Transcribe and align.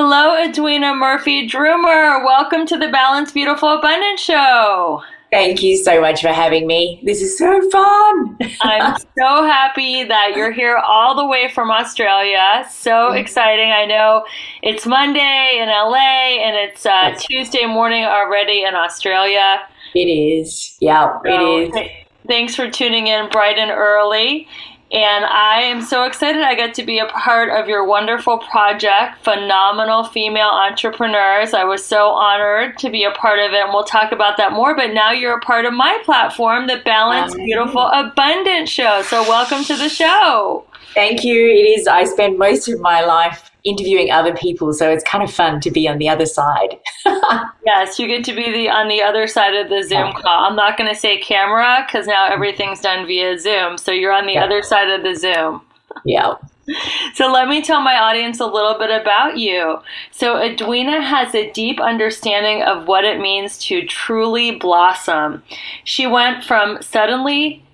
Hello, 0.00 0.40
Edwina 0.40 0.94
Murphy 0.94 1.48
Droomer. 1.48 2.24
Welcome 2.24 2.66
to 2.66 2.78
the 2.78 2.86
Balance 2.86 3.32
Beautiful 3.32 3.70
Abundance 3.70 4.20
Show. 4.20 5.02
Thank 5.32 5.60
you 5.60 5.76
so 5.76 6.00
much 6.00 6.22
for 6.22 6.28
having 6.28 6.68
me. 6.68 7.00
This 7.02 7.20
is 7.20 7.36
so 7.36 7.68
fun. 7.68 8.38
I'm 8.60 8.96
so 8.96 9.42
happy 9.42 10.04
that 10.04 10.34
you're 10.36 10.52
here 10.52 10.76
all 10.76 11.16
the 11.16 11.26
way 11.26 11.50
from 11.52 11.72
Australia. 11.72 12.64
So 12.70 12.92
mm-hmm. 12.92 13.16
exciting. 13.16 13.72
I 13.72 13.86
know 13.86 14.24
it's 14.62 14.86
Monday 14.86 15.58
in 15.60 15.68
LA 15.68 16.44
and 16.46 16.56
it's 16.56 16.86
uh, 16.86 17.16
Tuesday 17.18 17.66
morning 17.66 18.04
already 18.04 18.62
in 18.62 18.76
Australia. 18.76 19.58
It 19.96 20.06
is. 20.06 20.76
Yeah, 20.80 21.18
so, 21.24 21.28
it 21.28 21.42
is. 21.42 21.72
Th- 21.72 21.90
thanks 22.28 22.54
for 22.54 22.70
tuning 22.70 23.08
in 23.08 23.28
bright 23.30 23.58
and 23.58 23.72
early. 23.72 24.46
And 24.90 25.26
I 25.26 25.60
am 25.60 25.82
so 25.82 26.04
excited 26.04 26.40
I 26.40 26.54
get 26.54 26.72
to 26.74 26.82
be 26.82 26.98
a 26.98 27.04
part 27.06 27.50
of 27.50 27.68
your 27.68 27.84
wonderful 27.84 28.38
project, 28.38 29.22
Phenomenal 29.22 30.04
Female 30.04 30.48
Entrepreneurs. 30.48 31.52
I 31.52 31.64
was 31.64 31.84
so 31.84 32.08
honored 32.08 32.78
to 32.78 32.88
be 32.88 33.04
a 33.04 33.10
part 33.10 33.38
of 33.38 33.52
it, 33.52 33.60
and 33.60 33.68
we'll 33.74 33.84
talk 33.84 34.12
about 34.12 34.38
that 34.38 34.52
more. 34.52 34.74
But 34.74 34.94
now 34.94 35.12
you're 35.12 35.36
a 35.36 35.40
part 35.40 35.66
of 35.66 35.74
my 35.74 36.00
platform, 36.06 36.68
the 36.68 36.80
Balance 36.86 37.34
Beautiful 37.34 37.82
Abundant 37.82 38.66
Show. 38.66 39.02
So, 39.02 39.22
welcome 39.22 39.62
to 39.64 39.76
the 39.76 39.90
show. 39.90 40.64
Thank 40.94 41.22
you. 41.22 41.34
It 41.34 41.78
is, 41.78 41.86
I 41.86 42.04
spend 42.04 42.38
most 42.38 42.66
of 42.68 42.80
my 42.80 43.04
life 43.04 43.47
interviewing 43.64 44.10
other 44.10 44.34
people 44.34 44.72
so 44.72 44.90
it's 44.90 45.04
kind 45.04 45.24
of 45.24 45.32
fun 45.32 45.60
to 45.60 45.70
be 45.70 45.88
on 45.88 45.98
the 45.98 46.08
other 46.08 46.26
side 46.26 46.78
yes 47.66 47.98
you 47.98 48.06
get 48.06 48.24
to 48.24 48.34
be 48.34 48.50
the 48.52 48.68
on 48.68 48.88
the 48.88 49.02
other 49.02 49.26
side 49.26 49.54
of 49.54 49.68
the 49.68 49.82
zoom 49.82 50.12
call 50.12 50.44
i'm 50.44 50.56
not 50.56 50.78
going 50.78 50.88
to 50.88 50.98
say 50.98 51.18
camera 51.18 51.84
because 51.86 52.06
now 52.06 52.24
mm-hmm. 52.24 52.34
everything's 52.34 52.80
done 52.80 53.06
via 53.06 53.38
zoom 53.38 53.76
so 53.76 53.90
you're 53.90 54.12
on 54.12 54.26
the 54.26 54.34
yeah. 54.34 54.44
other 54.44 54.62
side 54.62 54.88
of 54.88 55.02
the 55.02 55.14
zoom 55.14 55.60
yeah 56.04 56.34
so 57.14 57.30
let 57.30 57.48
me 57.48 57.62
tell 57.62 57.80
my 57.80 57.98
audience 57.98 58.40
a 58.40 58.46
little 58.46 58.78
bit 58.78 58.90
about 58.90 59.38
you. 59.38 59.78
So 60.10 60.36
Edwina 60.36 61.00
has 61.00 61.34
a 61.34 61.50
deep 61.52 61.80
understanding 61.80 62.62
of 62.62 62.86
what 62.86 63.04
it 63.04 63.20
means 63.20 63.58
to 63.66 63.86
truly 63.86 64.52
blossom. 64.52 65.42
She 65.84 66.06
went 66.06 66.44
from 66.44 66.82
suddenly 66.82 67.64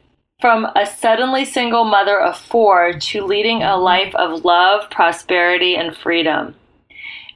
from 0.45 0.67
a 0.77 0.85
suddenly 0.85 1.43
single 1.43 1.87
mother 1.87 2.21
of 2.21 2.37
four 2.37 2.93
to 2.93 3.25
leading 3.25 3.63
a 3.63 3.79
life 3.79 4.15
of 4.15 4.45
love, 4.45 4.91
prosperity, 4.91 5.75
and 5.75 5.97
freedom. 5.97 6.55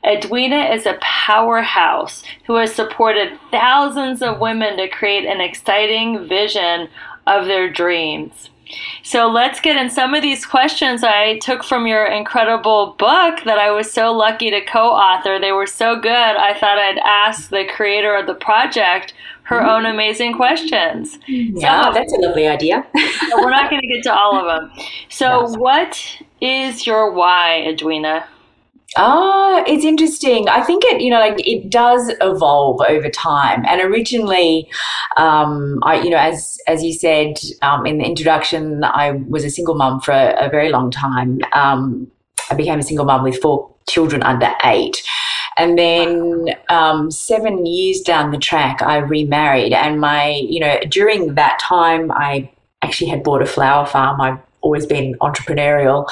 Edwina 0.05 0.65
is 0.75 0.85
a 0.85 0.99
powerhouse 1.01 2.23
who 2.47 2.57
has 2.57 2.75
supported 2.75 3.41
thousands 3.51 4.21
of 4.21 4.41
women 4.41 4.77
to 4.77 4.89
create 4.89 5.25
an 5.25 5.41
exciting 5.41 6.29
vision 6.29 6.87
of 7.27 7.47
their 7.47 7.73
dreams. 7.73 8.51
So 9.03 9.29
let's 9.29 9.61
get 9.61 9.77
in 9.77 9.91
some 9.91 10.15
of 10.15 10.23
these 10.23 10.45
questions 10.45 11.03
I 11.03 11.39
took 11.39 11.65
from 11.65 11.87
your 11.87 12.07
incredible 12.07 12.95
book 12.99 13.41
that 13.45 13.59
I 13.59 13.71
was 13.71 13.91
so 13.91 14.13
lucky 14.13 14.51
to 14.51 14.61
co 14.61 14.91
author. 14.91 15.39
They 15.39 15.53
were 15.53 15.67
so 15.67 15.99
good, 15.99 16.13
I 16.13 16.55
thought 16.55 16.79
I'd 16.79 16.99
ask 16.99 17.51
the 17.51 17.65
creator 17.65 18.15
of 18.15 18.27
the 18.27 18.35
project 18.35 19.15
her 19.49 19.61
mm-hmm. 19.61 19.69
own 19.69 19.87
amazing 19.87 20.35
questions. 20.35 21.19
Yeah, 21.27 21.87
so, 21.87 21.95
that's 21.95 22.13
a 22.13 22.17
lovely 22.21 22.47
idea. 22.47 22.87
we're 23.35 23.51
not 23.51 23.71
going 23.71 23.81
to 23.81 23.89
get 23.89 24.03
to 24.03 24.15
all 24.15 24.39
of 24.39 24.45
them. 24.45 24.71
So, 25.09 25.49
what 25.59 26.23
is 26.43 26.87
your 26.87 27.13
why, 27.13 27.65
Edwina? 27.67 28.29
Ah, 28.97 29.63
it's 29.67 29.85
interesting. 29.85 30.49
I 30.49 30.63
think 30.63 30.83
it, 30.85 31.01
you 31.03 31.11
know, 31.11 31.21
like 31.21 31.47
it 31.47 31.71
does 31.71 32.11
evolve 32.21 32.81
over 32.89 33.11
time. 33.11 33.65
And 33.67 33.83
originally, 33.83 34.69
um, 35.17 35.79
I, 35.83 36.01
you 36.01 36.11
know, 36.11 36.17
as 36.17 36.59
as 36.67 36.83
you 36.83 36.93
said 36.95 37.39
um, 37.61 37.85
in 37.87 37.99
the 37.99 38.05
introduction, 38.05 38.83
I 38.85 39.11
was 39.29 39.45
a 39.45 39.51
single 39.51 39.75
mum 39.75 40.01
for 40.01 40.13
a, 40.13 40.47
a 40.47 40.49
very 40.49 40.71
long 40.71 40.91
time. 40.91 41.41
Um, 41.53 42.11
I 42.51 42.55
became 42.55 42.79
a 42.79 42.83
single 42.83 43.05
mum 43.05 43.25
with 43.25 43.41
four 43.43 43.71
children 43.89 44.23
under 44.23 44.51
eight. 44.65 45.03
And 45.59 45.77
then 45.77 46.47
um, 46.69 47.11
seven 47.11 47.67
years 47.67 48.01
down 48.01 48.31
the 48.31 48.39
track, 48.39 48.81
I 48.81 48.99
remarried. 48.99 49.73
And 49.73 50.01
my, 50.01 50.31
you 50.31 50.61
know, 50.61 50.79
during 50.89 51.35
that 51.35 51.59
time, 51.61 52.13
I 52.13 52.51
actually 52.83 53.11
had 53.11 53.25
bought 53.25 53.43
a 53.43 53.47
flower 53.47 53.85
farm. 53.85 54.21
I've 54.21 54.39
always 54.69 54.87
been 54.87 55.15
entrepreneurial. 55.21 56.07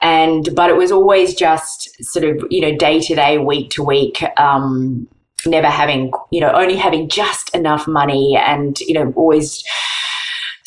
And, 0.00 0.48
but 0.54 0.68
it 0.68 0.76
was 0.76 0.92
always 0.92 1.34
just 1.34 1.76
sort 2.04 2.24
of, 2.24 2.44
you 2.50 2.60
know, 2.60 2.76
day 2.76 3.00
to 3.00 3.14
day, 3.14 3.38
week 3.38 3.70
to 3.70 3.82
week. 3.82 4.22
Um, 4.38 5.08
never 5.46 5.68
having, 5.68 6.12
you 6.30 6.40
know, 6.40 6.52
only 6.52 6.76
having 6.76 7.08
just 7.08 7.54
enough 7.54 7.88
money 7.88 8.36
and, 8.36 8.78
you 8.80 8.94
know, 8.94 9.12
always 9.16 9.64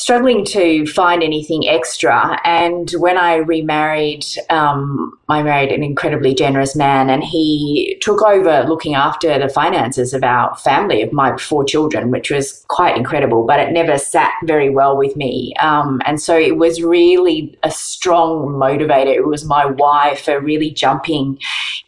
struggling 0.05 0.45
to 0.45 0.85
find 0.85 1.23
anything 1.23 1.67
extra. 1.67 2.39
And 2.43 2.91
when 2.99 3.17
I 3.17 3.37
remarried, 3.37 4.23
um, 4.51 5.17
I 5.29 5.41
married 5.41 5.71
an 5.71 5.81
incredibly 5.81 6.35
generous 6.35 6.75
man, 6.75 7.09
and 7.09 7.23
he 7.23 7.97
took 8.01 8.21
over 8.21 8.65
looking 8.67 8.93
after 8.93 9.39
the 9.39 9.49
finances 9.49 10.13
of 10.13 10.23
our 10.23 10.55
family, 10.57 11.01
of 11.01 11.11
my 11.11 11.35
four 11.37 11.65
children, 11.65 12.11
which 12.11 12.29
was 12.29 12.63
quite 12.67 12.95
incredible, 12.95 13.47
but 13.47 13.59
it 13.59 13.71
never 13.71 13.97
sat 13.97 14.31
very 14.43 14.69
well 14.69 14.95
with 14.95 15.15
me. 15.15 15.55
Um, 15.59 15.99
and 16.05 16.21
so 16.21 16.37
it 16.37 16.55
was 16.57 16.83
really 16.83 17.57
a 17.63 17.71
strong 17.71 18.49
motivator. 18.49 19.15
It 19.15 19.25
was 19.25 19.43
my 19.43 19.65
why 19.65 20.13
for 20.23 20.39
really 20.39 20.69
jumping 20.69 21.39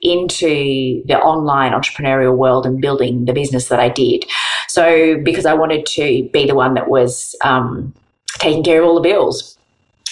into 0.01 1.03
the 1.05 1.19
online 1.19 1.71
entrepreneurial 1.71 2.35
world 2.35 2.65
and 2.65 2.81
building 2.81 3.25
the 3.25 3.33
business 3.33 3.67
that 3.67 3.79
I 3.79 3.89
did. 3.89 4.25
So, 4.69 5.19
because 5.23 5.45
I 5.45 5.53
wanted 5.53 5.85
to 5.85 6.27
be 6.33 6.47
the 6.47 6.55
one 6.55 6.73
that 6.73 6.89
was, 6.89 7.35
um, 7.43 7.93
taking 8.39 8.63
care 8.63 8.81
of 8.81 8.87
all 8.87 8.95
the 8.95 9.01
bills. 9.01 9.57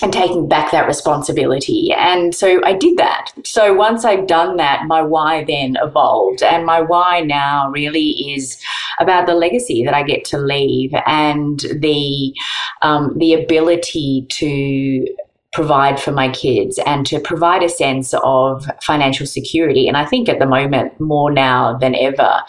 and 0.01 0.11
taking 0.11 0.47
back 0.47 0.71
that 0.71 0.87
responsibility. 0.87 1.93
And 1.95 2.35
so 2.35 2.61
I 2.65 2.73
did 2.73 2.97
that. 2.97 3.31
So 3.45 3.73
once 3.73 4.03
I've 4.03 4.27
done 4.27 4.57
that, 4.57 4.85
my 4.87 5.01
why 5.01 5.45
then 5.45 5.77
evolved. 5.81 6.43
And 6.43 6.65
my 6.65 6.81
why 6.81 7.21
now 7.21 7.69
really 7.69 8.09
is 8.33 8.61
about 8.99 9.25
the 9.25 9.35
legacy 9.35 9.83
that 9.85 9.93
I 9.93 10.03
get 10.03 10.25
to 10.25 10.37
leave 10.37 10.91
and 11.05 11.59
the 11.59 12.33
um, 12.81 13.17
the 13.17 13.33
ability 13.33 14.27
to 14.31 15.07
provide 15.55 15.97
for 16.01 16.11
my 16.11 16.29
kids 16.29 16.77
and 16.85 17.05
to 17.05 17.17
provide 17.17 17.63
a 17.63 17.69
sense 17.69 18.13
of 18.23 18.69
financial 18.81 19.25
security. 19.25 19.87
And 19.87 19.95
I 19.95 20.05
think 20.05 20.27
at 20.27 20.39
the 20.39 20.45
moment, 20.45 20.99
more 20.99 21.31
now 21.31 21.77
than 21.77 21.95
ever, 21.95 22.41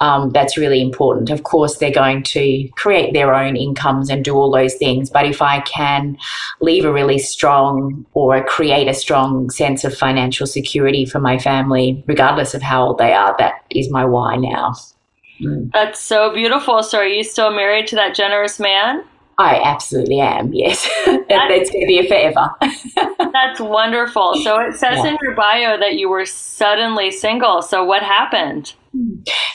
um, 0.00 0.28
that's 0.28 0.58
really 0.58 0.82
important. 0.82 1.30
Of 1.30 1.42
course, 1.44 1.78
they're 1.78 1.90
going 1.90 2.22
to 2.24 2.68
create 2.76 3.14
their 3.14 3.34
own 3.34 3.56
incomes 3.56 4.10
and 4.10 4.22
do 4.22 4.34
all 4.34 4.52
those 4.52 4.74
things. 4.74 5.08
But 5.08 5.24
if 5.24 5.40
I 5.40 5.60
can 5.60 6.18
leave 6.60 6.84
a 6.84 6.92
really 6.92 7.18
strong 7.18 8.04
or 8.12 8.44
create 8.44 8.88
a 8.88 8.94
strong 8.94 9.48
sense 9.48 9.82
of 9.82 9.96
financial 9.96 10.46
security 10.46 11.06
for 11.06 11.18
my 11.18 11.38
family, 11.38 12.04
regardless 12.06 12.52
of 12.52 12.60
how 12.60 12.88
old 12.88 12.98
they 12.98 13.14
are, 13.14 13.34
that 13.38 13.54
is 13.70 13.90
my 13.90 14.04
why 14.04 14.36
now. 14.36 14.74
Mm. 15.40 15.72
That's 15.72 15.98
so 15.98 16.34
beautiful. 16.34 16.82
So, 16.82 16.98
are 16.98 17.06
you 17.06 17.24
still 17.24 17.52
married 17.52 17.86
to 17.86 17.96
that 17.96 18.14
generous 18.14 18.60
man? 18.60 19.02
I 19.40 19.60
absolutely 19.64 20.20
am. 20.20 20.52
Yes, 20.52 20.88
it's 21.06 21.70
going 21.70 21.82
to 21.82 21.86
be 21.86 21.98
a 21.98 22.08
forever. 22.08 22.50
that's 23.32 23.60
wonderful. 23.60 24.34
So 24.42 24.60
it 24.60 24.74
says 24.74 24.98
yeah. 24.98 25.10
in 25.10 25.18
your 25.22 25.34
bio 25.34 25.78
that 25.78 25.94
you 25.94 26.08
were 26.08 26.26
suddenly 26.26 27.10
single. 27.10 27.62
So 27.62 27.84
what 27.84 28.02
happened? 28.02 28.74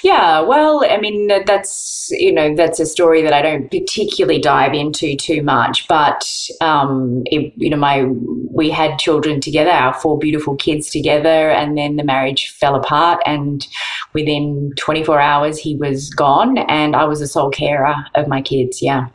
Yeah, 0.01 0.39
well, 0.41 0.85
I 0.89 0.97
mean 0.97 1.27
that's 1.27 2.07
you 2.11 2.31
know 2.31 2.55
that's 2.55 2.79
a 2.79 2.85
story 2.85 3.21
that 3.21 3.33
I 3.33 3.41
don't 3.41 3.69
particularly 3.69 4.39
dive 4.39 4.73
into 4.73 5.17
too 5.17 5.43
much, 5.43 5.89
but 5.89 6.25
um, 6.61 7.23
it, 7.25 7.51
you 7.57 7.69
know 7.69 7.75
my 7.75 8.05
we 8.49 8.69
had 8.69 8.97
children 8.97 9.41
together, 9.41 9.71
our 9.71 9.93
four 9.93 10.17
beautiful 10.17 10.55
kids 10.55 10.89
together, 10.89 11.49
and 11.49 11.77
then 11.77 11.97
the 11.97 12.03
marriage 12.05 12.49
fell 12.51 12.75
apart, 12.75 13.21
and 13.25 13.67
within 14.13 14.71
24 14.77 15.19
hours 15.19 15.57
he 15.57 15.75
was 15.75 16.09
gone, 16.11 16.57
and 16.57 16.95
I 16.95 17.03
was 17.03 17.19
the 17.19 17.27
sole 17.27 17.49
carer 17.49 17.93
of 18.15 18.29
my 18.29 18.41
kids. 18.41 18.81
Yeah. 18.81 19.09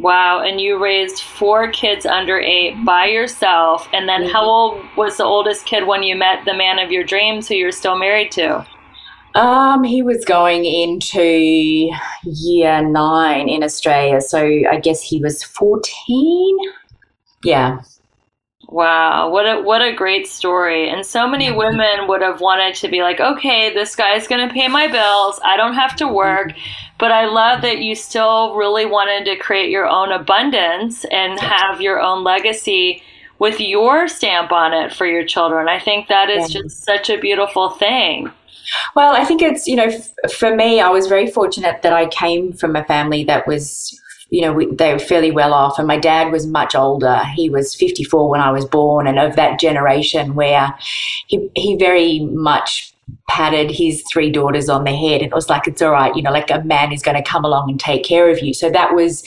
Wow, 0.00 0.42
and 0.42 0.60
you 0.60 0.80
raised 0.80 1.22
four 1.22 1.72
kids 1.72 2.06
under 2.06 2.38
eight 2.38 2.84
by 2.84 3.06
yourself. 3.06 3.88
And 3.92 4.08
then 4.08 4.24
how 4.24 4.44
old 4.44 4.84
was 4.96 5.16
the 5.16 5.24
oldest 5.24 5.66
kid 5.66 5.86
when 5.86 6.04
you 6.04 6.14
met 6.14 6.44
the 6.44 6.54
man 6.54 6.78
of 6.78 6.92
your 6.92 7.02
dreams 7.02 7.48
who 7.48 7.54
you're 7.54 7.72
still 7.72 7.98
married 7.98 8.30
to? 8.32 8.64
Um, 9.34 9.82
he 9.84 10.02
was 10.02 10.24
going 10.24 10.64
into 10.64 11.90
year 12.24 12.82
nine 12.82 13.48
in 13.48 13.62
Australia. 13.62 14.20
So 14.20 14.38
I 14.70 14.78
guess 14.80 15.02
he 15.02 15.20
was 15.20 15.42
14. 15.42 16.58
Yeah. 17.44 17.80
Wow, 18.70 19.30
what 19.30 19.46
a 19.46 19.62
what 19.62 19.80
a 19.80 19.94
great 19.94 20.26
story. 20.26 20.90
And 20.90 21.04
so 21.04 21.26
many 21.26 21.50
women 21.50 22.06
would 22.06 22.20
have 22.20 22.42
wanted 22.42 22.74
to 22.76 22.88
be 22.88 23.00
like, 23.00 23.18
"Okay, 23.18 23.72
this 23.72 23.96
guy's 23.96 24.28
going 24.28 24.46
to 24.46 24.52
pay 24.52 24.68
my 24.68 24.88
bills. 24.88 25.40
I 25.42 25.56
don't 25.56 25.72
have 25.72 25.96
to 25.96 26.04
mm-hmm. 26.04 26.14
work." 26.14 26.52
But 26.98 27.10
I 27.10 27.26
love 27.26 27.62
that 27.62 27.78
you 27.78 27.94
still 27.94 28.56
really 28.56 28.84
wanted 28.84 29.24
to 29.24 29.36
create 29.36 29.70
your 29.70 29.86
own 29.86 30.12
abundance 30.12 31.06
and 31.06 31.40
have 31.40 31.80
your 31.80 31.98
own 32.00 32.24
legacy 32.24 33.02
with 33.38 33.58
your 33.60 34.06
stamp 34.06 34.52
on 34.52 34.74
it 34.74 34.92
for 34.92 35.06
your 35.06 35.24
children. 35.24 35.68
I 35.68 35.78
think 35.78 36.08
that 36.08 36.28
is 36.28 36.50
just 36.50 36.84
such 36.84 37.08
a 37.08 37.16
beautiful 37.16 37.70
thing. 37.70 38.30
Well, 38.94 39.14
I 39.14 39.24
think 39.24 39.40
it's, 39.42 39.66
you 39.66 39.76
know, 39.76 39.84
f- 39.84 40.32
for 40.32 40.54
me, 40.54 40.80
I 40.80 40.90
was 40.90 41.06
very 41.06 41.30
fortunate 41.30 41.82
that 41.82 41.92
I 41.92 42.06
came 42.06 42.52
from 42.52 42.76
a 42.76 42.84
family 42.84 43.24
that 43.24 43.46
was 43.46 43.98
you 44.30 44.42
know, 44.42 44.52
we, 44.52 44.66
they 44.66 44.92
were 44.92 44.98
fairly 44.98 45.30
well 45.30 45.52
off. 45.52 45.78
And 45.78 45.88
my 45.88 45.98
dad 45.98 46.30
was 46.30 46.46
much 46.46 46.74
older. 46.74 47.22
He 47.34 47.48
was 47.48 47.74
54 47.74 48.28
when 48.28 48.40
I 48.40 48.50
was 48.50 48.64
born, 48.64 49.06
and 49.06 49.18
of 49.18 49.36
that 49.36 49.58
generation 49.58 50.34
where 50.34 50.74
he, 51.26 51.50
he 51.54 51.76
very 51.76 52.20
much 52.20 52.92
patted 53.28 53.70
his 53.70 54.02
three 54.10 54.30
daughters 54.30 54.68
on 54.68 54.84
the 54.84 54.94
head. 54.94 55.22
And 55.22 55.30
it 55.30 55.34
was 55.34 55.48
like 55.48 55.66
it's 55.66 55.82
all 55.82 55.90
right 55.90 56.14
you 56.14 56.22
know 56.22 56.32
like 56.32 56.50
a 56.50 56.62
man 56.64 56.92
is 56.92 57.02
going 57.02 57.16
to 57.16 57.30
come 57.30 57.44
along 57.44 57.70
and 57.70 57.78
take 57.78 58.04
care 58.04 58.30
of 58.30 58.42
you. 58.42 58.54
So 58.54 58.70
that 58.70 58.94
was 58.94 59.24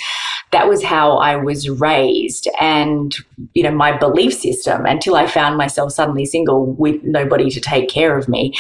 that 0.51 0.67
was 0.67 0.83
how 0.83 1.17
I 1.17 1.37
was 1.37 1.69
raised. 1.69 2.47
And 2.59 3.15
you 3.53 3.63
know 3.63 3.71
my 3.71 3.97
belief 3.97 4.33
system 4.33 4.85
until 4.85 5.15
I 5.15 5.27
found 5.27 5.57
myself 5.57 5.91
suddenly 5.91 6.25
single 6.25 6.65
with 6.73 7.01
nobody 7.03 7.49
to 7.49 7.61
take 7.61 7.89
care 7.89 8.17
of 8.17 8.27
me. 8.27 8.53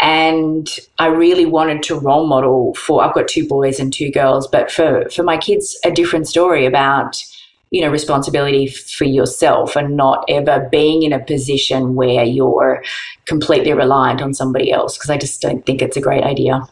And 0.00 0.68
I 0.98 1.06
really 1.06 1.46
wanted 1.46 1.82
to 1.84 1.98
role 1.98 2.26
model 2.26 2.74
for 2.74 3.02
I've 3.02 3.14
got 3.14 3.28
two 3.28 3.46
boys 3.46 3.78
and 3.78 3.92
two 3.92 4.10
girls 4.10 4.46
but 4.48 4.70
for 4.70 5.08
for 5.10 5.22
my 5.22 5.36
kids 5.36 5.78
a 5.84 5.90
different 5.90 6.26
story 6.26 6.66
about 6.66 7.16
you 7.76 7.82
know 7.82 7.90
responsibility 7.90 8.68
for 8.68 9.04
yourself 9.04 9.76
and 9.76 9.98
not 9.98 10.24
ever 10.30 10.66
being 10.72 11.02
in 11.02 11.12
a 11.12 11.22
position 11.22 11.94
where 11.94 12.24
you're 12.24 12.82
completely 13.26 13.74
reliant 13.74 14.22
on 14.22 14.32
somebody 14.32 14.72
else 14.72 14.96
because 14.96 15.10
I 15.10 15.18
just 15.18 15.42
don't 15.42 15.66
think 15.66 15.82
it's 15.82 15.96
a 15.96 16.00
great 16.00 16.24
idea. 16.24 16.62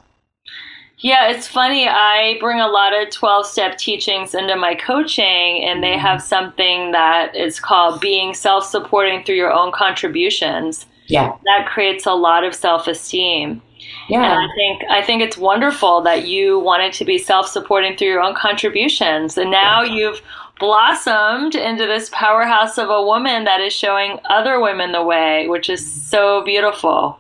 Yeah, 0.97 1.29
it's 1.29 1.47
funny. 1.47 1.87
I 1.87 2.39
bring 2.41 2.59
a 2.59 2.69
lot 2.69 2.95
of 2.95 3.11
12 3.11 3.45
step 3.45 3.77
teachings 3.77 4.35
into 4.35 4.57
my 4.57 4.75
coaching, 4.75 5.63
and 5.63 5.83
they 5.83 5.99
have 5.99 6.21
mm-hmm. 6.21 6.27
something 6.27 6.93
that 6.93 7.37
is 7.37 7.61
called 7.61 8.01
being 8.01 8.33
self 8.33 8.65
supporting 8.65 9.25
through 9.25 9.35
your 9.35 9.53
own 9.53 9.73
contributions. 9.73 10.87
Yeah. 11.07 11.37
That 11.45 11.69
creates 11.69 12.07
a 12.07 12.15
lot 12.15 12.45
of 12.45 12.55
self 12.55 12.87
esteem. 12.87 13.61
Yeah. 14.09 14.23
And 14.23 14.51
I 14.51 14.55
think 14.55 14.83
I 14.91 15.03
think 15.03 15.21
it's 15.21 15.37
wonderful 15.37 16.01
that 16.03 16.27
you 16.27 16.59
wanted 16.61 16.95
to 16.95 17.05
be 17.05 17.19
self 17.19 17.47
supporting 17.47 17.99
through 17.99 18.09
your 18.09 18.23
own 18.23 18.35
contributions. 18.35 19.37
And 19.37 19.51
now 19.51 19.83
yeah. 19.83 19.95
you've 19.95 20.23
blossomed 20.65 21.55
into 21.55 21.87
this 21.87 22.09
powerhouse 22.11 22.79
of 22.79 22.89
a 22.89 23.03
woman 23.03 23.45
that 23.45 23.61
is 23.61 23.73
showing 23.73 24.19
other 24.31 24.59
women 24.61 24.93
the 24.93 25.03
way, 25.03 25.47
which 25.47 25.69
is 25.69 25.85
so 26.09 26.43
beautiful. 26.43 27.19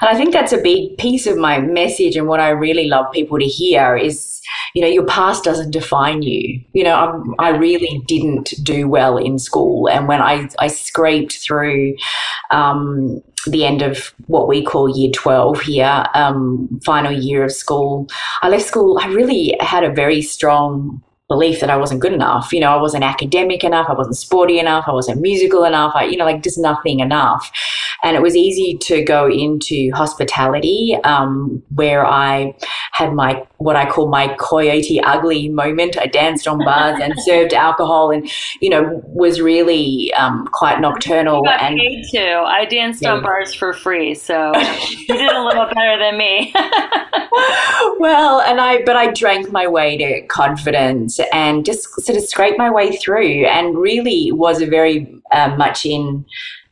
And 0.00 0.08
I 0.08 0.16
think 0.16 0.32
that's 0.32 0.54
a 0.54 0.62
big 0.62 0.96
piece 0.96 1.26
of 1.26 1.36
my 1.36 1.60
message 1.60 2.16
and 2.16 2.26
what 2.26 2.40
I 2.40 2.48
really 2.48 2.88
love 2.88 3.12
people 3.12 3.38
to 3.38 3.44
hear 3.44 3.96
is, 3.96 4.40
you 4.74 4.80
know, 4.80 4.88
your 4.88 5.04
past 5.04 5.44
doesn't 5.44 5.72
define 5.72 6.22
you. 6.22 6.58
You 6.72 6.84
know, 6.84 6.94
I'm, 6.94 7.34
i 7.38 7.50
really 7.50 8.02
didn't 8.08 8.54
do 8.62 8.88
well 8.88 9.18
in 9.18 9.38
school. 9.38 9.86
And 9.86 10.08
when 10.08 10.22
I, 10.22 10.48
I 10.58 10.68
scraped 10.68 11.38
through 11.38 11.96
um, 12.50 13.22
the 13.46 13.66
end 13.66 13.82
of 13.82 14.14
what 14.26 14.48
we 14.48 14.64
call 14.64 14.88
year 14.88 15.10
12 15.12 15.60
here, 15.60 16.06
um, 16.14 16.80
final 16.82 17.12
year 17.12 17.44
of 17.44 17.52
school, 17.52 18.08
I 18.40 18.48
left 18.48 18.64
school, 18.64 18.98
I 19.02 19.08
really 19.08 19.54
had 19.60 19.84
a 19.84 19.92
very 19.92 20.22
strong 20.22 21.02
belief 21.30 21.60
that 21.60 21.70
I 21.70 21.76
wasn't 21.76 22.00
good 22.00 22.12
enough. 22.12 22.52
You 22.52 22.58
know, 22.58 22.72
I 22.72 22.80
wasn't 22.80 23.04
academic 23.04 23.62
enough, 23.62 23.88
I 23.88 23.94
wasn't 23.94 24.16
sporty 24.16 24.58
enough, 24.58 24.84
I 24.88 24.92
wasn't 24.92 25.20
musical 25.20 25.64
enough, 25.64 25.92
I, 25.94 26.04
you 26.04 26.16
know, 26.16 26.24
like 26.24 26.42
just 26.42 26.58
nothing 26.58 26.98
enough. 26.98 27.50
And 28.02 28.16
it 28.16 28.22
was 28.22 28.36
easy 28.36 28.76
to 28.78 29.02
go 29.04 29.28
into 29.28 29.90
hospitality, 29.92 30.96
um, 31.04 31.62
where 31.74 32.06
I 32.06 32.54
had 32.92 33.12
my, 33.12 33.44
what 33.58 33.76
I 33.76 33.88
call 33.88 34.08
my 34.08 34.34
coyote 34.38 35.00
ugly 35.00 35.48
moment. 35.48 35.98
I 35.98 36.06
danced 36.06 36.48
on 36.48 36.58
bars 36.64 36.98
and 37.00 37.14
served 37.24 37.52
alcohol 37.52 38.10
and, 38.10 38.30
you 38.60 38.70
know, 38.70 39.02
was 39.06 39.40
really 39.40 40.12
um, 40.14 40.46
quite 40.52 40.80
nocturnal. 40.80 41.42
Got 41.42 41.60
and 41.62 41.78
paid 41.78 42.04
too. 42.10 42.42
I 42.46 42.64
danced 42.64 43.02
yeah. 43.02 43.12
on 43.12 43.22
bars 43.22 43.54
for 43.54 43.72
free. 43.72 44.14
So 44.14 44.52
you 44.90 45.06
did 45.06 45.30
a 45.30 45.44
little 45.44 45.66
better 45.66 45.98
than 45.98 46.16
me. 46.16 46.52
well, 47.98 48.40
and 48.40 48.60
I, 48.60 48.82
but 48.84 48.96
I 48.96 49.12
drank 49.12 49.52
my 49.52 49.66
way 49.66 49.96
to 49.98 50.26
confidence 50.26 51.20
and 51.32 51.64
just 51.64 51.88
sort 52.02 52.16
of 52.16 52.24
scraped 52.24 52.58
my 52.58 52.70
way 52.70 52.96
through 52.96 53.46
and 53.46 53.76
really 53.76 54.32
was 54.32 54.60
a 54.60 54.66
very 54.66 55.20
uh, 55.32 55.54
much 55.56 55.84
in 55.84 56.24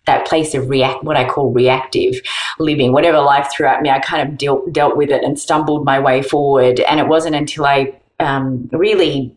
that 0.08 0.26
place 0.26 0.54
of 0.54 0.68
react, 0.68 1.04
what 1.04 1.16
I 1.16 1.28
call 1.28 1.52
reactive 1.52 2.20
living. 2.58 2.92
Whatever 2.92 3.20
life 3.20 3.48
threw 3.52 3.66
at 3.66 3.82
me, 3.82 3.90
I 3.90 4.00
kind 4.00 4.26
of 4.26 4.38
dealt, 4.38 4.72
dealt 4.72 4.96
with 4.96 5.10
it 5.10 5.22
and 5.22 5.38
stumbled 5.38 5.84
my 5.84 6.00
way 6.00 6.22
forward. 6.22 6.80
And 6.80 6.98
it 6.98 7.08
wasn't 7.08 7.36
until 7.36 7.66
I 7.66 7.94
um, 8.18 8.68
really 8.72 9.32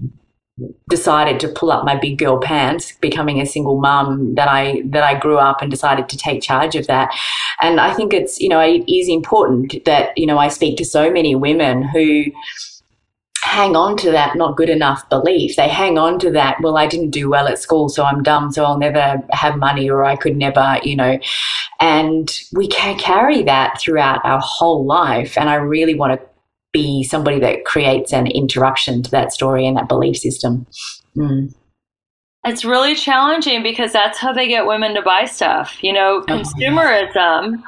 decided 0.90 1.40
to 1.42 1.48
pull 1.48 1.72
up 1.72 1.86
my 1.86 1.96
big 1.96 2.18
girl 2.18 2.40
pants 2.40 2.94
becoming 3.02 3.42
a 3.42 3.46
single 3.46 3.80
mum 3.80 4.36
that 4.36 4.48
I 4.48 4.84
that 4.86 5.04
I 5.04 5.18
grew 5.18 5.38
up 5.38 5.62
and 5.62 5.72
decided 5.72 6.10
to 6.10 6.18
take 6.18 6.42
charge 6.42 6.76
of 6.76 6.86
that 6.88 7.10
and 7.62 7.80
I 7.80 7.94
think 7.94 8.14
it's 8.14 8.40
you 8.40 8.50
know 8.50 8.60
it 8.60 8.84
is 8.88 9.08
important 9.08 9.84
that 9.86 10.16
you 10.18 10.28
know 10.28 10.38
I 10.38 10.50
speak 10.50 10.78
to 10.78 10.86
so 10.86 11.10
many 11.10 11.34
women 11.36 11.82
who 11.82 12.26
hang 13.44 13.76
on 13.76 13.98
to 13.98 14.12
that 14.12 14.36
not 14.36 14.56
good 14.56 14.70
enough 14.70 15.08
belief. 15.10 15.56
They 15.56 15.68
hang 15.68 15.98
on 15.98 16.20
to 16.20 16.32
that, 16.32 16.58
well, 16.62 16.78
I 16.78 16.88
didn't 16.88 17.10
do 17.10 17.30
well 17.30 17.48
at 17.48 17.60
school, 17.60 17.90
so 17.90 18.04
I'm 18.04 18.24
dumb, 18.24 18.52
so 18.52 18.64
I'll 18.64 18.78
never 18.78 19.22
have 19.32 19.58
money 19.58 19.90
or 19.90 20.04
I 20.04 20.16
could 20.16 20.38
never, 20.38 20.80
you 20.84 20.96
know. 20.96 21.20
And 21.80 22.32
we 22.54 22.68
can 22.68 22.98
carry 22.98 23.44
that 23.44 23.80
throughout 23.80 24.24
our 24.24 24.40
whole 24.42 24.86
life. 24.86 25.38
And 25.38 25.50
I 25.50 25.56
really 25.56 25.96
want 25.96 26.20
to 26.20 26.28
be 26.72 27.04
somebody 27.04 27.40
that 27.40 27.66
creates 27.66 28.14
an 28.14 28.28
interruption 28.28 29.04
to 29.04 29.12
that 29.12 29.34
story 29.34 29.66
and 29.66 29.76
that 29.76 29.90
belief 29.90 30.18
system. 30.18 30.68
Mm. 31.18 31.54
It's 32.46 32.64
really 32.64 32.96
challenging 32.96 33.62
because 33.62 33.92
that's 33.92 34.18
how 34.18 34.34
they 34.34 34.48
get 34.48 34.66
women 34.66 34.96
to 34.96 35.02
buy 35.02 35.26
stuff. 35.26 35.84
You 35.84 35.94
know, 35.94 36.24
consumerism 36.28 37.62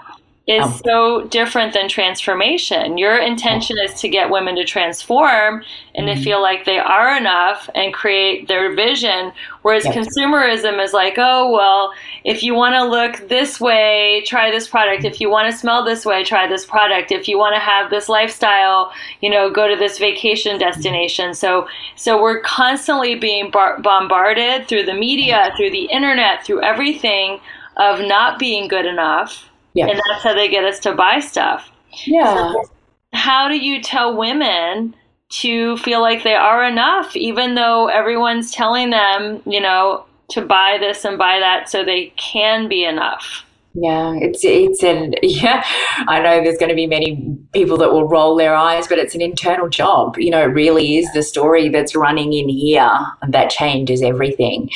is 0.45 0.65
um, 0.65 0.81
so 0.83 1.27
different 1.27 1.73
than 1.73 1.87
transformation. 1.87 2.97
Your 2.97 3.17
intention 3.17 3.77
is 3.81 3.93
to 4.01 4.09
get 4.09 4.29
women 4.29 4.55
to 4.57 4.65
transform 4.65 5.63
and 5.95 6.05
mm-hmm. 6.05 6.17
to 6.17 6.23
feel 6.23 6.41
like 6.41 6.65
they 6.65 6.79
are 6.79 7.15
enough 7.15 7.69
and 7.75 7.93
create 7.93 8.49
their 8.49 8.75
vision. 8.75 9.31
Whereas 9.61 9.85
yep. 9.85 9.95
consumerism 9.95 10.83
is 10.83 10.91
like, 10.91 11.13
oh, 11.17 11.49
well, 11.49 11.93
if 12.25 12.43
you 12.43 12.55
want 12.55 12.75
to 12.75 12.83
look 12.83 13.29
this 13.29 13.61
way, 13.61 14.21
try 14.25 14.51
this 14.51 14.67
product. 14.67 15.05
If 15.05 15.21
you 15.21 15.29
want 15.29 15.49
to 15.49 15.57
smell 15.57 15.85
this 15.85 16.05
way, 16.05 16.25
try 16.25 16.45
this 16.45 16.65
product. 16.65 17.13
If 17.13 17.29
you 17.29 17.37
want 17.37 17.55
to 17.55 17.61
have 17.61 17.89
this 17.89 18.09
lifestyle, 18.09 18.91
you 19.21 19.29
know, 19.29 19.49
go 19.49 19.69
to 19.69 19.77
this 19.77 19.97
vacation 19.97 20.59
destination. 20.59 21.33
So, 21.35 21.69
so 21.95 22.21
we're 22.21 22.41
constantly 22.41 23.15
being 23.15 23.49
bar- 23.49 23.79
bombarded 23.79 24.67
through 24.67 24.83
the 24.83 24.93
media, 24.93 25.53
through 25.55 25.71
the 25.71 25.85
internet, 25.85 26.45
through 26.45 26.63
everything 26.63 27.39
of 27.77 28.01
not 28.01 28.39
being 28.39 28.67
good 28.67 28.85
enough 28.85 29.49
yeah. 29.73 29.87
And 29.87 29.99
that's 30.09 30.23
how 30.23 30.33
they 30.33 30.49
get 30.49 30.63
us 30.63 30.79
to 30.81 30.93
buy 30.93 31.19
stuff. 31.19 31.69
Yeah. 32.05 32.51
So 32.53 32.69
how 33.13 33.47
do 33.47 33.57
you 33.57 33.81
tell 33.81 34.17
women 34.17 34.95
to 35.29 35.77
feel 35.77 36.01
like 36.01 36.23
they 36.23 36.35
are 36.35 36.65
enough, 36.65 37.15
even 37.15 37.55
though 37.55 37.87
everyone's 37.87 38.51
telling 38.51 38.89
them, 38.89 39.41
you 39.45 39.61
know, 39.61 40.05
to 40.29 40.41
buy 40.41 40.77
this 40.79 41.05
and 41.05 41.17
buy 41.17 41.39
that 41.39 41.69
so 41.69 41.83
they 41.83 42.13
can 42.17 42.67
be 42.67 42.83
enough? 42.83 43.45
Yeah, 43.75 44.13
it's 44.21 44.45
it's 44.45 44.83
an 44.83 45.15
yeah. 45.23 45.65
I 46.07 46.19
know 46.19 46.43
there's 46.43 46.59
going 46.59 46.69
to 46.69 46.75
be 46.75 46.85
many 46.85 47.37
people 47.53 47.77
that 47.77 47.91
will 47.91 48.07
roll 48.07 48.35
their 48.35 48.53
eyes, 48.53 48.87
but 48.87 48.99
it's 48.99 49.15
an 49.15 49.21
internal 49.21 49.67
job. 49.67 50.15
You 50.19 50.29
know, 50.29 50.43
it 50.43 50.53
really 50.53 50.97
is 50.97 51.11
the 51.13 51.23
story 51.23 51.69
that's 51.69 51.95
running 51.95 52.33
in 52.33 52.49
here 52.49 52.91
that 53.27 53.49
changes 53.49 54.03
everything. 54.03 54.69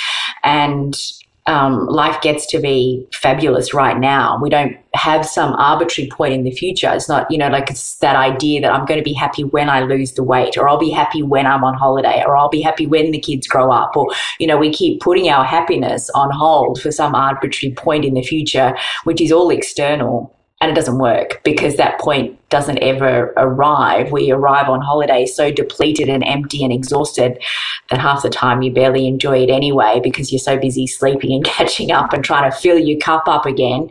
And 0.43 0.99
um, 1.47 1.85
life 1.87 2.21
gets 2.21 2.45
to 2.47 2.59
be 2.59 3.07
fabulous 3.13 3.73
right 3.73 3.97
now. 3.97 4.37
We 4.41 4.49
don't 4.49 4.75
have 4.93 5.25
some 5.25 5.53
arbitrary 5.53 6.09
point 6.09 6.33
in 6.33 6.43
the 6.43 6.51
future. 6.51 6.91
It's 6.93 7.07
not, 7.07 7.29
you 7.31 7.37
know, 7.37 7.47
like 7.47 7.69
it's 7.69 7.95
that 7.97 8.15
idea 8.15 8.61
that 8.61 8.71
I'm 8.71 8.85
going 8.85 8.99
to 8.99 9.03
be 9.03 9.13
happy 9.13 9.43
when 9.43 9.69
I 9.69 9.81
lose 9.81 10.13
the 10.13 10.23
weight, 10.23 10.57
or 10.57 10.67
I'll 10.67 10.77
be 10.77 10.89
happy 10.89 11.23
when 11.23 11.47
I'm 11.47 11.63
on 11.63 11.73
holiday, 11.73 12.23
or 12.25 12.35
I'll 12.35 12.49
be 12.49 12.61
happy 12.61 12.85
when 12.85 13.11
the 13.11 13.19
kids 13.19 13.47
grow 13.47 13.71
up, 13.71 13.95
or, 13.95 14.07
you 14.39 14.47
know, 14.47 14.57
we 14.57 14.71
keep 14.71 15.01
putting 15.01 15.29
our 15.29 15.45
happiness 15.45 16.09
on 16.15 16.31
hold 16.31 16.81
for 16.81 16.91
some 16.91 17.15
arbitrary 17.15 17.73
point 17.73 18.05
in 18.05 18.13
the 18.13 18.23
future, 18.23 18.75
which 19.05 19.21
is 19.21 19.31
all 19.31 19.49
external 19.49 20.36
and 20.59 20.71
it 20.71 20.75
doesn't 20.75 20.97
work 20.97 21.41
because 21.43 21.75
that 21.75 21.99
point 21.99 22.37
doesn't 22.49 22.79
ever 22.79 23.31
arrive. 23.37 24.11
We 24.11 24.31
arrive 24.31 24.69
on 24.69 24.81
holiday 24.81 25.25
so 25.27 25.51
depleted 25.51 26.09
and 26.09 26.23
empty 26.23 26.63
and 26.63 26.73
exhausted 26.73 27.41
that 27.89 27.99
half 27.99 28.23
the 28.23 28.29
time 28.29 28.63
you 28.63 28.71
barely 28.73 29.07
enjoy 29.07 29.43
it 29.43 29.51
anyway 29.51 29.99
because 30.03 30.31
you're 30.31 30.39
so 30.39 30.57
busy 30.57 30.87
sleeping 30.87 31.33
and 31.33 31.45
catching 31.45 31.91
up 31.91 32.11
and 32.11 32.23
trying 32.23 32.49
to 32.49 32.57
fill 32.57 32.79
your 32.79 32.99
cup 32.99 33.27
up 33.27 33.45
again. 33.45 33.89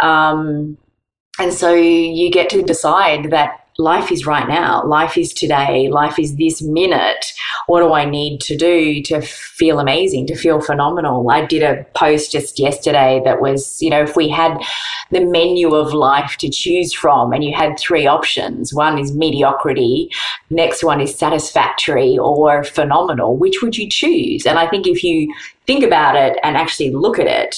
Um, 0.00 0.76
and 1.38 1.52
so 1.52 1.72
you 1.72 2.30
get 2.30 2.50
to 2.50 2.62
decide 2.62 3.30
that 3.30 3.61
life 3.82 4.12
is 4.12 4.26
right 4.26 4.48
now, 4.48 4.84
life 4.84 5.18
is 5.18 5.32
today, 5.32 5.88
life 5.88 6.18
is 6.18 6.36
this 6.36 6.62
minute. 6.62 7.32
What 7.66 7.80
do 7.80 7.92
I 7.92 8.04
need 8.04 8.40
to 8.42 8.56
do 8.56 9.02
to 9.02 9.20
feel 9.20 9.80
amazing, 9.80 10.26
to 10.28 10.36
feel 10.36 10.60
phenomenal? 10.60 11.28
I 11.30 11.44
did 11.44 11.62
a 11.62 11.84
post 11.94 12.32
just 12.32 12.58
yesterday 12.58 13.20
that 13.24 13.40
was, 13.40 13.80
you 13.82 13.90
know, 13.90 14.02
if 14.02 14.16
we 14.16 14.28
had 14.28 14.56
the 15.10 15.24
menu 15.24 15.74
of 15.74 15.92
life 15.92 16.36
to 16.38 16.48
choose 16.48 16.92
from 16.92 17.32
and 17.32 17.44
you 17.44 17.54
had 17.54 17.78
three 17.78 18.06
options 18.06 18.72
one 18.72 18.98
is 18.98 19.14
mediocrity, 19.14 20.10
next 20.50 20.82
one 20.82 21.00
is 21.00 21.14
satisfactory 21.14 22.16
or 22.18 22.64
phenomenal, 22.64 23.36
which 23.36 23.62
would 23.62 23.76
you 23.76 23.88
choose? 23.88 24.46
And 24.46 24.58
I 24.58 24.68
think 24.68 24.86
if 24.86 25.04
you 25.04 25.32
think 25.66 25.84
about 25.84 26.16
it 26.16 26.38
and 26.42 26.56
actually 26.56 26.90
look 26.90 27.18
at 27.18 27.26
it, 27.26 27.56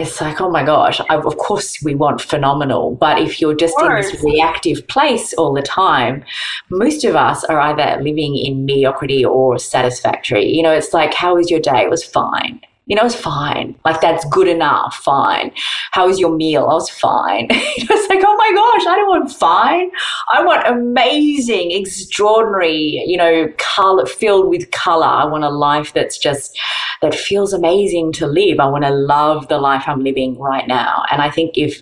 it's 0.00 0.20
like, 0.20 0.40
oh 0.40 0.50
my 0.50 0.64
gosh, 0.64 1.00
I, 1.08 1.16
of 1.16 1.36
course 1.36 1.82
we 1.82 1.94
want 1.94 2.20
phenomenal. 2.20 2.96
But 2.96 3.20
if 3.20 3.40
you're 3.40 3.54
just 3.54 3.74
in 3.80 3.88
this 3.94 4.22
reactive 4.22 4.86
place 4.88 5.32
all 5.34 5.52
the 5.52 5.62
time, 5.62 6.24
most 6.70 7.04
of 7.04 7.16
us 7.16 7.44
are 7.44 7.60
either 7.60 8.02
living 8.02 8.36
in 8.36 8.64
mediocrity 8.64 9.24
or 9.24 9.58
satisfactory. 9.58 10.46
You 10.46 10.62
know, 10.62 10.72
it's 10.72 10.92
like, 10.92 11.14
how 11.14 11.36
was 11.36 11.50
your 11.50 11.60
day? 11.60 11.82
It 11.82 11.90
was 11.90 12.04
fine 12.04 12.60
you 12.90 12.96
know, 12.96 13.06
it's 13.06 13.14
fine. 13.14 13.76
Like 13.84 14.00
that's 14.00 14.24
good 14.30 14.48
enough. 14.48 14.96
Fine. 14.96 15.52
How 15.92 16.08
was 16.08 16.18
your 16.18 16.34
meal? 16.34 16.64
I 16.64 16.74
was 16.74 16.90
fine. 16.90 17.46
it's 17.50 18.08
like, 18.08 18.18
oh 18.26 18.36
my 18.36 18.50
gosh, 18.52 18.84
I 18.84 18.96
don't 18.96 19.08
want 19.08 19.30
fine. 19.30 19.92
I 20.32 20.44
want 20.44 20.66
amazing, 20.66 21.70
extraordinary, 21.70 23.04
you 23.06 23.16
know, 23.16 23.46
color 23.58 24.06
filled 24.06 24.48
with 24.48 24.72
color. 24.72 25.06
I 25.06 25.24
want 25.24 25.44
a 25.44 25.50
life 25.50 25.92
that's 25.92 26.18
just, 26.18 26.58
that 27.00 27.14
feels 27.14 27.52
amazing 27.52 28.10
to 28.14 28.26
live. 28.26 28.58
I 28.58 28.66
want 28.66 28.82
to 28.82 28.90
love 28.90 29.46
the 29.46 29.58
life 29.58 29.84
I'm 29.86 30.02
living 30.02 30.36
right 30.40 30.66
now. 30.66 31.04
And 31.12 31.22
I 31.22 31.30
think 31.30 31.56
if, 31.56 31.80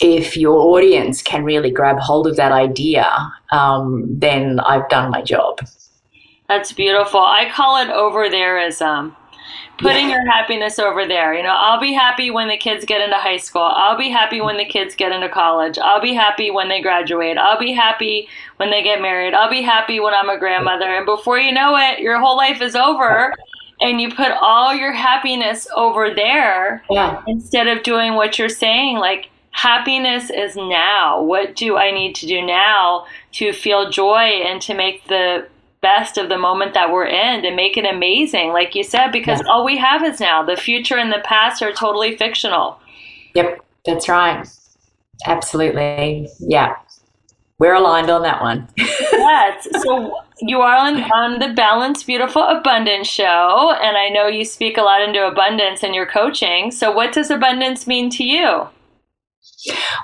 if 0.00 0.38
your 0.38 0.56
audience 0.56 1.20
can 1.20 1.44
really 1.44 1.70
grab 1.70 1.98
hold 1.98 2.26
of 2.26 2.36
that 2.36 2.50
idea, 2.50 3.30
um, 3.50 4.06
then 4.08 4.58
I've 4.60 4.88
done 4.88 5.10
my 5.10 5.20
job. 5.20 5.58
That's 6.48 6.72
beautiful. 6.72 7.20
I 7.20 7.50
call 7.54 7.76
it 7.76 7.90
over 7.90 8.30
there 8.30 8.58
as 8.58 8.80
um, 8.80 9.14
putting 9.78 10.08
yeah. 10.08 10.16
your 10.16 10.30
happiness 10.30 10.78
over 10.78 11.06
there. 11.06 11.34
You 11.34 11.42
know, 11.42 11.56
I'll 11.58 11.80
be 11.80 11.92
happy 11.92 12.30
when 12.30 12.48
the 12.48 12.56
kids 12.56 12.84
get 12.84 13.00
into 13.00 13.16
high 13.16 13.38
school. 13.38 13.62
I'll 13.62 13.98
be 13.98 14.10
happy 14.10 14.40
when 14.40 14.56
the 14.56 14.64
kids 14.64 14.94
get 14.94 15.12
into 15.12 15.28
college. 15.28 15.78
I'll 15.78 16.00
be 16.00 16.14
happy 16.14 16.50
when 16.50 16.68
they 16.68 16.80
graduate. 16.80 17.38
I'll 17.38 17.58
be 17.58 17.72
happy 17.72 18.28
when 18.56 18.70
they 18.70 18.82
get 18.82 19.00
married. 19.00 19.34
I'll 19.34 19.50
be 19.50 19.62
happy 19.62 20.00
when 20.00 20.14
I'm 20.14 20.28
a 20.28 20.38
grandmother. 20.38 20.84
And 20.84 21.06
before 21.06 21.38
you 21.38 21.52
know 21.52 21.76
it, 21.76 22.00
your 22.00 22.20
whole 22.20 22.36
life 22.36 22.60
is 22.60 22.76
over. 22.76 23.34
And 23.80 24.00
you 24.00 24.14
put 24.14 24.30
all 24.40 24.72
your 24.72 24.92
happiness 24.92 25.66
over 25.74 26.14
there 26.14 26.84
yeah. 26.88 27.20
instead 27.26 27.66
of 27.66 27.82
doing 27.82 28.14
what 28.14 28.38
you're 28.38 28.48
saying, 28.48 28.98
like 28.98 29.28
happiness 29.50 30.30
is 30.30 30.54
now. 30.56 31.20
What 31.22 31.56
do 31.56 31.76
I 31.76 31.90
need 31.90 32.14
to 32.16 32.26
do 32.26 32.44
now 32.44 33.06
to 33.32 33.52
feel 33.52 33.90
joy 33.90 34.42
and 34.46 34.62
to 34.62 34.74
make 34.74 35.06
the 35.08 35.48
best 35.82 36.16
of 36.16 36.28
the 36.28 36.38
moment 36.38 36.74
that 36.74 36.90
we're 36.90 37.06
in 37.06 37.42
to 37.42 37.54
make 37.54 37.76
it 37.76 37.84
amazing, 37.84 38.52
like 38.52 38.74
you 38.74 38.84
said, 38.84 39.10
because 39.10 39.42
all 39.48 39.64
we 39.64 39.76
have 39.76 40.02
is 40.04 40.20
now. 40.20 40.42
The 40.42 40.56
future 40.56 40.96
and 40.96 41.12
the 41.12 41.22
past 41.24 41.62
are 41.62 41.72
totally 41.72 42.16
fictional. 42.16 42.78
Yep, 43.34 43.60
that's 43.84 44.08
right. 44.08 44.46
Absolutely. 45.26 46.28
Yeah. 46.40 46.76
We're 47.58 47.74
aligned 47.74 48.10
on 48.10 48.22
that 48.22 48.40
one. 48.40 48.68
yes. 48.78 49.68
So 49.82 50.14
you 50.40 50.60
are 50.60 50.76
on, 50.76 51.02
on 51.12 51.38
the 51.38 51.54
Balance 51.54 52.02
Beautiful 52.02 52.42
Abundance 52.42 53.06
show, 53.06 53.74
and 53.80 53.96
I 53.96 54.08
know 54.08 54.26
you 54.26 54.44
speak 54.44 54.76
a 54.76 54.82
lot 54.82 55.02
into 55.02 55.24
abundance 55.26 55.84
in 55.84 55.94
your 55.94 56.06
coaching. 56.06 56.72
So, 56.72 56.90
what 56.90 57.12
does 57.12 57.30
abundance 57.30 57.86
mean 57.86 58.10
to 58.10 58.24
you? 58.24 58.66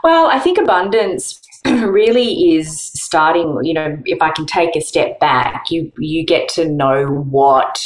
Well, 0.04 0.26
I 0.26 0.38
think 0.38 0.58
abundance 0.58 1.40
really 1.66 2.54
is 2.54 2.92
starting, 2.94 3.58
you 3.62 3.74
know, 3.74 3.98
if 4.04 4.22
I 4.22 4.30
can 4.30 4.46
take 4.46 4.76
a 4.76 4.80
step 4.80 5.18
back, 5.20 5.70
you 5.70 5.92
you 5.98 6.24
get 6.24 6.48
to 6.50 6.68
know 6.68 7.06
what 7.06 7.78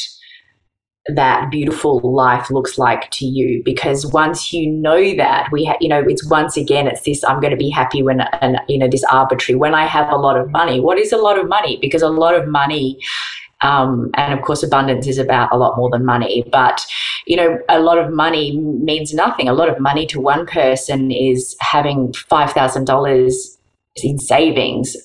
that 1.09 1.50
beautiful 1.50 2.00
life 2.00 2.49
looks 2.50 2.79
like 2.79 3.11
to 3.11 3.26
you 3.26 3.61
because 3.64 4.07
once 4.07 4.52
you 4.52 4.71
know 4.71 5.17
that 5.17 5.50
we 5.50 5.64
ha- 5.64 5.76
you 5.81 5.88
know 5.88 6.00
it's 6.07 6.25
once 6.31 6.57
again 6.57 6.87
it's 6.87 7.02
this 7.02 7.25
i'm 7.25 7.41
going 7.41 7.50
to 7.50 7.57
be 7.57 7.69
happy 7.69 8.05
when 8.05 8.21
and 8.41 8.61
you 8.69 8.79
know 8.79 8.87
this 8.87 9.02
arbitrary 9.11 9.59
when 9.59 9.75
i 9.75 9.85
have 9.85 10.09
a 10.12 10.17
lot 10.17 10.38
of 10.38 10.49
money. 10.50 10.79
What 10.79 10.99
is 10.99 11.11
a 11.11 11.17
lot 11.17 11.38
of 11.38 11.49
money? 11.49 11.76
Because 11.81 12.02
a 12.02 12.09
lot 12.09 12.35
of 12.37 12.47
money 12.47 13.00
um, 13.62 14.11
and 14.14 14.33
of 14.33 14.45
course 14.45 14.62
abundance 14.62 15.09
is 15.09 15.19
about 15.19 15.52
a 15.52 15.57
lot 15.57 15.76
more 15.76 15.91
than 15.91 16.05
money 16.05 16.45
but 16.52 16.87
you 17.26 17.37
know 17.37 17.59
a 17.69 17.81
lot 17.81 17.99
of 17.99 18.12
money 18.12 18.57
means 18.57 19.12
nothing. 19.12 19.49
A 19.49 19.55
lot 19.55 19.69
of 19.69 19.81
money 19.81 20.07
to 20.07 20.21
one 20.21 20.47
person 20.47 21.11
is 21.11 21.57
having 21.61 22.12
$5000 22.12 23.51
in 23.96 24.18
savings. 24.18 24.96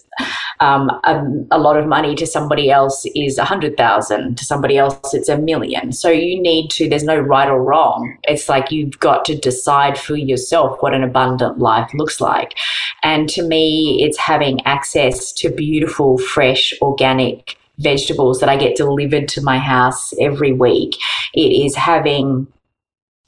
Um, 0.59 0.89
a, 1.03 1.23
a, 1.51 1.59
lot 1.59 1.77
of 1.77 1.85
money 1.85 2.15
to 2.15 2.25
somebody 2.25 2.71
else 2.71 3.05
is 3.15 3.37
a 3.37 3.45
hundred 3.45 3.77
thousand. 3.77 4.37
To 4.39 4.45
somebody 4.45 4.77
else, 4.77 5.13
it's 5.13 5.29
a 5.29 5.37
million. 5.37 5.91
So 5.91 6.09
you 6.09 6.41
need 6.41 6.71
to. 6.71 6.89
There's 6.89 7.03
no 7.03 7.19
right 7.19 7.47
or 7.47 7.61
wrong. 7.61 8.17
It's 8.23 8.49
like 8.49 8.71
you've 8.71 8.99
got 8.99 9.23
to 9.25 9.37
decide 9.37 9.99
for 9.99 10.15
yourself 10.15 10.81
what 10.81 10.95
an 10.95 11.03
abundant 11.03 11.59
life 11.59 11.91
looks 11.93 12.19
like. 12.19 12.55
And 13.03 13.29
to 13.29 13.43
me, 13.43 13.99
it's 14.01 14.17
having 14.17 14.65
access 14.65 15.31
to 15.33 15.49
beautiful, 15.49 16.17
fresh, 16.17 16.73
organic 16.81 17.57
vegetables 17.77 18.39
that 18.39 18.49
I 18.49 18.57
get 18.57 18.75
delivered 18.75 19.27
to 19.29 19.41
my 19.43 19.59
house 19.59 20.11
every 20.19 20.53
week. 20.53 20.95
It 21.35 21.65
is 21.65 21.75
having 21.75 22.47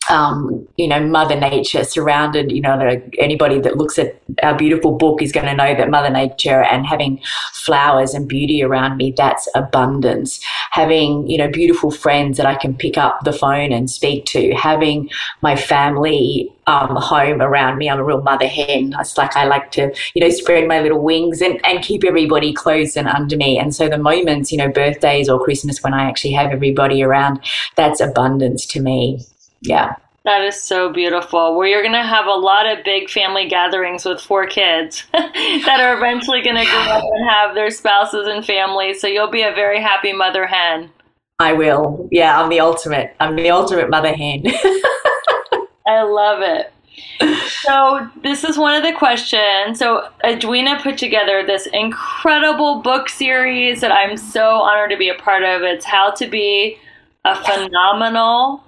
um, 0.10 0.68
you 0.78 0.88
know, 0.88 1.00
Mother 1.06 1.40
Nature 1.40 1.84
surrounded, 1.84 2.52
you 2.52 2.62
know, 2.62 3.00
anybody 3.20 3.60
that 3.60 3.78
looks 3.78 4.00
at 4.00 4.20
our 4.42 4.58
beautiful 4.58 4.98
book 4.98 5.22
is 5.22 5.32
going 5.32 5.46
to 5.46 5.54
know 5.54 5.76
that 5.76 5.90
Mother 5.90 6.10
Nature 6.10 6.64
and 6.64 6.86
having 6.86 7.22
flowers 7.54 8.14
and 8.14 8.28
beauty 8.28 8.64
around 8.64 8.98
me, 8.98 9.14
that's 9.16 9.48
abundance. 9.54 10.40
Having, 10.72 11.30
you 11.30 11.38
know, 11.38 11.48
beautiful 11.48 11.92
friends 11.92 12.38
that 12.38 12.48
I 12.48 12.56
can 12.56 12.76
pick 12.76 12.98
up 12.98 13.24
the 13.24 13.34
phone 13.34 13.72
and 13.72 13.90
speak 13.90 14.26
to, 14.28 14.54
having 14.56 15.10
my 15.42 15.56
family 15.56 16.52
um, 16.66 16.96
home 16.96 17.42
around 17.42 17.78
me. 17.78 17.90
I'm 17.90 18.00
a 18.00 18.04
real 18.04 18.22
mother 18.22 18.48
hen. 18.48 18.96
It's 19.00 19.18
like 19.18 19.36
I 19.36 19.46
like 19.46 19.72
to, 19.72 19.94
you 20.14 20.22
know, 20.22 20.30
spread 20.30 20.68
my 20.68 20.82
little 20.82 21.04
wings 21.04 21.42
and, 21.42 21.64
and 21.66 21.84
keep 21.84 22.04
everybody 22.04 22.54
close 22.54 22.96
and 22.96 23.08
under 23.08 23.38
me. 23.38 23.60
And 23.60 23.76
so 23.76 23.90
the 23.90 23.98
moments, 23.98 24.52
you 24.52 24.58
know, 24.58 24.70
birthdays 24.70 25.30
or 25.30 25.44
Christmas 25.44 25.84
when 25.84 25.94
I 25.94 26.08
actually 26.08 26.34
have 26.34 26.52
everybody 26.52 27.04
around, 27.04 27.42
that's 27.76 28.00
abundance 28.00 28.66
to 28.68 28.82
me 28.82 29.20
yeah. 29.62 29.96
That 30.26 30.42
is 30.42 30.62
so 30.62 30.92
beautiful. 30.92 31.56
Where 31.56 31.68
you're 31.68 31.82
going 31.82 31.94
to 31.94 32.04
have 32.04 32.26
a 32.26 32.32
lot 32.32 32.66
of 32.66 32.84
big 32.84 33.10
family 33.10 33.48
gatherings 33.48 34.06
with 34.06 34.20
four 34.20 34.46
kids 34.46 35.06
that 35.14 35.80
are 35.80 35.96
eventually 35.96 36.42
going 36.42 36.58
to 36.58 36.66
grow 36.66 36.82
up 36.82 37.04
and 37.04 37.30
have 37.30 37.56
their 37.56 37.70
spouses 37.70 38.28
and 38.28 38.46
families. 38.46 39.00
So 39.00 39.08
you'll 39.08 39.32
be 39.32 39.44
a 39.44 39.54
very 39.54 39.82
happy 39.82 40.12
mother 40.12 40.46
hen. 40.46 40.92
I 41.40 41.54
will. 41.54 42.08
Yeah, 42.12 42.40
I'm 42.40 42.50
the 42.50 42.60
ultimate. 42.60 43.16
I'm 43.22 43.38
the 43.38 43.50
ultimate 43.50 43.90
mother 43.90 44.14
hen. 44.14 44.44
I 45.88 46.04
love 46.04 46.42
it. 46.42 46.74
So 47.64 48.10
this 48.22 48.44
is 48.44 48.58
one 48.58 48.76
of 48.76 48.84
the 48.84 48.98
questions. 48.98 49.80
So 49.80 50.10
Edwina 50.26 50.80
put 50.84 50.98
together 50.98 51.46
this 51.46 51.66
incredible 51.68 52.82
book 52.82 53.08
series 53.08 53.80
that 53.82 53.92
I'm 53.92 54.18
so 54.18 54.58
honored 54.58 54.92
to 54.92 54.98
be 54.98 55.10
a 55.10 55.16
part 55.16 55.44
of. 55.44 55.62
It's 55.62 55.86
How 55.86 56.12
to 56.12 56.28
Be 56.28 56.78
a 57.24 57.36
Phenomenal 57.36 58.64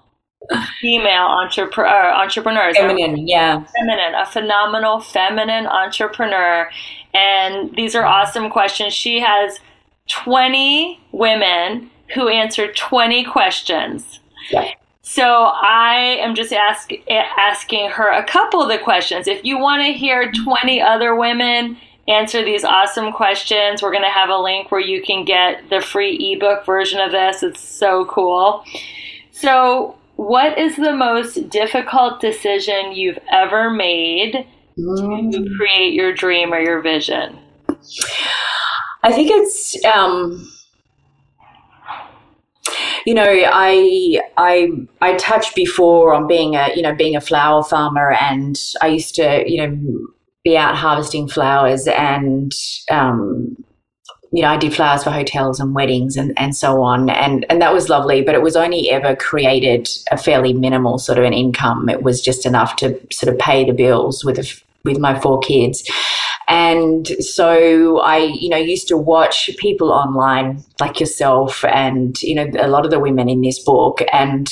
female 0.79 1.25
entrepreneur, 1.27 2.13
entrepreneurs. 2.13 2.77
Feminine, 2.77 3.27
yeah. 3.27 3.63
Feminine, 3.77 4.15
a 4.15 4.25
phenomenal 4.25 4.99
feminine 4.99 5.67
entrepreneur. 5.67 6.69
And 7.13 7.75
these 7.75 7.95
are 7.95 8.05
awesome 8.05 8.49
questions. 8.49 8.93
She 8.93 9.19
has 9.19 9.59
20 10.09 10.99
women 11.11 11.89
who 12.13 12.27
answer 12.27 12.71
20 12.71 13.23
questions. 13.25 14.19
Yeah. 14.51 14.71
So 15.01 15.23
I 15.23 16.17
am 16.21 16.35
just 16.35 16.53
ask, 16.53 16.91
asking 17.09 17.89
her 17.91 18.09
a 18.09 18.23
couple 18.23 18.61
of 18.61 18.69
the 18.69 18.77
questions. 18.77 19.27
If 19.27 19.43
you 19.43 19.57
want 19.57 19.83
to 19.85 19.93
hear 19.93 20.31
20 20.31 20.81
other 20.81 21.15
women 21.15 21.77
answer 22.07 22.43
these 22.43 22.63
awesome 22.63 23.11
questions, 23.11 23.81
we're 23.81 23.91
going 23.91 24.03
to 24.03 24.09
have 24.09 24.29
a 24.29 24.37
link 24.37 24.71
where 24.71 24.81
you 24.81 25.01
can 25.01 25.25
get 25.25 25.69
the 25.69 25.81
free 25.81 26.33
ebook 26.33 26.65
version 26.65 26.99
of 26.99 27.11
this. 27.11 27.43
It's 27.43 27.61
so 27.61 28.05
cool. 28.05 28.63
So 29.31 29.97
what 30.21 30.55
is 30.59 30.75
the 30.75 30.95
most 30.95 31.49
difficult 31.49 32.21
decision 32.21 32.91
you've 32.91 33.17
ever 33.31 33.71
made 33.71 34.45
mm. 34.77 35.31
to 35.31 35.55
create 35.57 35.93
your 35.93 36.13
dream 36.13 36.53
or 36.53 36.59
your 36.59 36.79
vision? 36.79 37.39
I 39.01 39.11
think 39.11 39.31
it's 39.31 39.83
um, 39.83 40.47
you 43.07 43.15
know 43.15 43.25
I 43.25 44.21
I 44.37 44.69
I 45.01 45.15
touched 45.15 45.55
before 45.55 46.13
on 46.13 46.27
being 46.27 46.55
a 46.55 46.69
you 46.75 46.83
know 46.83 46.93
being 46.93 47.15
a 47.15 47.21
flower 47.21 47.63
farmer 47.63 48.11
and 48.11 48.59
I 48.79 48.87
used 48.89 49.15
to 49.15 49.43
you 49.47 49.57
know 49.57 50.07
be 50.43 50.55
out 50.55 50.75
harvesting 50.75 51.29
flowers 51.29 51.87
and 51.87 52.51
um, 52.91 53.57
you 54.31 54.41
know, 54.41 54.47
I 54.47 54.57
did 54.57 54.73
flowers 54.73 55.03
for 55.03 55.11
hotels 55.11 55.59
and 55.59 55.75
weddings 55.75 56.15
and, 56.15 56.33
and 56.37 56.55
so 56.55 56.81
on. 56.81 57.09
And, 57.09 57.45
and 57.49 57.61
that 57.61 57.73
was 57.73 57.89
lovely, 57.89 58.21
but 58.21 58.33
it 58.33 58.41
was 58.41 58.55
only 58.55 58.89
ever 58.89 59.15
created 59.15 59.89
a 60.09 60.17
fairly 60.17 60.53
minimal 60.53 60.99
sort 60.99 61.17
of 61.17 61.25
an 61.25 61.33
income. 61.33 61.89
It 61.89 62.01
was 62.01 62.21
just 62.21 62.45
enough 62.45 62.77
to 62.77 62.99
sort 63.11 63.33
of 63.33 63.39
pay 63.39 63.65
the 63.65 63.73
bills 63.73 64.23
with, 64.23 64.39
a, 64.39 64.61
with 64.85 64.99
my 64.99 65.19
four 65.19 65.39
kids. 65.41 65.83
And 66.47 67.07
so 67.19 67.99
I, 67.99 68.17
you 68.17 68.49
know, 68.49 68.57
used 68.57 68.87
to 68.87 68.97
watch 68.97 69.49
people 69.57 69.91
online 69.91 70.63
like 70.79 70.99
yourself 70.99 71.65
and, 71.65 72.21
you 72.23 72.35
know, 72.35 72.49
a 72.57 72.69
lot 72.69 72.85
of 72.85 72.91
the 72.91 72.99
women 72.99 73.27
in 73.27 73.41
this 73.41 73.59
book 73.59 73.99
and, 74.13 74.49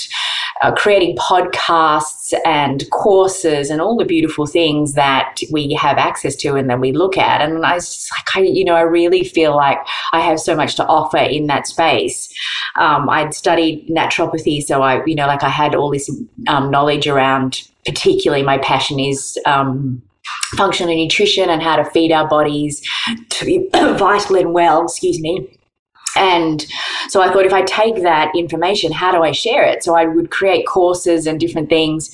uh, 0.61 0.73
creating 0.73 1.15
podcasts 1.15 2.18
and 2.45 2.89
courses 2.91 3.69
and 3.69 3.81
all 3.81 3.97
the 3.97 4.05
beautiful 4.05 4.45
things 4.45 4.93
that 4.93 5.39
we 5.51 5.73
have 5.73 5.97
access 5.97 6.35
to 6.37 6.55
and 6.55 6.69
that 6.69 6.79
we 6.79 6.91
look 6.91 7.17
at. 7.17 7.41
And 7.41 7.65
I 7.65 7.75
was 7.75 8.07
like, 8.17 8.37
I, 8.37 8.47
you 8.47 8.63
know, 8.63 8.75
I 8.75 8.81
really 8.81 9.23
feel 9.23 9.55
like 9.55 9.79
I 10.13 10.21
have 10.21 10.39
so 10.39 10.55
much 10.55 10.75
to 10.75 10.85
offer 10.85 11.17
in 11.17 11.47
that 11.47 11.67
space. 11.67 12.33
Um, 12.75 13.09
I'd 13.09 13.33
studied 13.33 13.87
naturopathy, 13.89 14.63
so 14.63 14.81
I, 14.81 15.03
you 15.05 15.15
know, 15.15 15.27
like 15.27 15.43
I 15.43 15.49
had 15.49 15.75
all 15.75 15.91
this 15.91 16.09
um, 16.47 16.71
knowledge 16.71 17.07
around, 17.07 17.61
particularly 17.85 18.43
my 18.43 18.57
passion 18.57 18.99
is. 18.99 19.37
Um, 19.45 20.01
functional 20.55 20.95
nutrition 20.95 21.49
and 21.49 21.61
how 21.61 21.75
to 21.75 21.85
feed 21.91 22.11
our 22.11 22.27
bodies 22.27 22.87
to 23.29 23.45
be 23.45 23.69
vital 23.73 24.35
and 24.35 24.53
well, 24.53 24.83
excuse 24.83 25.19
me. 25.19 25.47
And 26.15 26.65
so 27.09 27.21
I 27.21 27.31
thought 27.31 27.45
if 27.45 27.53
I 27.53 27.63
take 27.63 28.03
that 28.03 28.31
information, 28.35 28.91
how 28.91 29.11
do 29.11 29.23
I 29.23 29.31
share 29.31 29.63
it? 29.63 29.83
So 29.83 29.95
I 29.95 30.05
would 30.05 30.29
create 30.29 30.67
courses 30.67 31.25
and 31.25 31.39
different 31.39 31.67
things, 31.67 32.11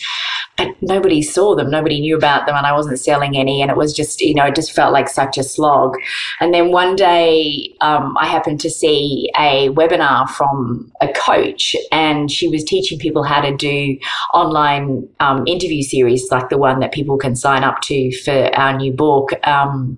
but 0.57 0.69
nobody 0.81 1.21
saw 1.21 1.53
them, 1.53 1.69
nobody 1.69 1.99
knew 1.99 2.15
about 2.15 2.45
them, 2.45 2.55
and 2.55 2.65
I 2.65 2.71
wasn't 2.71 2.99
selling 2.99 3.37
any. 3.37 3.61
And 3.61 3.69
it 3.69 3.75
was 3.75 3.93
just, 3.93 4.21
you 4.21 4.33
know, 4.33 4.45
it 4.45 4.55
just 4.55 4.71
felt 4.71 4.93
like 4.93 5.09
such 5.09 5.37
a 5.37 5.43
slog. 5.43 5.97
And 6.39 6.53
then 6.53 6.71
one 6.71 6.95
day 6.95 7.75
um, 7.81 8.15
I 8.17 8.27
happened 8.27 8.61
to 8.61 8.69
see 8.69 9.29
a 9.37 9.69
webinar 9.69 10.29
from 10.29 10.91
a 11.01 11.09
coach, 11.11 11.75
and 11.91 12.31
she 12.31 12.47
was 12.47 12.63
teaching 12.63 12.97
people 12.97 13.23
how 13.23 13.41
to 13.41 13.55
do 13.55 13.97
online 14.33 15.07
um, 15.19 15.45
interview 15.45 15.83
series 15.83 16.31
like 16.31 16.49
the 16.49 16.57
one 16.57 16.79
that 16.79 16.93
people 16.93 17.17
can 17.17 17.35
sign 17.35 17.63
up 17.63 17.81
to 17.81 18.11
for 18.23 18.49
our 18.55 18.77
new 18.77 18.93
book. 18.93 19.31
Um, 19.45 19.97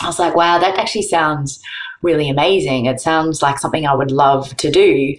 I 0.00 0.06
was 0.06 0.18
like, 0.18 0.34
wow, 0.34 0.58
that 0.58 0.78
actually 0.78 1.02
sounds 1.02 1.60
really 2.02 2.28
amazing. 2.28 2.86
It 2.86 3.00
sounds 3.00 3.42
like 3.42 3.58
something 3.58 3.86
I 3.86 3.94
would 3.94 4.10
love 4.10 4.56
to 4.58 4.70
do. 4.70 5.16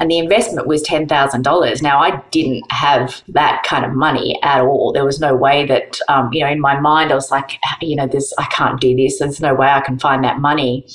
And 0.00 0.10
the 0.10 0.18
investment 0.18 0.66
was 0.66 0.82
$10,000. 0.82 1.82
Now, 1.82 2.00
I 2.00 2.22
didn't 2.30 2.70
have 2.72 3.22
that 3.28 3.62
kind 3.64 3.84
of 3.84 3.92
money 3.92 4.38
at 4.42 4.62
all. 4.62 4.92
There 4.92 5.04
was 5.04 5.20
no 5.20 5.34
way 5.34 5.66
that, 5.66 6.00
um, 6.08 6.32
you 6.32 6.40
know, 6.40 6.50
in 6.50 6.60
my 6.60 6.80
mind, 6.80 7.12
I 7.12 7.14
was 7.14 7.30
like, 7.30 7.58
you 7.80 7.96
know, 7.96 8.06
this, 8.06 8.32
I 8.38 8.46
can't 8.46 8.80
do 8.80 8.96
this. 8.96 9.18
There's 9.18 9.40
no 9.40 9.54
way 9.54 9.68
I 9.68 9.80
can 9.80 9.98
find 9.98 10.24
that 10.24 10.40
money. 10.40 10.86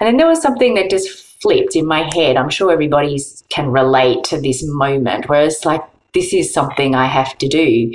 And 0.00 0.06
then 0.06 0.16
there 0.16 0.26
was 0.26 0.42
something 0.42 0.74
that 0.74 0.90
just 0.90 1.08
flipped 1.40 1.76
in 1.76 1.86
my 1.86 2.10
head. 2.14 2.36
I'm 2.36 2.50
sure 2.50 2.72
everybody 2.72 3.18
can 3.48 3.70
relate 3.70 4.24
to 4.24 4.40
this 4.40 4.62
moment 4.66 5.28
where 5.28 5.42
it's 5.42 5.64
like, 5.64 5.82
this 6.12 6.32
is 6.32 6.52
something 6.52 6.94
I 6.94 7.06
have 7.06 7.38
to 7.38 7.48
do. 7.48 7.92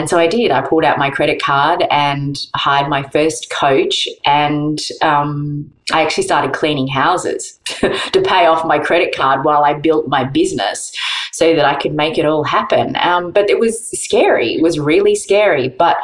And 0.00 0.08
so 0.08 0.18
I 0.18 0.28
did. 0.28 0.50
I 0.50 0.62
pulled 0.62 0.82
out 0.82 0.96
my 0.96 1.10
credit 1.10 1.42
card 1.42 1.84
and 1.90 2.38
hired 2.54 2.88
my 2.88 3.02
first 3.02 3.50
coach. 3.50 4.08
And 4.24 4.80
um, 5.02 5.70
I 5.92 6.00
actually 6.00 6.24
started 6.24 6.54
cleaning 6.54 6.88
houses 6.88 7.60
to 7.66 8.22
pay 8.24 8.46
off 8.46 8.64
my 8.64 8.78
credit 8.78 9.14
card 9.14 9.44
while 9.44 9.62
I 9.62 9.74
built 9.74 10.08
my 10.08 10.24
business 10.24 10.96
so 11.32 11.54
that 11.54 11.64
I 11.64 11.74
could 11.74 11.94
make 11.94 12.18
it 12.18 12.26
all 12.26 12.44
happen. 12.44 12.96
Um, 13.00 13.32
but 13.32 13.50
it 13.50 13.58
was 13.58 13.90
scary. 13.90 14.54
It 14.54 14.62
was 14.62 14.78
really 14.78 15.14
scary. 15.14 15.68
But 15.68 15.96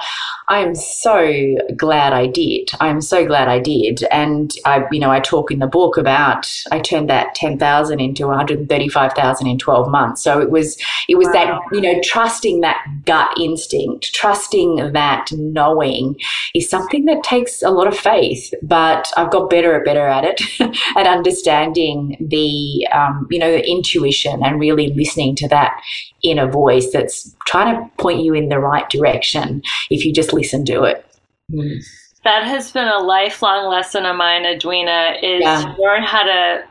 I 0.49 0.61
am 0.61 0.77
so 0.77 1.57
glad 1.77 2.13
I 2.13 2.29
did. 2.29 2.71
I'm 2.81 3.01
so 3.01 3.27
glad 3.27 3.49
I 3.49 3.59
did. 3.59 4.05
And 4.13 4.53
I, 4.65 4.85
you 4.93 5.01
know, 5.01 5.11
I 5.11 5.19
talk 5.19 5.51
in 5.51 5.59
the 5.59 5.67
book 5.67 5.97
about 5.97 6.49
I 6.71 6.79
turned 6.79 7.11
that 7.11 7.35
10,000 7.35 8.01
into 8.01 8.29
135,000 8.29 9.47
in 9.47 9.59
12 9.59 9.91
months. 9.91 10.23
So 10.23 10.41
it 10.41 10.51
was, 10.51 10.77
it 11.09 11.17
was 11.17 11.27
wow. 11.29 11.33
that, 11.33 11.61
you 11.73 11.81
know, 11.81 12.01
trusting 12.05 12.61
that 12.61 12.85
gut 13.05 13.29
instinct, 13.41 14.15
trusting 14.15 14.93
that 14.93 15.31
knowing 15.33 16.17
is 16.55 16.71
something 16.71 17.07
that 17.07 17.25
takes 17.25 17.63
a 17.63 17.71
lot 17.71 17.89
of 17.89 17.99
faith, 17.99 18.55
but 18.63 19.13
I've 19.17 19.33
got 19.33 19.51
better 19.51 19.75
and 19.75 19.85
better 19.85 20.07
at 20.07 20.25
it, 20.25 20.43
at 20.97 21.09
understanding 21.09 22.17
the, 22.21 22.87
um, 22.93 23.27
you 23.31 23.41
know, 23.41 23.51
the 23.51 23.69
intuition 23.69 24.45
and 24.45 24.61
really 24.61 24.93
listening 24.95 25.16
to 25.37 25.49
that 25.49 25.81
inner 26.23 26.51
voice 26.51 26.91
that's 26.93 27.35
trying 27.47 27.75
to 27.75 27.91
point 27.97 28.21
you 28.21 28.35
in 28.35 28.49
the 28.49 28.59
right 28.59 28.89
direction 28.91 29.63
if 29.91 30.05
you 30.05 30.13
just 30.13 30.33
listen 30.33 30.65
to 30.67 30.85
it. 30.85 31.05
Mm. 31.53 31.83
That 32.25 32.45
has 32.45 32.73
been 32.73 32.89
a 32.89 32.99
lifelong 32.99 33.71
lesson 33.71 34.05
of 34.05 34.17
mine, 34.17 34.45
Edwina, 34.45 35.15
is 35.23 35.43
yeah. 35.43 35.75
learn 35.79 36.03
how 36.03 36.25
to 36.25 36.65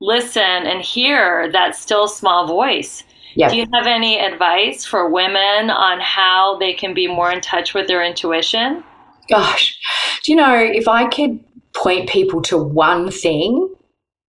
listen 0.00 0.42
and 0.42 0.80
hear 0.80 1.50
that 1.52 1.76
still 1.76 2.08
small 2.08 2.46
voice. 2.46 3.04
Yeah. 3.36 3.48
Do 3.48 3.56
you 3.56 3.66
have 3.74 3.86
any 3.86 4.18
advice 4.18 4.84
for 4.84 5.10
women 5.10 5.70
on 5.70 6.00
how 6.00 6.56
they 6.58 6.72
can 6.72 6.94
be 6.94 7.06
more 7.06 7.32
in 7.32 7.40
touch 7.40 7.74
with 7.74 7.88
their 7.88 8.02
intuition? 8.02 8.84
Gosh, 9.28 9.78
do 10.22 10.32
you 10.32 10.36
know 10.36 10.54
if 10.54 10.86
I 10.86 11.06
could 11.08 11.42
point 11.74 12.08
people 12.08 12.40
to 12.42 12.58
one 12.58 13.10
thing 13.10 13.74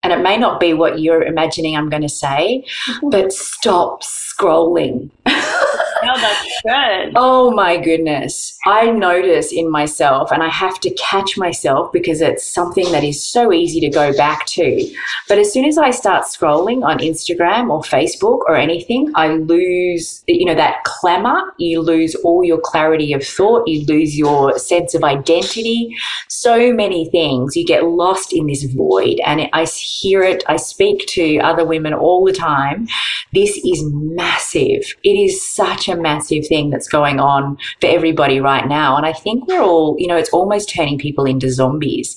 and 0.03 0.13
it 0.13 0.23
may 0.23 0.37
not 0.37 0.61
be 0.61 0.73
what 0.73 1.01
you're 1.01 1.23
imagining 1.23 1.77
I'm 1.77 1.91
going 1.91 2.03
to 2.03 2.09
say, 2.09 2.65
mm-hmm. 2.89 3.11
but 3.11 3.33
stop 3.33 4.03
scrolling. 4.03 5.11
Oh, 6.03 6.21
that's 6.21 6.63
good. 6.63 7.13
oh 7.17 7.51
my 7.51 7.77
goodness. 7.77 8.57
I 8.67 8.91
notice 8.91 9.53
in 9.53 9.71
myself, 9.71 10.31
and 10.31 10.43
I 10.43 10.49
have 10.49 10.81
to 10.81 10.91
catch 10.95 11.37
myself 11.37 11.93
because 11.93 12.21
it's 12.21 12.47
something 12.47 12.91
that 12.93 13.05
is 13.05 13.31
so 13.31 13.53
easy 13.53 13.81
to 13.81 13.91
go 13.91 14.17
back 14.17 14.47
to. 14.47 14.95
But 15.29 15.39
as 15.39 15.53
soon 15.53 15.65
as 15.65 15.79
I 15.79 15.91
start 15.91 16.25
scrolling 16.25 16.85
on 16.85 16.99
Instagram 16.99 17.71
or 17.71 17.83
Facebook 17.83 18.41
or 18.47 18.57
anything, 18.57 19.13
I 19.15 19.29
lose, 19.29 20.23
you 20.27 20.47
know, 20.47 20.55
that 20.55 20.85
clamor. 20.85 21.53
You 21.59 21.81
lose 21.81 22.15
all 22.17 22.45
your 22.45 22.61
clarity 22.61 23.13
of 23.13 23.25
thought. 23.25 23.67
You 23.67 23.85
lose 23.87 24.17
your 24.17 24.59
sense 24.59 24.95
of 24.95 25.05
identity. 25.05 25.95
So 26.29 26.73
many 26.73 27.11
things. 27.11 27.57
You 27.57 27.67
get 27.67 27.85
lost 27.85 28.33
in 28.33 28.47
this 28.47 28.65
void. 28.65 29.21
And 29.25 29.49
I 29.53 29.65
hear 29.65 30.23
it. 30.23 30.45
I 30.47 30.57
speak 30.57 31.07
to 31.09 31.39
other 31.39 31.65
women 31.65 31.95
all 31.95 32.25
the 32.25 32.33
time. 32.33 32.87
This 33.33 33.57
is 33.59 33.85
massive. 33.93 34.83
It 35.05 35.11
is 35.11 35.47
such 35.47 35.89
a 35.91 35.97
massive 35.97 36.47
thing 36.47 36.71
that's 36.71 36.89
going 36.89 37.21
on 37.21 37.59
for 37.81 37.89
everybody 37.89 38.41
right 38.41 38.67
now. 38.67 38.97
And 38.97 39.05
I 39.05 39.13
think 39.13 39.47
we're 39.47 39.63
all, 39.63 39.97
you 39.99 40.07
know, 40.07 40.17
it's 40.17 40.31
almost 40.31 40.71
turning 40.71 40.99
people 40.99 41.25
into 41.25 41.51
zombies. 41.51 42.17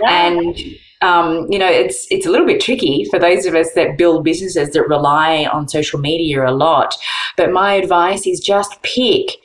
Yeah. 0.00 0.26
And 0.26 0.58
um, 1.02 1.48
you 1.50 1.58
know, 1.58 1.68
it's 1.68 2.06
it's 2.10 2.26
a 2.26 2.30
little 2.30 2.46
bit 2.46 2.60
tricky 2.60 3.04
for 3.10 3.18
those 3.18 3.44
of 3.44 3.54
us 3.54 3.72
that 3.74 3.98
build 3.98 4.24
businesses 4.24 4.70
that 4.70 4.88
rely 4.88 5.46
on 5.52 5.68
social 5.68 5.98
media 5.98 6.46
a 6.46 6.52
lot. 6.52 6.96
But 7.36 7.50
my 7.50 7.74
advice 7.74 8.26
is 8.26 8.38
just 8.38 8.80
pick 8.82 9.36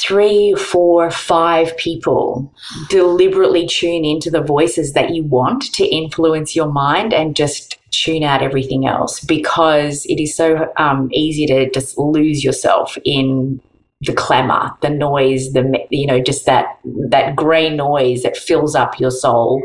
three, 0.00 0.54
four, 0.54 1.10
five 1.10 1.76
people, 1.76 2.54
deliberately 2.88 3.66
tune 3.66 4.04
into 4.04 4.30
the 4.30 4.42
voices 4.42 4.92
that 4.92 5.10
you 5.10 5.24
want 5.24 5.62
to 5.74 5.84
influence 5.86 6.54
your 6.54 6.70
mind 6.70 7.12
and 7.12 7.34
just 7.34 7.77
tune 7.90 8.22
out 8.22 8.42
everything 8.42 8.86
else 8.86 9.20
because 9.20 10.04
it 10.06 10.20
is 10.20 10.36
so 10.36 10.72
um, 10.76 11.08
easy 11.12 11.46
to 11.46 11.70
just 11.70 11.98
lose 11.98 12.44
yourself 12.44 12.96
in 13.04 13.60
the 14.02 14.12
clamor, 14.12 14.70
the 14.80 14.90
noise, 14.90 15.52
the 15.52 15.86
you 15.90 16.06
know, 16.06 16.20
just 16.20 16.46
that 16.46 16.78
that 17.08 17.34
grey 17.34 17.74
noise 17.74 18.22
that 18.22 18.36
fills 18.36 18.74
up 18.74 19.00
your 19.00 19.10
soul, 19.10 19.62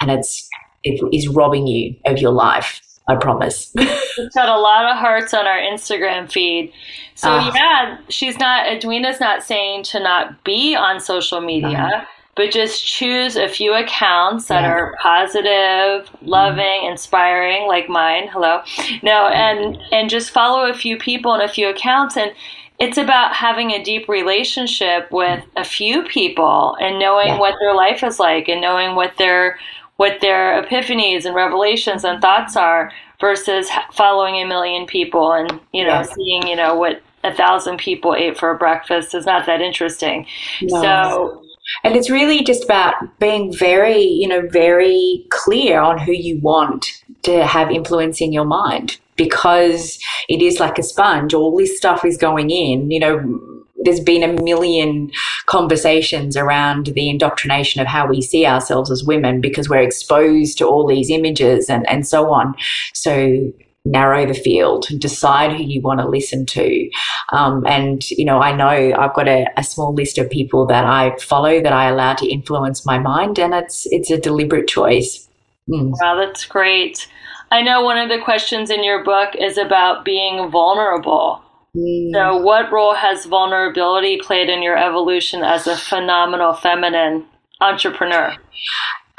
and 0.00 0.10
it's 0.10 0.48
it 0.84 1.00
is 1.12 1.28
robbing 1.28 1.66
you 1.66 1.94
of 2.06 2.18
your 2.18 2.32
life. 2.32 2.80
I 3.06 3.16
promise. 3.16 3.70
We've 3.76 4.32
got 4.32 4.48
a 4.48 4.58
lot 4.58 4.90
of 4.90 4.96
hearts 4.96 5.34
on 5.34 5.46
our 5.46 5.58
Instagram 5.58 6.30
feed. 6.32 6.72
So 7.14 7.30
uh, 7.30 7.52
yeah, 7.54 7.98
she's 8.08 8.38
not 8.38 8.66
Edwina's 8.66 9.20
not 9.20 9.42
saying 9.42 9.82
to 9.84 10.00
not 10.00 10.42
be 10.44 10.74
on 10.74 11.00
social 11.00 11.42
media. 11.42 11.78
Uh-huh. 11.78 12.04
But 12.36 12.50
just 12.50 12.84
choose 12.84 13.36
a 13.36 13.48
few 13.48 13.74
accounts 13.74 14.48
that 14.48 14.62
yeah. 14.62 14.70
are 14.70 14.96
positive, 15.00 16.10
loving, 16.22 16.64
mm-hmm. 16.64 16.90
inspiring, 16.90 17.68
like 17.68 17.88
mine. 17.88 18.28
Hello, 18.28 18.60
no, 19.02 19.28
and 19.28 19.78
and 19.92 20.10
just 20.10 20.30
follow 20.30 20.68
a 20.68 20.74
few 20.74 20.98
people 20.98 21.32
and 21.32 21.42
a 21.42 21.48
few 21.48 21.68
accounts, 21.68 22.16
and 22.16 22.32
it's 22.78 22.98
about 22.98 23.34
having 23.34 23.70
a 23.70 23.82
deep 23.82 24.08
relationship 24.08 25.10
with 25.10 25.44
a 25.56 25.64
few 25.64 26.02
people 26.04 26.76
and 26.80 26.98
knowing 26.98 27.28
yeah. 27.28 27.38
what 27.38 27.54
their 27.60 27.74
life 27.74 28.02
is 28.02 28.18
like 28.18 28.48
and 28.48 28.60
knowing 28.60 28.96
what 28.96 29.16
their 29.16 29.58
what 29.96 30.20
their 30.20 30.60
epiphanies 30.60 31.24
and 31.24 31.36
revelations 31.36 32.04
and 32.04 32.20
thoughts 32.20 32.56
are 32.56 32.90
versus 33.20 33.68
following 33.92 34.36
a 34.36 34.44
million 34.44 34.86
people 34.86 35.32
and 35.32 35.60
you 35.72 35.84
know 35.84 36.02
seeing 36.02 36.46
you 36.46 36.56
know 36.56 36.74
what 36.74 37.00
a 37.22 37.32
thousand 37.32 37.78
people 37.78 38.14
ate 38.14 38.36
for 38.36 38.54
breakfast 38.58 39.14
is 39.14 39.24
not 39.24 39.46
that 39.46 39.60
interesting 39.60 40.26
no. 40.62 40.82
so 40.82 41.43
and 41.82 41.96
it's 41.96 42.10
really 42.10 42.42
just 42.42 42.64
about 42.64 42.94
being 43.18 43.52
very 43.52 44.02
you 44.02 44.28
know 44.28 44.46
very 44.48 45.26
clear 45.30 45.80
on 45.80 45.98
who 45.98 46.12
you 46.12 46.38
want 46.40 46.86
to 47.22 47.44
have 47.46 47.70
influence 47.70 48.20
in 48.20 48.32
your 48.32 48.44
mind 48.44 48.98
because 49.16 49.98
it 50.28 50.42
is 50.42 50.60
like 50.60 50.78
a 50.78 50.82
sponge 50.82 51.34
all 51.34 51.56
this 51.56 51.76
stuff 51.76 52.04
is 52.04 52.16
going 52.16 52.50
in 52.50 52.90
you 52.90 53.00
know 53.00 53.40
there's 53.84 54.00
been 54.00 54.22
a 54.22 54.42
million 54.42 55.10
conversations 55.46 56.36
around 56.36 56.86
the 56.86 57.08
indoctrination 57.08 57.80
of 57.80 57.86
how 57.86 58.06
we 58.06 58.22
see 58.22 58.46
ourselves 58.46 58.90
as 58.90 59.04
women 59.04 59.40
because 59.40 59.68
we're 59.68 59.82
exposed 59.82 60.58
to 60.58 60.66
all 60.66 60.86
these 60.86 61.10
images 61.10 61.68
and, 61.68 61.88
and 61.88 62.06
so 62.06 62.32
on. 62.32 62.54
So 62.94 63.52
narrow 63.84 64.26
the 64.26 64.34
field 64.34 64.86
and 64.90 65.00
decide 65.00 65.52
who 65.52 65.62
you 65.62 65.80
want 65.82 66.00
to 66.00 66.08
listen 66.08 66.46
to. 66.46 66.90
Um, 67.32 67.66
and, 67.66 68.08
you 68.10 68.24
know, 68.24 68.40
I 68.40 68.54
know 68.56 68.68
I've 68.68 69.14
got 69.14 69.28
a, 69.28 69.46
a, 69.56 69.62
small 69.62 69.94
list 69.94 70.16
of 70.16 70.30
people 70.30 70.66
that 70.66 70.84
I 70.84 71.16
follow 71.18 71.60
that 71.60 71.72
I 71.72 71.90
allow 71.90 72.14
to 72.14 72.26
influence 72.26 72.86
my 72.86 72.98
mind 72.98 73.38
and 73.38 73.52
it's, 73.52 73.86
it's 73.90 74.10
a 74.10 74.18
deliberate 74.18 74.68
choice. 74.68 75.28
Mm. 75.68 75.92
Wow, 76.00 76.16
that's 76.16 76.46
great. 76.46 77.08
I 77.50 77.62
know 77.62 77.82
one 77.82 77.98
of 77.98 78.08
the 78.08 78.24
questions 78.24 78.70
in 78.70 78.82
your 78.82 79.04
book 79.04 79.34
is 79.38 79.58
about 79.58 80.04
being 80.04 80.50
vulnerable. 80.50 81.42
Mm. 81.76 82.12
So, 82.12 82.36
what 82.36 82.70
role 82.72 82.94
has 82.94 83.26
vulnerability 83.26 84.18
played 84.18 84.48
in 84.48 84.62
your 84.62 84.76
evolution 84.76 85.42
as 85.42 85.66
a 85.66 85.76
phenomenal 85.76 86.54
feminine 86.54 87.26
entrepreneur? 87.60 88.34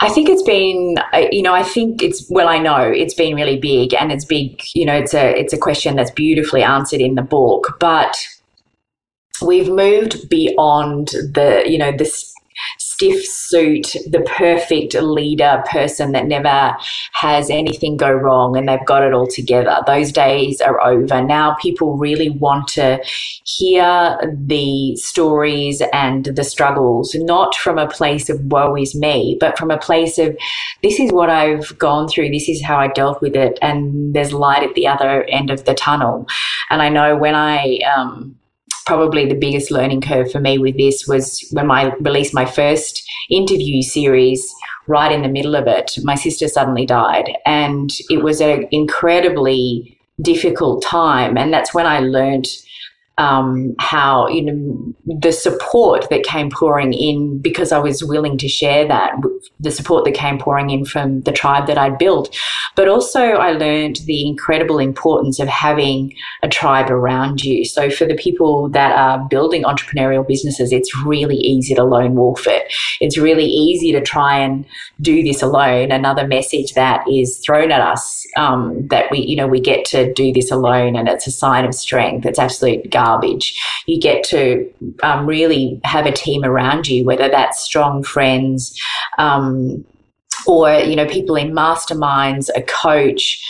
I 0.01 0.10
think 0.10 0.27
it's 0.27 0.43
been, 0.43 0.97
you 1.31 1.41
know, 1.41 1.53
I 1.53 1.63
think 1.63 2.03
it's 2.03 2.29
well, 2.29 2.49
I 2.49 2.58
know 2.58 2.81
it's 2.81 3.13
been 3.13 3.36
really 3.36 3.58
big, 3.58 3.93
and 3.93 4.12
it's 4.12 4.25
big. 4.25 4.62
You 4.73 4.86
know, 4.86 4.95
it's 4.95 5.13
a 5.13 5.39
it's 5.39 5.53
a 5.53 5.58
question 5.58 5.95
that's 5.95 6.12
beautifully 6.12 6.63
answered 6.63 6.99
in 6.99 7.15
the 7.15 7.21
book, 7.21 7.77
but 7.79 8.17
we've 9.41 9.69
moved 9.69 10.29
beyond 10.29 11.10
the, 11.10 11.63
you 11.65 11.77
know, 11.77 11.91
this 11.95 12.35
stiff 12.95 13.25
suit, 13.25 13.95
the 14.08 14.21
perfect 14.21 14.93
leader 14.93 15.62
person 15.69 16.13
that 16.13 16.25
never 16.27 16.75
has 17.12 17.49
anything 17.49 17.97
go 17.97 18.10
wrong 18.10 18.55
and 18.55 18.69
they've 18.69 18.86
got 18.86 19.03
it 19.03 19.13
all 19.13 19.27
together. 19.27 19.77
Those 19.86 20.13
days 20.13 20.62
are 20.62 20.81
over. 20.81 21.21
Now 21.21 21.55
people 21.55 21.97
really 21.97 22.29
want 22.29 22.69
to 22.69 23.03
hear 23.43 24.17
the 24.34 24.95
stories 24.95 25.81
and 25.91 26.25
the 26.25 26.43
struggles, 26.43 27.13
not 27.15 27.53
from 27.55 27.77
a 27.77 27.89
place 27.89 28.29
of 28.29 28.39
woe 28.45 28.75
is 28.77 28.95
me, 28.95 29.36
but 29.41 29.58
from 29.58 29.71
a 29.71 29.77
place 29.77 30.17
of 30.17 30.38
this 30.81 30.97
is 30.97 31.12
what 31.12 31.29
I've 31.29 31.77
gone 31.77 32.08
through, 32.08 32.29
this 32.29 32.47
is 32.47 32.63
how 32.63 32.77
I 32.77 32.88
dealt 32.88 33.21
with 33.21 33.36
it, 33.36 33.60
and 33.62 34.13
there's 34.13 34.31
light 34.31 34.63
at 34.63 34.73
the 34.73 34.88
other 34.88 35.23
end 35.25 35.49
of 35.49 35.65
the 35.65 35.73
tunnel. 35.73 36.27
And 36.69 36.81
I 36.81 36.89
know 36.89 37.17
when 37.17 37.36
I, 37.36 37.79
um, 37.95 38.38
probably 38.86 39.26
the 39.26 39.36
biggest 39.36 39.71
learning 39.71 40.02
curve 40.02 40.32
for 40.32 40.39
me 40.39 40.58
with 40.58 40.78
this 40.78 41.08
was 41.08 41.48
when 41.52 41.69
I 41.71 41.93
released 42.00 42.34
my 42.34 42.45
first 42.45 43.04
interview 43.30 43.82
series 43.82 44.54
right 44.88 45.12
in 45.12 45.24
the 45.24 45.30
middle 45.30 45.56
of 45.56 45.67
it, 45.67 45.98
my 46.04 46.15
sister 46.15 46.48
suddenly 46.48 46.86
died. 46.86 47.32
And 47.45 47.89
it 48.10 48.24
was 48.24 48.41
an 48.41 48.67
incredibly 48.71 49.98
difficult 50.21 50.84
time. 50.84 51.38
And 51.38 51.54
that's 51.54 51.74
when 51.74 51.88
I 51.88 52.00
learned 52.00 52.48
um, 53.17 53.75
how 53.80 54.28
you 54.28 54.41
know 54.41 54.93
the 55.06 55.32
support 55.32 56.10
that 56.10 56.23
came 56.23 56.49
pouring 56.49 56.93
in 56.93 57.39
because 57.39 57.71
I 57.71 57.80
was 57.80 58.04
willing 58.04 58.38
to 58.39 58.49
share 58.49 58.86
that 58.88 59.13
the 59.60 59.71
support 59.71 60.04
that 60.06 60.13
came 60.13 60.38
pouring 60.38 60.69
in 60.69 60.84
from 60.84 61.21
the 61.21 61.32
tribe 61.32 61.67
that 61.67 61.78
I'd 61.78 61.97
built, 61.97 62.36
but 62.75 62.89
also 62.89 63.21
I 63.21 63.51
learned 63.51 63.97
the 64.06 64.28
incredible 64.28 64.80
importance 64.80 65.39
of 65.39 65.47
having 65.47 66.13
a 66.43 66.49
tribe 66.49 66.91
around 66.91 67.43
you. 67.43 67.63
So 67.63 67.89
for 67.89 68.06
the 68.06 68.15
people 68.15 68.69
that 68.69 68.91
are 68.91 69.25
building 69.30 69.63
entrepreneurial 69.63 70.28
businesses, 70.28 70.73
it's 70.73 70.95
really 71.06 71.38
easy 71.38 71.73
to 71.75 71.84
lone 71.86 72.15
wolf 72.15 72.47
it. 72.47 72.73
It's 72.99 73.17
really 73.17 73.45
easy 73.45 73.93
to 73.93 74.01
try 74.01 74.38
and 74.38 74.65
do 74.99 75.23
this 75.23 75.41
alone. 75.41 75.91
Another 75.91 76.28
message 76.28 76.73
that 76.73 77.08
is 77.10 77.38
thrown 77.45 77.71
at 77.71 77.80
us 77.80 78.25
um, 78.36 78.86
that 78.89 79.10
we 79.10 79.19
you 79.19 79.38
know 79.38 79.47
we 79.47 79.62
get 79.62 79.86
to 79.86 80.12
do 80.13 80.34
this 80.34 80.51
alone 80.51 80.97
and 80.97 81.08
it's 81.08 81.28
a 81.28 81.32
sign 81.32 81.63
of 81.63 81.73
strength. 81.73 82.25
It's 82.25 82.39
absolute 82.39 82.91
garbage 82.91 83.05
garbage. 83.06 83.62
You 83.86 84.00
get 84.00 84.24
to 84.26 84.72
um, 85.04 85.26
really 85.26 85.80
have 85.84 86.06
a 86.06 86.12
team 86.12 86.44
around 86.44 86.88
you, 86.88 87.06
whether 87.06 87.30
that's 87.30 87.62
strong 87.62 88.04
friends, 88.04 88.80
um, 89.18 89.86
or 90.48 90.72
you 90.74 90.96
know 90.96 91.08
people 91.08 91.36
in 91.36 91.52
masterminds 91.52 92.50
a 92.56 92.62
coach 92.62 93.44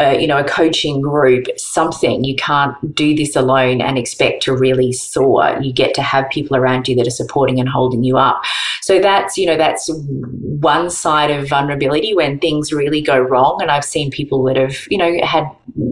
uh, 0.00 0.16
you 0.18 0.26
know 0.26 0.38
a 0.38 0.44
coaching 0.44 1.00
group 1.00 1.46
something 1.56 2.24
you 2.24 2.36
can't 2.36 2.94
do 2.94 3.14
this 3.14 3.36
alone 3.36 3.80
and 3.80 3.98
expect 3.98 4.42
to 4.42 4.56
really 4.56 4.92
soar. 4.92 5.58
You 5.60 5.72
get 5.72 5.94
to 5.94 6.02
have 6.02 6.28
people 6.30 6.56
around 6.56 6.88
you 6.88 6.96
that 6.96 7.06
are 7.06 7.10
supporting 7.10 7.60
and 7.60 7.68
holding 7.68 8.04
you 8.04 8.18
up. 8.18 8.42
So 8.82 9.00
that's 9.00 9.38
you 9.38 9.46
know 9.46 9.56
that's 9.56 9.90
one 9.90 10.90
side 10.90 11.30
of 11.30 11.48
vulnerability 11.48 12.14
when 12.14 12.38
things 12.38 12.72
really 12.72 13.00
go 13.00 13.18
wrong. 13.18 13.58
And 13.60 13.70
i've 13.70 13.84
seen 13.84 14.10
people 14.10 14.42
that 14.44 14.56
have 14.56 14.86
you 14.90 14.98
know 14.98 15.24
had 15.24 15.44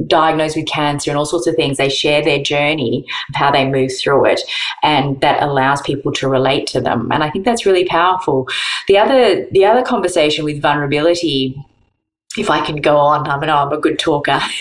diagnosed 0.07 0.57
with 0.57 0.67
cancer 0.67 1.11
and 1.11 1.19
all 1.19 1.25
sorts 1.25 1.47
of 1.47 1.57
things. 1.57 1.79
They 1.79 1.89
share 1.89 2.23
their 2.23 2.43
journey 2.43 3.07
of 3.31 3.35
how 3.35 3.51
they 3.51 3.69
move 3.69 3.91
through 3.99 4.27
it 4.27 4.41
and 4.83 5.21
that 5.21 5.43
allows 5.43 5.81
people 5.83 6.13
to 6.13 6.29
relate 6.29 6.67
to 6.69 6.81
them. 6.81 7.11
And 7.11 7.25
i 7.25 7.31
think 7.31 7.45
that's 7.45 7.67
really 7.67 7.87
powerful. 7.87 8.49
The 8.89 8.99
other 8.99 9.47
the 9.51 9.65
other 9.65 9.83
conversation 9.83 10.45
with 10.45 10.61
vulnerability 10.61 11.57
if 12.37 12.51
I 12.51 12.65
can 12.65 12.77
go 12.77 12.97
on, 12.97 13.29
I 13.29 13.39
mean, 13.39 13.51
I'm 13.51 13.73
a 13.73 13.79
good 13.79 13.99
talker. 13.99 14.41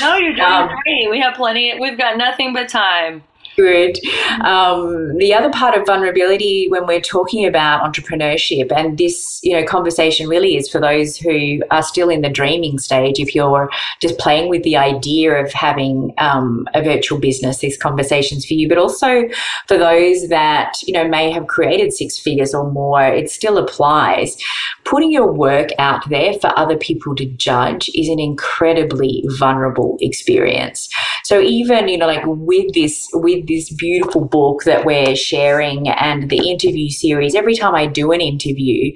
no, 0.00 0.16
you're 0.16 0.34
doing 0.34 0.40
um, 0.40 0.68
great. 0.84 1.10
We 1.10 1.20
have 1.20 1.34
plenty. 1.34 1.78
We've 1.78 1.98
got 1.98 2.16
nothing 2.16 2.52
but 2.52 2.68
time 2.68 3.22
good. 3.56 3.98
Um, 4.42 5.16
the 5.18 5.34
other 5.34 5.50
part 5.50 5.76
of 5.76 5.86
vulnerability 5.86 6.66
when 6.68 6.86
we're 6.86 7.00
talking 7.00 7.46
about 7.46 7.82
entrepreneurship, 7.82 8.72
and 8.72 8.98
this 8.98 9.40
you 9.42 9.52
know 9.52 9.64
conversation 9.64 10.28
really 10.28 10.56
is 10.56 10.68
for 10.68 10.80
those 10.80 11.16
who 11.16 11.60
are 11.70 11.82
still 11.82 12.08
in 12.08 12.22
the 12.22 12.28
dreaming 12.28 12.78
stage. 12.78 13.18
If 13.18 13.34
you're 13.34 13.70
just 14.00 14.18
playing 14.18 14.48
with 14.48 14.62
the 14.62 14.76
idea 14.76 15.32
of 15.32 15.52
having 15.52 16.12
um, 16.18 16.66
a 16.74 16.82
virtual 16.82 17.18
business, 17.18 17.58
these 17.58 17.76
conversations 17.76 18.46
for 18.46 18.54
you, 18.54 18.68
but 18.68 18.78
also 18.78 19.28
for 19.66 19.76
those 19.76 20.28
that 20.28 20.82
you 20.82 20.94
know 20.94 21.06
may 21.06 21.30
have 21.30 21.46
created 21.46 21.92
six 21.92 22.18
figures 22.18 22.54
or 22.54 22.70
more, 22.70 23.02
it 23.02 23.30
still 23.30 23.58
applies. 23.58 24.36
Putting 24.84 25.12
your 25.12 25.30
work 25.30 25.68
out 25.78 26.08
there 26.08 26.34
for 26.34 26.58
other 26.58 26.76
people 26.76 27.14
to 27.14 27.24
judge 27.24 27.90
is 27.94 28.08
an 28.08 28.18
incredibly 28.18 29.24
vulnerable 29.38 29.96
experience. 30.00 30.88
So 31.24 31.40
even 31.40 31.88
you 31.88 31.98
know 31.98 32.06
like 32.06 32.22
with 32.24 32.72
this 32.74 33.08
with 33.12 33.39
this 33.46 33.70
beautiful 33.70 34.24
book 34.24 34.64
that 34.64 34.84
we're 34.84 35.16
sharing 35.16 35.88
and 35.88 36.30
the 36.30 36.50
interview 36.50 36.88
series, 36.90 37.34
every 37.34 37.54
time 37.54 37.74
I 37.74 37.86
do 37.86 38.12
an 38.12 38.20
interview, 38.20 38.92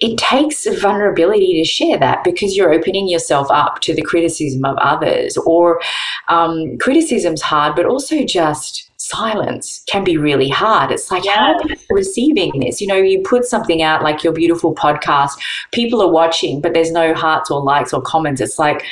it 0.00 0.16
takes 0.16 0.66
vulnerability 0.80 1.60
to 1.60 1.64
share 1.64 1.98
that 1.98 2.24
because 2.24 2.56
you're 2.56 2.72
opening 2.72 3.08
yourself 3.08 3.48
up 3.50 3.80
to 3.80 3.94
the 3.94 4.02
criticism 4.02 4.64
of 4.64 4.76
others 4.78 5.36
or 5.38 5.80
um, 6.28 6.78
criticism's 6.78 7.42
hard 7.42 7.76
but 7.76 7.84
also 7.84 8.24
just 8.24 8.90
silence 9.10 9.82
can 9.88 10.04
be 10.04 10.16
really 10.16 10.48
hard. 10.48 10.92
It's 10.92 11.10
like, 11.10 11.26
how 11.26 11.52
are 11.52 11.60
people 11.60 11.84
receiving 11.90 12.60
this? 12.60 12.80
You 12.80 12.86
know, 12.86 12.96
you 12.96 13.22
put 13.22 13.44
something 13.44 13.82
out 13.82 14.02
like 14.02 14.22
your 14.22 14.32
beautiful 14.32 14.74
podcast, 14.74 15.32
people 15.72 16.00
are 16.00 16.10
watching, 16.10 16.60
but 16.60 16.74
there's 16.74 16.92
no 16.92 17.12
hearts 17.14 17.50
or 17.50 17.62
likes 17.62 17.92
or 17.92 18.02
comments. 18.02 18.40
It's 18.40 18.58
like, 18.58 18.84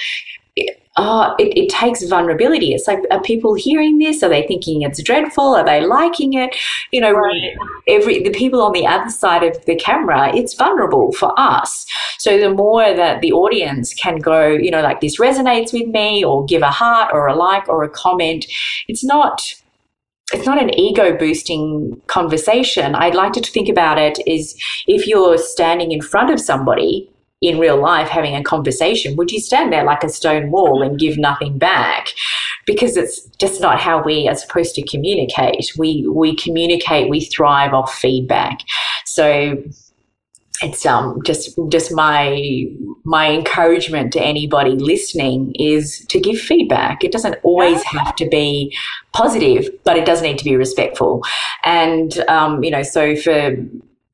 oh, 0.98 1.34
it, 1.38 1.56
it, 1.56 1.68
takes 1.68 2.02
vulnerability. 2.02 2.74
It's 2.74 2.86
like, 2.88 2.98
are 3.10 3.22
people 3.22 3.54
hearing 3.54 3.98
this? 3.98 4.22
Are 4.22 4.28
they 4.28 4.46
thinking 4.46 4.82
it's 4.82 5.02
dreadful? 5.02 5.54
Are 5.54 5.64
they 5.64 5.80
liking 5.80 6.34
it? 6.34 6.54
You 6.90 7.00
know, 7.00 7.12
right. 7.12 7.56
every 7.86 8.22
the 8.22 8.30
people 8.30 8.60
on 8.60 8.72
the 8.72 8.86
other 8.86 9.08
side 9.08 9.44
of 9.44 9.64
the 9.64 9.76
camera, 9.76 10.34
it's 10.36 10.54
vulnerable 10.54 11.12
for 11.12 11.32
us. 11.38 11.86
So 12.18 12.38
the 12.38 12.50
more 12.50 12.94
that 12.94 13.20
the 13.20 13.32
audience 13.32 13.94
can 13.94 14.16
go, 14.16 14.48
you 14.48 14.70
know, 14.70 14.82
like 14.82 15.00
this 15.00 15.18
resonates 15.18 15.72
with 15.72 15.86
me, 15.86 16.24
or 16.24 16.44
give 16.44 16.62
a 16.62 16.70
heart, 16.70 17.10
or 17.14 17.28
a 17.28 17.36
like, 17.36 17.68
or 17.68 17.84
a 17.84 17.88
comment, 17.88 18.46
it's 18.88 19.04
not 19.04 19.54
it's 20.32 20.44
not 20.44 20.60
an 20.60 20.78
ego 20.78 21.16
boosting 21.16 22.02
conversation. 22.06 22.94
I'd 22.94 23.14
like 23.14 23.32
to 23.32 23.40
think 23.40 23.68
about 23.68 23.98
it 23.98 24.18
is 24.26 24.54
if 24.86 25.06
you're 25.06 25.38
standing 25.38 25.92
in 25.92 26.02
front 26.02 26.30
of 26.30 26.38
somebody 26.38 27.10
in 27.40 27.58
real 27.58 27.80
life 27.80 28.08
having 28.08 28.34
a 28.34 28.42
conversation, 28.42 29.16
would 29.16 29.30
you 29.30 29.40
stand 29.40 29.72
there 29.72 29.84
like 29.84 30.02
a 30.02 30.08
stone 30.08 30.50
wall 30.50 30.82
and 30.82 30.98
give 30.98 31.16
nothing 31.18 31.56
back? 31.56 32.08
Because 32.66 32.96
it's 32.96 33.24
just 33.38 33.60
not 33.60 33.80
how 33.80 34.02
we 34.02 34.28
are 34.28 34.34
supposed 34.34 34.74
to 34.74 34.82
communicate. 34.82 35.72
We 35.76 36.06
we 36.08 36.36
communicate, 36.36 37.08
we 37.08 37.20
thrive 37.20 37.72
off 37.72 37.94
feedback. 37.94 38.58
So 39.06 39.62
it's 40.60 40.84
um 40.84 41.20
just 41.24 41.56
just 41.68 41.92
my 41.92 42.64
my 43.04 43.30
encouragement 43.30 44.12
to 44.12 44.20
anybody 44.20 44.72
listening 44.72 45.54
is 45.54 46.04
to 46.08 46.18
give 46.18 46.38
feedback. 46.38 47.04
It 47.04 47.12
doesn't 47.12 47.36
always 47.44 47.82
have 47.84 48.16
to 48.16 48.28
be 48.28 48.76
positive, 49.12 49.68
but 49.84 49.96
it 49.96 50.04
does 50.04 50.20
need 50.20 50.38
to 50.38 50.44
be 50.44 50.56
respectful. 50.56 51.22
And 51.64 52.18
um, 52.28 52.64
you 52.64 52.70
know, 52.70 52.82
so 52.82 53.14
for 53.14 53.56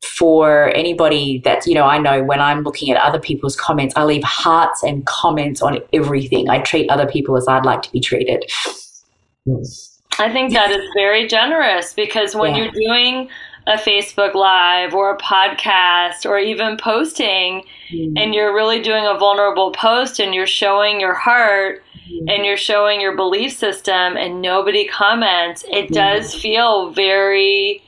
for 0.04 0.74
anybody 0.74 1.38
that, 1.44 1.66
you 1.66 1.74
know, 1.74 1.84
I 1.84 1.98
know 1.98 2.22
when 2.22 2.40
I'm 2.40 2.62
looking 2.62 2.90
at 2.90 2.96
other 2.96 3.18
people's 3.18 3.56
comments, 3.56 3.94
I 3.96 4.04
leave 4.04 4.24
hearts 4.24 4.82
and 4.82 5.04
comments 5.06 5.62
on 5.62 5.78
everything. 5.92 6.48
I 6.48 6.60
treat 6.60 6.90
other 6.90 7.06
people 7.06 7.36
as 7.36 7.48
I'd 7.48 7.64
like 7.64 7.82
to 7.82 7.92
be 7.92 8.00
treated. 8.00 8.44
I 10.18 10.32
think 10.32 10.52
that 10.52 10.70
is 10.70 10.86
very 10.94 11.26
generous 11.26 11.92
because 11.92 12.34
when 12.34 12.54
yeah. 12.54 12.64
you're 12.64 12.72
doing 12.72 13.28
a 13.66 13.76
Facebook 13.76 14.34
Live 14.34 14.94
or 14.94 15.14
a 15.14 15.18
podcast 15.18 16.28
or 16.28 16.38
even 16.38 16.76
posting, 16.76 17.64
mm-hmm. 17.90 18.16
and 18.16 18.34
you're 18.34 18.54
really 18.54 18.80
doing 18.80 19.06
a 19.06 19.18
vulnerable 19.18 19.72
post 19.72 20.20
and 20.20 20.34
you're 20.34 20.46
showing 20.46 21.00
your 21.00 21.14
heart 21.14 21.82
mm-hmm. 21.96 22.28
and 22.28 22.44
you're 22.44 22.56
showing 22.56 23.00
your 23.00 23.16
belief 23.16 23.56
system 23.56 24.16
and 24.16 24.42
nobody 24.42 24.86
comments, 24.86 25.64
it 25.70 25.90
does 25.90 26.34
feel 26.34 26.90
very 26.92 27.82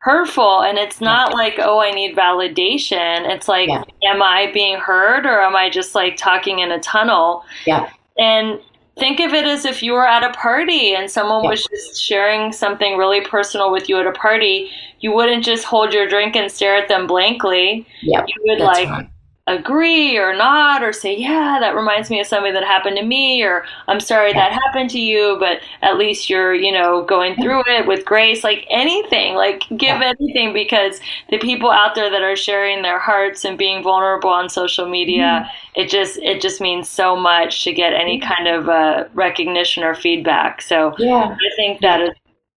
hurtful 0.00 0.62
and 0.62 0.78
it's 0.78 1.00
not 1.00 1.30
yeah. 1.30 1.36
like 1.36 1.54
oh 1.58 1.80
i 1.80 1.90
need 1.90 2.16
validation. 2.16 3.28
It's 3.30 3.48
like 3.48 3.68
yeah. 3.68 3.84
am 4.04 4.22
i 4.22 4.50
being 4.52 4.78
heard 4.78 5.26
or 5.26 5.40
am 5.40 5.54
i 5.56 5.68
just 5.70 5.94
like 5.94 6.16
talking 6.16 6.60
in 6.60 6.72
a 6.72 6.80
tunnel? 6.80 7.44
Yeah. 7.66 7.90
And 8.18 8.60
think 8.98 9.20
of 9.20 9.32
it 9.32 9.44
as 9.46 9.64
if 9.64 9.82
you 9.82 9.92
were 9.92 10.06
at 10.06 10.22
a 10.22 10.32
party 10.32 10.94
and 10.94 11.10
someone 11.10 11.44
yeah. 11.44 11.50
was 11.50 11.64
just 11.64 12.02
sharing 12.02 12.52
something 12.52 12.96
really 12.96 13.20
personal 13.22 13.72
with 13.72 13.88
you 13.88 13.98
at 13.98 14.06
a 14.06 14.12
party. 14.12 14.70
You 15.00 15.12
wouldn't 15.12 15.44
just 15.44 15.64
hold 15.64 15.92
your 15.92 16.08
drink 16.08 16.36
and 16.36 16.50
stare 16.50 16.76
at 16.76 16.88
them 16.88 17.06
blankly. 17.06 17.86
Yeah. 18.02 18.24
You 18.26 18.34
would 18.46 18.60
like 18.60 18.88
right 18.88 19.09
agree 19.54 20.16
or 20.16 20.34
not 20.34 20.82
or 20.82 20.92
say 20.92 21.16
yeah 21.16 21.58
that 21.60 21.74
reminds 21.74 22.10
me 22.10 22.20
of 22.20 22.26
something 22.26 22.54
that 22.54 22.64
happened 22.64 22.96
to 22.96 23.04
me 23.04 23.42
or 23.42 23.64
i'm 23.88 24.00
sorry 24.00 24.32
that 24.32 24.52
happened 24.52 24.88
to 24.90 25.00
you 25.00 25.36
but 25.38 25.60
at 25.82 25.96
least 25.96 26.30
you're 26.30 26.54
you 26.54 26.72
know 26.72 27.04
going 27.04 27.34
through 27.36 27.62
it 27.66 27.86
with 27.86 28.04
grace. 28.04 28.44
Like 28.44 28.66
anything 28.70 29.34
like 29.34 29.64
give 29.76 30.00
anything 30.00 30.52
because 30.52 31.00
the 31.30 31.38
people 31.38 31.70
out 31.70 31.94
there 31.94 32.10
that 32.10 32.22
are 32.22 32.36
sharing 32.36 32.82
their 32.82 32.98
hearts 32.98 33.44
and 33.44 33.58
being 33.58 33.82
vulnerable 33.82 34.30
on 34.30 34.48
social 34.48 34.88
media 34.88 35.44
mm-hmm. 35.44 35.80
it 35.80 35.90
just 35.90 36.18
it 36.18 36.40
just 36.40 36.60
means 36.60 36.88
so 36.88 37.16
much 37.16 37.64
to 37.64 37.72
get 37.72 37.92
any 37.92 38.20
kind 38.20 38.48
of 38.48 38.68
uh, 38.68 39.04
recognition 39.14 39.82
or 39.82 39.94
feedback. 39.94 40.62
So 40.62 40.94
yeah. 40.98 41.36
I 41.36 41.56
think 41.56 41.80
that 41.80 42.00
is 42.00 42.14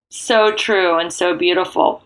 so 0.10 0.53
true 0.53 0.99
and 0.99 1.12
so 1.12 1.36
beautiful. 1.36 2.03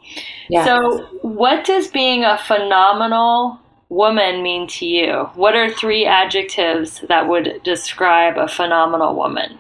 Yeah. 0.50 0.64
so 0.64 1.06
what 1.22 1.66
does 1.66 1.88
being 1.90 2.24
a 2.24 2.38
phenomenal 2.38 3.60
woman 3.90 4.44
mean 4.44 4.68
to 4.68 4.86
you? 4.86 5.30
What 5.36 5.56
are 5.56 5.72
three 5.72 6.06
adjectives 6.06 7.02
that 7.08 7.28
would 7.28 7.62
describe 7.64 8.38
a 8.38 8.48
phenomenal 8.48 9.16
woman? 9.16 9.60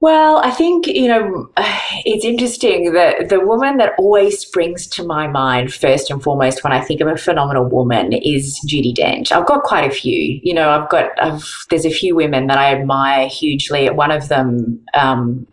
Well, 0.00 0.42
I 0.44 0.50
think, 0.50 0.86
you 0.86 1.08
know, 1.08 1.48
it's 2.04 2.26
interesting 2.26 2.92
that 2.92 3.30
the 3.30 3.40
woman 3.40 3.78
that 3.78 3.92
always 3.98 4.38
springs 4.38 4.86
to 4.88 5.02
my 5.02 5.26
mind, 5.26 5.72
first 5.72 6.10
and 6.10 6.22
foremost, 6.22 6.62
when 6.62 6.74
I 6.74 6.82
think 6.82 7.00
of 7.00 7.08
a 7.08 7.16
phenomenal 7.16 7.64
woman, 7.70 8.12
is 8.12 8.60
Judi 8.70 8.94
Dench. 8.94 9.32
I've 9.32 9.46
got 9.46 9.62
quite 9.62 9.90
a 9.90 9.94
few. 9.94 10.38
You 10.42 10.52
know, 10.52 10.68
I've 10.68 10.90
got, 10.90 11.10
I've, 11.22 11.48
there's 11.70 11.86
a 11.86 11.90
few 11.90 12.14
women 12.14 12.48
that 12.48 12.58
I 12.58 12.74
admire 12.74 13.28
hugely. 13.28 13.88
One 13.88 14.10
of 14.10 14.28
them, 14.28 14.84
um, 14.92 15.46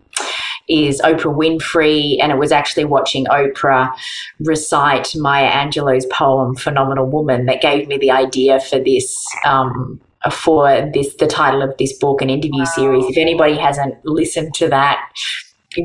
is 0.71 1.01
Oprah 1.01 1.35
Winfrey, 1.35 2.17
and 2.21 2.31
it 2.31 2.37
was 2.37 2.51
actually 2.51 2.85
watching 2.85 3.25
Oprah 3.25 3.93
recite 4.39 5.13
Maya 5.15 5.49
Angelou's 5.49 6.05
poem 6.07 6.55
"Phenomenal 6.55 7.07
Woman" 7.07 7.45
that 7.45 7.61
gave 7.61 7.87
me 7.87 7.97
the 7.97 8.11
idea 8.11 8.59
for 8.59 8.79
this. 8.79 9.25
Um, 9.45 10.01
for 10.31 10.87
this, 10.93 11.15
the 11.15 11.25
title 11.25 11.63
of 11.63 11.75
this 11.79 11.97
book 11.97 12.21
and 12.21 12.29
interview 12.29 12.59
wow. 12.59 12.65
series. 12.65 13.05
If 13.05 13.17
anybody 13.17 13.57
hasn't 13.57 13.95
listened 14.05 14.53
to 14.53 14.69
that, 14.69 15.03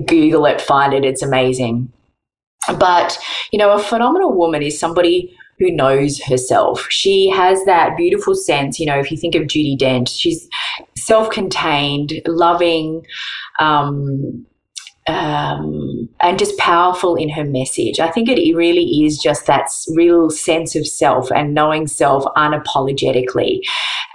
Google 0.05 0.45
it, 0.45 0.61
find 0.61 0.93
it. 0.93 1.07
It's 1.07 1.23
amazing. 1.23 1.91
But 2.79 3.19
you 3.51 3.59
know, 3.59 3.73
a 3.73 3.79
phenomenal 3.79 4.37
woman 4.37 4.63
is 4.63 4.79
somebody 4.79 5.35
who 5.59 5.71
knows 5.71 6.23
herself. 6.23 6.87
She 6.91 7.31
has 7.31 7.65
that 7.65 7.97
beautiful 7.97 8.35
sense, 8.35 8.79
you 8.79 8.87
know, 8.87 8.99
if 8.99 9.11
you 9.11 9.17
think 9.17 9.35
of 9.35 9.45
Judi 9.45 9.79
Dench, 9.79 10.09
she's 10.09 10.49
self 10.97 11.31
contained, 11.31 12.21
loving, 12.27 13.07
um, 13.59 14.47
um, 15.07 16.09
and 16.21 16.39
just 16.39 16.59
powerful 16.59 17.15
in 17.15 17.29
her 17.29 17.45
message. 17.45 18.01
I 18.01 18.11
think 18.11 18.29
it 18.29 18.57
really 18.57 19.05
is 19.05 19.19
just 19.19 19.47
that 19.47 19.71
real 19.95 20.31
sense 20.31 20.75
of 20.75 20.87
self 20.87 21.31
and 21.31 21.55
knowing 21.55 21.87
self 21.87 22.25
unapologetically 22.37 23.61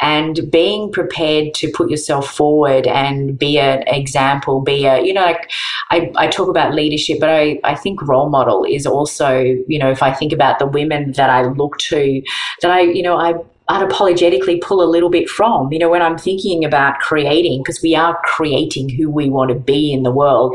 and 0.01 0.51
being 0.51 0.91
prepared 0.91 1.54
to 1.54 1.71
put 1.71 1.89
yourself 1.89 2.30
forward 2.30 2.88
and 2.88 3.38
be 3.38 3.60
an 3.60 3.84
example, 3.88 4.60
be 4.62 4.86
a, 4.86 5.01
you 5.01 5.13
know, 5.13 5.21
like 5.21 5.51
I, 5.91 6.12
I 6.17 6.27
talk 6.27 6.49
about 6.49 6.73
leadership, 6.73 7.19
but 7.19 7.30
I, 7.30 7.60
I 7.63 7.75
think 7.75 8.01
role 8.01 8.30
model 8.30 8.65
is 8.65 8.86
also, 8.86 9.39
you 9.39 9.80
know, 9.80 9.91
if 9.91 10.01
I 10.04 10.12
think 10.12 10.34
about 10.34 10.60
the 10.60 10.65
women 10.65 11.13
that 11.13 11.30
I 11.30 11.43
look 11.43 11.77
to, 11.80 12.21
that 12.62 12.71
I, 12.71 12.82
you 12.82 13.04
know, 13.04 13.15
I, 13.15 13.36
unapologetically 13.71 14.62
pull 14.62 14.84
a 14.84 14.89
little 14.89 15.10
bit 15.10 15.29
from. 15.29 15.71
You 15.71 15.79
know, 15.79 15.89
when 15.89 16.01
I'm 16.01 16.17
thinking 16.17 16.65
about 16.65 16.99
creating, 16.99 17.62
because 17.63 17.81
we 17.81 17.95
are 17.95 18.19
creating 18.23 18.89
who 18.89 19.10
we 19.10 19.29
want 19.29 19.49
to 19.49 19.55
be 19.55 19.93
in 19.93 20.03
the 20.03 20.12
world, 20.12 20.53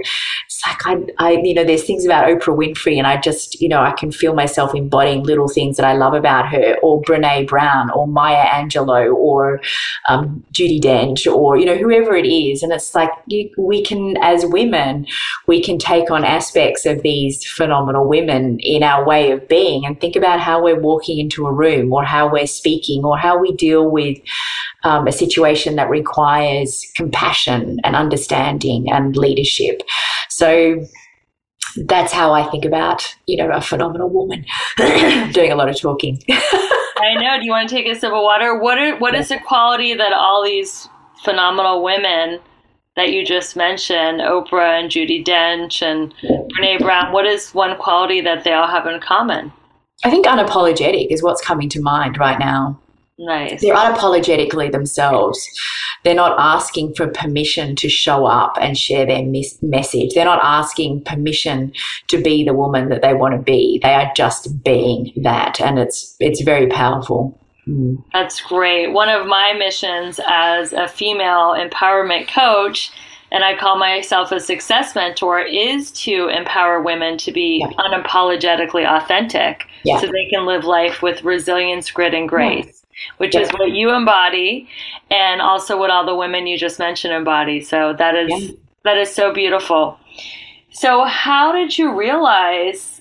it's 0.57 0.66
like 0.66 0.87
I, 1.19 1.29
I, 1.29 1.33
you 1.42 1.55
know, 1.55 1.64
there's 1.64 1.85
things 1.85 2.05
about 2.05 2.29
Oprah 2.29 2.57
Winfrey, 2.57 2.97
and 2.97 3.07
I 3.07 3.21
just, 3.21 3.61
you 3.61 3.69
know, 3.69 3.81
I 3.81 3.92
can 3.92 4.11
feel 4.11 4.35
myself 4.35 4.75
embodying 4.75 5.23
little 5.23 5.49
things 5.49 5.77
that 5.77 5.85
I 5.85 5.92
love 5.92 6.14
about 6.14 6.49
her, 6.49 6.77
or 6.83 7.03
Brene 7.03 7.47
Brown, 7.47 7.90
or 7.90 8.07
Maya 8.07 8.47
Angelou, 8.47 9.14
or 9.14 9.61
um, 10.09 10.45
Judi 10.53 10.81
Dench, 10.81 11.31
or 11.31 11.59
you 11.59 11.66
know, 11.66 11.77
whoever 11.77 12.16
it 12.16 12.27
is. 12.27 12.62
And 12.62 12.73
it's 12.73 12.95
like 12.95 13.11
you, 13.27 13.51
we 13.59 13.83
can, 13.83 14.16
as 14.23 14.47
women, 14.47 15.07
we 15.47 15.62
can 15.62 15.79
take 15.79 16.11
on 16.11 16.25
aspects 16.25 16.87
of 16.87 17.03
these 17.03 17.45
phenomenal 17.45 18.09
women 18.09 18.59
in 18.61 18.83
our 18.83 19.05
way 19.07 19.33
of 19.33 19.47
being, 19.49 19.85
and 19.85 20.01
think 20.01 20.16
about 20.16 20.40
how 20.40 20.62
we're 20.62 20.81
walking 20.81 21.19
into 21.19 21.47
a 21.47 21.53
room, 21.53 21.92
or 21.92 22.05
how 22.05 22.31
we're 22.31 22.47
speaking 22.47 23.05
or 23.05 23.19
how 23.19 23.38
we 23.38 23.53
deal 23.57 23.90
with 23.90 24.19
um, 24.87 25.09
a 25.09 25.12
situation 25.12 25.75
that 25.77 25.90
requires 25.90 26.87
compassion 26.94 27.81
and 27.83 27.96
understanding 27.96 28.87
and 28.88 29.16
leadership. 29.16 29.83
So 30.31 30.87
that's 31.87 32.12
how 32.12 32.33
I 32.33 32.49
think 32.51 32.64
about, 32.64 33.05
you 33.27 33.37
know, 33.37 33.51
a 33.51 33.61
phenomenal 33.61 34.09
woman 34.09 34.46
doing 35.33 35.51
a 35.51 35.57
lot 35.57 35.68
of 35.68 35.79
talking. 35.79 36.22
I 36.29 37.14
know. 37.14 37.37
Do 37.38 37.44
you 37.44 37.51
want 37.51 37.68
to 37.68 37.75
take 37.75 37.87
a 37.87 37.94
sip 37.99 38.12
of 38.12 38.22
water? 38.22 38.59
What 38.59 38.79
are 38.79 38.96
what 38.99 39.14
is 39.14 39.29
the 39.29 39.38
quality 39.40 39.92
that 39.94 40.12
all 40.12 40.44
these 40.44 40.88
phenomenal 41.25 41.83
women 41.83 42.38
that 42.94 43.12
you 43.12 43.27
just 43.27 43.57
mentioned, 43.57 44.20
Oprah 44.20 44.81
and 44.81 44.90
Judi 44.90 45.22
Dench 45.22 45.83
and 45.83 46.14
Brene 46.22 46.79
Brown, 46.79 47.12
what 47.12 47.27
is 47.27 47.53
one 47.53 47.77
quality 47.77 48.22
that 48.22 48.44
they 48.44 48.55
all 48.55 48.68
have 48.68 48.87
in 48.87 49.01
common? 49.01 49.53
I 50.05 50.11
think 50.11 50.27
unapologetic 50.27 51.09
is 51.11 51.22
what's 51.22 51.44
coming 51.44 51.68
to 51.70 51.83
mind 51.83 52.16
right 52.18 52.38
now. 52.38 52.81
Nice. 53.18 53.62
They're 53.62 53.74
unapologetically 53.74 54.70
themselves. 54.70 55.48
They're 56.05 56.14
not 56.14 56.37
asking 56.38 56.94
for 56.94 57.09
permission 57.09 57.74
to 57.76 57.88
show 57.88 58.26
up 58.26 58.57
and 58.61 58.76
share 58.76 59.07
their 59.07 59.24
mis- 59.24 59.59
message. 59.62 60.14
They're 60.14 60.24
not 60.24 60.42
asking 60.42 61.05
permission 61.05 61.72
to 62.09 62.20
be 62.20 62.44
the 62.44 62.52
woman 62.52 62.90
that 62.90 63.02
they 63.02 63.14
want 63.14 63.35
to 63.35 63.42
be. 63.42 63.81
They 63.83 63.94
are 63.94 64.12
just 64.14 64.62
being 64.62 65.12
that, 65.22 65.61
and 65.61 65.79
it's 65.79 66.14
it's 66.20 66.42
very 66.42 66.66
powerful. 66.66 67.40
Mm. 67.66 68.05
That's 68.12 68.40
great. 68.42 68.92
One 68.92 69.09
of 69.09 69.26
my 69.26 69.55
missions 69.59 70.20
as 70.29 70.72
a 70.72 70.87
female 70.87 71.55
empowerment 71.57 72.29
coach 72.29 72.92
and 73.33 73.44
I 73.44 73.57
call 73.57 73.76
myself 73.76 74.31
a 74.31 74.38
success 74.38 74.94
mentor, 74.94 75.40
is 75.40 75.90
to 76.02 76.29
empower 76.29 76.81
women 76.81 77.18
to 77.18 77.33
be 77.33 77.59
yeah. 77.61 77.76
unapologetically 77.76 78.87
authentic 78.87 79.66
yeah. 79.85 80.00
so 80.00 80.07
they 80.07 80.26
can 80.31 80.46
live 80.46 80.64
life 80.64 81.02
with 81.02 81.24
resilience, 81.24 81.90
grit, 81.90 82.14
and 82.14 82.29
grace. 82.29 82.85
Yeah. 82.97 83.15
Which 83.19 83.35
is 83.35 83.51
what 83.51 83.73
you 83.73 83.91
embody, 83.91 84.69
and 85.11 85.41
also 85.41 85.79
what 85.79 85.91
all 85.91 86.07
the 86.07 86.15
women 86.15 86.47
you 86.47 86.59
just 86.59 86.79
mentioned 86.79 87.13
embody. 87.13 87.61
So 87.61 87.95
that 87.99 88.15
is 88.15 88.55
that 88.85 88.97
is 88.97 89.13
so 89.13 89.33
beautiful. 89.33 89.99
So, 90.71 91.05
how 91.05 91.53
did 91.53 91.79
you 91.79 91.99
realize 91.99 92.96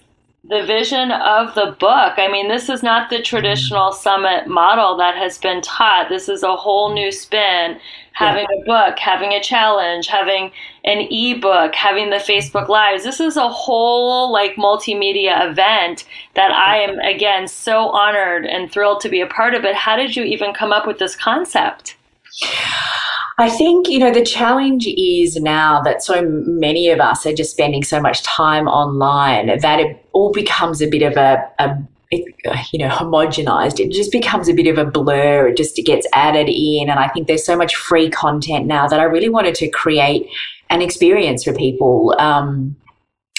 the 0.48 0.64
vision 0.64 1.12
of 1.12 1.56
the 1.56 1.76
book. 1.80 2.14
I 2.18 2.28
mean, 2.32 2.50
this 2.50 2.70
is 2.70 2.84
not 2.84 3.10
the 3.10 3.18
mm-hmm. 3.18 3.24
traditional 3.24 3.92
summit 3.92 4.48
model 4.48 4.96
that 4.98 5.16
has 5.16 5.38
been 5.38 5.62
taught. 5.62 6.10
This 6.10 6.30
is 6.30 6.44
a 6.44 6.56
whole 6.56 6.94
new 6.94 7.12
spin. 7.12 7.80
Having 8.14 8.46
yeah. 8.50 8.62
a 8.62 8.66
book, 8.66 9.00
having 9.00 9.34
a 9.34 9.44
challenge, 9.44 10.08
having 10.08 10.52
an 10.86 11.08
ebook, 11.12 11.76
having 11.76 12.12
the 12.12 12.16
Facebook 12.16 12.70
Lives. 12.70 13.04
This 13.04 13.20
is 13.20 13.36
a 13.36 13.50
whole 13.50 14.32
like 14.32 14.56
multimedia 14.56 15.50
event 15.50 16.06
that 16.36 16.52
I 16.52 16.78
am 16.78 17.00
again 17.00 17.50
so 17.50 17.90
honored 17.90 18.46
and 18.46 18.72
thrilled 18.72 19.02
to 19.02 19.10
be 19.10 19.20
a 19.20 19.28
part 19.28 19.54
of 19.54 19.66
it. 19.66 19.76
How 19.76 19.98
did 19.98 20.16
you 20.16 20.24
even 20.24 20.54
come 20.54 20.72
up 20.72 20.88
with 20.88 20.98
this 20.98 21.16
concept? 21.16 21.98
I 23.38 23.50
think, 23.50 23.89
you 23.89 24.00
know, 24.00 24.13
the 24.13 24.24
challenge 24.24 24.88
is 24.88 25.36
now 25.36 25.82
that 25.82 26.02
so 26.02 26.21
many 26.26 26.89
of 26.89 27.02
us 27.02 27.26
are 27.26 27.34
just 27.34 27.52
spending 27.52 27.84
so 27.84 28.00
much 28.00 28.24
time 28.24 28.67
online 28.67 29.60
that 29.60 29.80
it 29.82 30.08
all 30.13 30.32
becomes 30.32 30.82
a 30.82 30.88
bit 30.88 31.02
of 31.02 31.17
a, 31.17 31.43
a 31.60 31.78
you 32.12 32.80
know, 32.80 32.88
homogenized. 32.88 33.80
It 33.80 33.91
just 33.91 34.12
becomes 34.12 34.48
a 34.48 34.54
bit 34.54 34.67
of 34.67 34.78
a 34.78 34.89
blur. 34.89 35.50
It 35.50 35.58
just 35.58 35.76
gets 35.86 36.08
added 36.13 36.48
in. 36.50 36.89
And 36.89 37.00
I 37.00 37.10
think 37.10 37.28
there's 37.28 37.45
so 37.45 37.58
much 37.58 37.76
free 37.76 38.10
content 38.10 38.67
now 38.67 38.88
that 38.88 39.00
I 39.00 39.04
really 39.04 39.30
wanted 39.30 39.56
to 39.56 39.69
create 39.69 40.30
an 40.69 40.82
experience 40.82 41.43
for 41.43 41.54
people. 41.54 42.15
Um, 42.19 42.76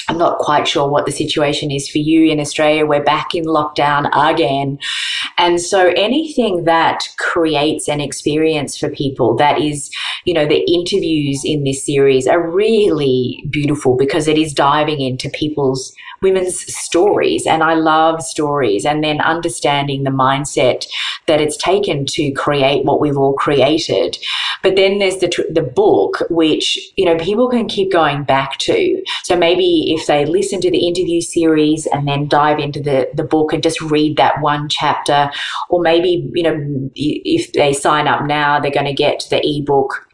I'm 0.09 0.19
not 0.19 0.39
quite 0.39 0.69
sure 0.69 0.89
what 0.89 1.05
the 1.05 1.13
situation 1.13 1.71
is 1.71 1.89
for 1.89 1.99
you 1.99 2.31
in 2.31 2.39
Australia. 2.39 2.87
We're 2.87 3.03
back 3.03 3.35
in 3.35 3.45
lockdown 3.45 4.09
again. 4.15 4.79
And 5.37 5.61
so 5.61 5.93
anything 5.97 6.65
that 6.65 7.09
creates 7.19 7.89
an 7.89 8.01
experience 8.01 8.79
for 8.79 8.89
people 8.89 9.37
that 9.37 9.61
is, 9.61 9.91
you 10.25 10.33
know, 10.33 10.47
the 10.47 10.65
interviews 10.73 11.43
in 11.45 11.65
this 11.65 11.85
series 11.85 12.27
are 12.29 12.51
really 12.51 13.45
beautiful 13.51 13.97
because 13.97 14.29
it 14.29 14.39
is 14.39 14.55
diving 14.55 15.01
into 15.01 15.29
people's 15.31 15.93
women's 16.23 16.61
stories. 16.75 17.47
And 17.47 17.63
I 17.63 17.75
love 17.75 18.23
stories 18.23 18.85
and 18.85 19.03
then 19.03 19.21
understanding 19.21 20.03
the 20.03 20.11
mindset 20.11 20.87
that 21.27 21.41
it's 21.41 21.57
taken 21.57 22.07
to 22.07 22.31
create 22.33 22.85
what 22.85 23.01
we've 23.01 23.17
all 23.17 23.35
created. 23.35 24.17
But 24.63 24.77
then 24.77 24.99
there's 24.99 25.19
the, 25.19 25.47
the 25.51 25.63
book, 25.63 26.23
which, 26.31 26.79
you 26.97 27.05
know, 27.05 27.17
people 27.19 27.49
can 27.49 27.69
keep 27.69 27.93
going 27.93 28.25
back 28.25 28.59
to. 28.59 29.03
So 29.23 29.37
maybe 29.37 29.95
if 29.97 30.07
they 30.07 30.25
listen 30.25 30.61
to 30.61 30.71
the 30.71 30.87
interview 30.87 31.21
series 31.21 31.87
and 31.87 32.09
then 32.09 32.29
dive 32.29 32.59
into 32.59 32.81
the, 32.81 33.09
the 33.15 33.25
book 33.25 33.53
and 33.53 33.63
just 33.63 33.81
read 33.81 34.17
that 34.17 34.41
one 34.41 34.69
chapter, 34.69 35.31
or 35.69 35.81
maybe, 35.81 36.31
you 36.35 36.43
know, 36.43 36.91
if 36.95 37.53
they 37.53 37.73
sign 37.73 38.09
up 38.09 38.25
now, 38.25 38.59
they're 38.59 38.71
going 38.71 38.87
to 38.87 38.93
get 38.93 39.27
the 39.31 39.41
ebook 39.45 40.06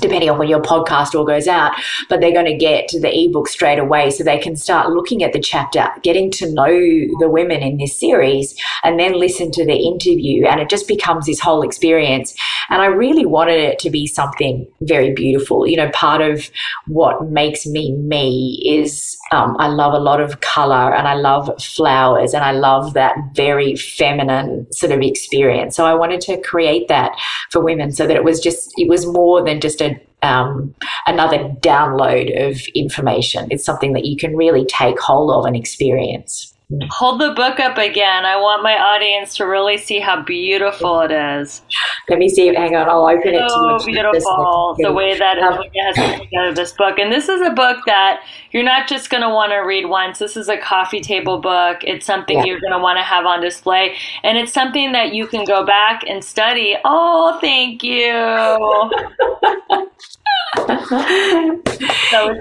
depending 0.00 0.30
on 0.30 0.38
when 0.38 0.48
your 0.48 0.60
podcast 0.60 1.14
all 1.14 1.24
goes 1.24 1.48
out, 1.48 1.72
but 2.08 2.20
they're 2.20 2.32
going 2.32 2.46
to 2.46 2.56
get 2.56 2.88
the 2.88 3.10
ebook 3.12 3.48
straight 3.48 3.78
away 3.78 4.10
so 4.10 4.24
they 4.24 4.38
can 4.38 4.56
start 4.56 4.90
looking 4.90 5.22
at 5.22 5.32
the 5.32 5.40
chapter, 5.40 5.88
getting 6.02 6.30
to 6.30 6.52
know 6.52 6.68
the 6.68 7.28
women 7.28 7.62
in 7.62 7.78
this 7.78 7.98
series, 7.98 8.54
and 8.84 8.98
then 8.98 9.18
listen 9.18 9.50
to 9.52 9.64
the 9.64 9.76
interview. 9.76 10.46
And 10.46 10.60
it 10.60 10.68
just 10.68 10.88
becomes 10.88 11.26
this 11.26 11.40
whole 11.40 11.62
experience. 11.62 12.34
And 12.68 12.82
I 12.82 12.86
really 12.86 13.26
wanted 13.26 13.58
it 13.58 13.78
to 13.80 13.90
be 13.90 14.06
something 14.06 14.66
very 14.82 15.12
beautiful. 15.12 15.66
You 15.66 15.76
know, 15.76 15.90
part 15.90 16.20
of 16.20 16.50
what 16.86 17.30
makes 17.30 17.66
me 17.66 17.92
me 17.92 18.62
is 18.66 19.16
um, 19.32 19.56
I 19.58 19.68
love 19.68 19.92
a 19.92 19.98
lot 19.98 20.20
of 20.20 20.40
color 20.40 20.94
and 20.94 21.06
I 21.06 21.14
love 21.14 21.50
flowers 21.62 22.34
and 22.34 22.44
I 22.44 22.52
love 22.52 22.94
that 22.94 23.16
very 23.34 23.76
feminine 23.76 24.70
sort 24.72 24.92
of 24.92 25.00
experience. 25.00 25.76
So 25.76 25.86
I 25.86 25.94
wanted 25.94 26.20
to 26.22 26.40
create 26.42 26.88
that 26.88 27.12
for 27.50 27.62
women 27.62 27.92
so 27.92 28.06
that 28.06 28.16
it 28.16 28.24
was 28.24 28.40
just, 28.40 28.72
it 28.76 28.88
was 28.88 29.06
more 29.06 29.44
than 29.44 29.60
just 29.60 29.80
a 29.80 29.85
um, 30.26 30.74
another 31.06 31.38
download 31.60 32.48
of 32.48 32.60
information. 32.74 33.48
It's 33.50 33.64
something 33.64 33.92
that 33.94 34.04
you 34.04 34.16
can 34.16 34.36
really 34.36 34.66
take 34.66 34.98
hold 34.98 35.32
of 35.32 35.46
and 35.46 35.56
experience. 35.56 36.52
Hold 36.90 37.20
the 37.20 37.30
book 37.30 37.60
up 37.60 37.78
again. 37.78 38.24
I 38.24 38.40
want 38.40 38.64
my 38.64 38.76
audience 38.76 39.36
to 39.36 39.46
really 39.46 39.78
see 39.78 40.00
how 40.00 40.24
beautiful 40.24 41.00
it 41.02 41.12
is. 41.12 41.62
Let 42.08 42.18
me 42.18 42.28
see. 42.28 42.52
Hang 42.52 42.74
on, 42.74 42.88
I'll 42.88 43.06
open 43.06 43.34
it 43.34 43.48
so 43.48 43.78
to 43.78 43.84
you. 43.86 43.94
beautiful 43.94 44.74
the 44.76 44.92
way 44.92 45.16
that 45.16 45.38
um, 45.38 45.62
it 45.62 45.80
has 45.80 45.94
put 45.94 46.24
together 46.24 46.52
this 46.52 46.72
book. 46.72 46.98
And 46.98 47.12
this 47.12 47.28
is 47.28 47.40
a 47.40 47.50
book 47.50 47.84
that 47.86 48.20
you're 48.50 48.64
not 48.64 48.88
just 48.88 49.10
going 49.10 49.22
to 49.22 49.28
want 49.28 49.52
to 49.52 49.58
read 49.58 49.86
once. 49.86 50.18
This 50.18 50.36
is 50.36 50.48
a 50.48 50.58
coffee 50.58 51.00
table 51.00 51.38
book. 51.38 51.76
It's 51.82 52.04
something 52.04 52.38
yeah. 52.38 52.46
you're 52.46 52.60
going 52.60 52.72
to 52.72 52.80
want 52.80 52.98
to 52.98 53.04
have 53.04 53.26
on 53.26 53.40
display, 53.40 53.94
and 54.24 54.36
it's 54.36 54.52
something 54.52 54.90
that 54.90 55.14
you 55.14 55.28
can 55.28 55.44
go 55.44 55.64
back 55.64 56.02
and 56.08 56.24
study. 56.24 56.76
Oh, 56.84 57.38
thank 57.40 57.84
you. 57.84 58.10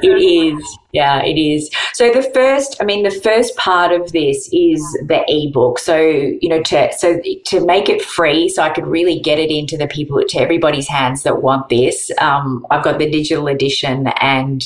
it 0.01 0.21
is. 0.21 0.79
Yeah, 0.91 1.21
it 1.23 1.37
is. 1.37 1.69
So 1.93 2.11
the 2.11 2.21
first, 2.21 2.77
I 2.79 2.85
mean, 2.85 3.03
the 3.03 3.11
first 3.11 3.55
part 3.57 3.91
of 3.91 4.11
this 4.11 4.49
is 4.53 4.81
the 5.07 5.23
ebook. 5.27 5.79
So 5.79 5.97
you 5.97 6.47
know, 6.47 6.61
to 6.63 6.93
so 6.93 7.19
to 7.45 7.65
make 7.65 7.89
it 7.89 8.01
free, 8.01 8.47
so 8.47 8.63
I 8.63 8.69
could 8.69 8.87
really 8.87 9.19
get 9.19 9.39
it 9.39 9.51
into 9.51 9.77
the 9.77 9.87
people 9.87 10.21
to 10.25 10.39
everybody's 10.39 10.87
hands 10.87 11.23
that 11.23 11.41
want 11.41 11.69
this. 11.69 12.11
Um, 12.19 12.65
I've 12.71 12.83
got 12.83 12.99
the 12.99 13.09
digital 13.09 13.47
edition 13.47 14.07
and 14.21 14.63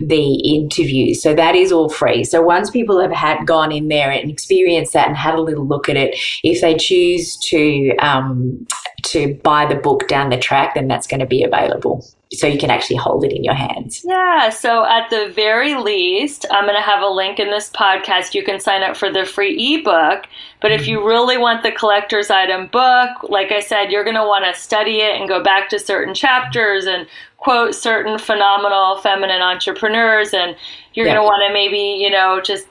the 0.00 0.54
interview, 0.54 1.14
so 1.14 1.34
that 1.34 1.54
is 1.54 1.72
all 1.72 1.88
free. 1.88 2.24
So 2.24 2.40
once 2.40 2.70
people 2.70 3.00
have 3.00 3.12
had 3.12 3.46
gone 3.46 3.72
in 3.72 3.88
there 3.88 4.10
and 4.10 4.30
experienced 4.30 4.92
that 4.94 5.08
and 5.08 5.16
had 5.16 5.34
a 5.34 5.42
little 5.42 5.66
look 5.66 5.88
at 5.88 5.96
it, 5.96 6.18
if 6.42 6.60
they 6.62 6.76
choose 6.76 7.36
to 7.48 7.94
um, 7.98 8.66
to 9.04 9.34
buy 9.42 9.66
the 9.66 9.76
book 9.76 10.08
down 10.08 10.30
the 10.30 10.38
track, 10.38 10.74
then 10.74 10.88
that's 10.88 11.06
going 11.06 11.20
to 11.20 11.26
be 11.26 11.42
available 11.42 12.02
so 12.32 12.46
you 12.46 12.58
can 12.58 12.70
actually 12.70 12.96
hold 12.96 13.24
it 13.24 13.32
in 13.32 13.44
your 13.44 13.54
hands. 13.54 14.02
Yeah. 14.04 14.50
So 14.50 14.84
at 14.84 15.08
the 15.10 15.32
very 15.34 15.76
least, 15.76 16.44
I'm 16.50 16.64
going 16.64 16.74
to 16.74 16.82
have 16.82 17.02
a 17.02 17.08
link 17.08 17.38
in 17.38 17.50
this 17.50 17.70
podcast. 17.70 18.34
You 18.34 18.42
can 18.42 18.58
sign 18.58 18.82
up 18.82 18.96
for 18.96 19.12
the 19.12 19.24
free 19.24 19.76
ebook. 19.76 20.24
But 20.60 20.72
if 20.72 20.82
mm-hmm. 20.82 20.90
you 20.90 21.06
really 21.06 21.38
want 21.38 21.62
the 21.62 21.70
collector's 21.70 22.30
item 22.30 22.66
book, 22.66 23.10
like 23.22 23.52
I 23.52 23.60
said, 23.60 23.92
you're 23.92 24.02
going 24.02 24.16
to 24.16 24.26
want 24.26 24.44
to 24.44 24.60
study 24.60 25.00
it 25.00 25.20
and 25.20 25.28
go 25.28 25.42
back 25.42 25.68
to 25.68 25.78
certain 25.78 26.14
chapters 26.14 26.86
and 26.86 27.06
quote 27.36 27.76
certain 27.76 28.18
phenomenal 28.18 28.98
feminine 28.98 29.42
entrepreneurs. 29.42 30.34
And 30.34 30.56
you're 30.94 31.06
yeah. 31.06 31.14
going 31.14 31.22
to 31.22 31.28
want 31.28 31.42
to 31.46 31.52
maybe, 31.52 32.02
you 32.02 32.10
know, 32.10 32.40
just 32.44 32.66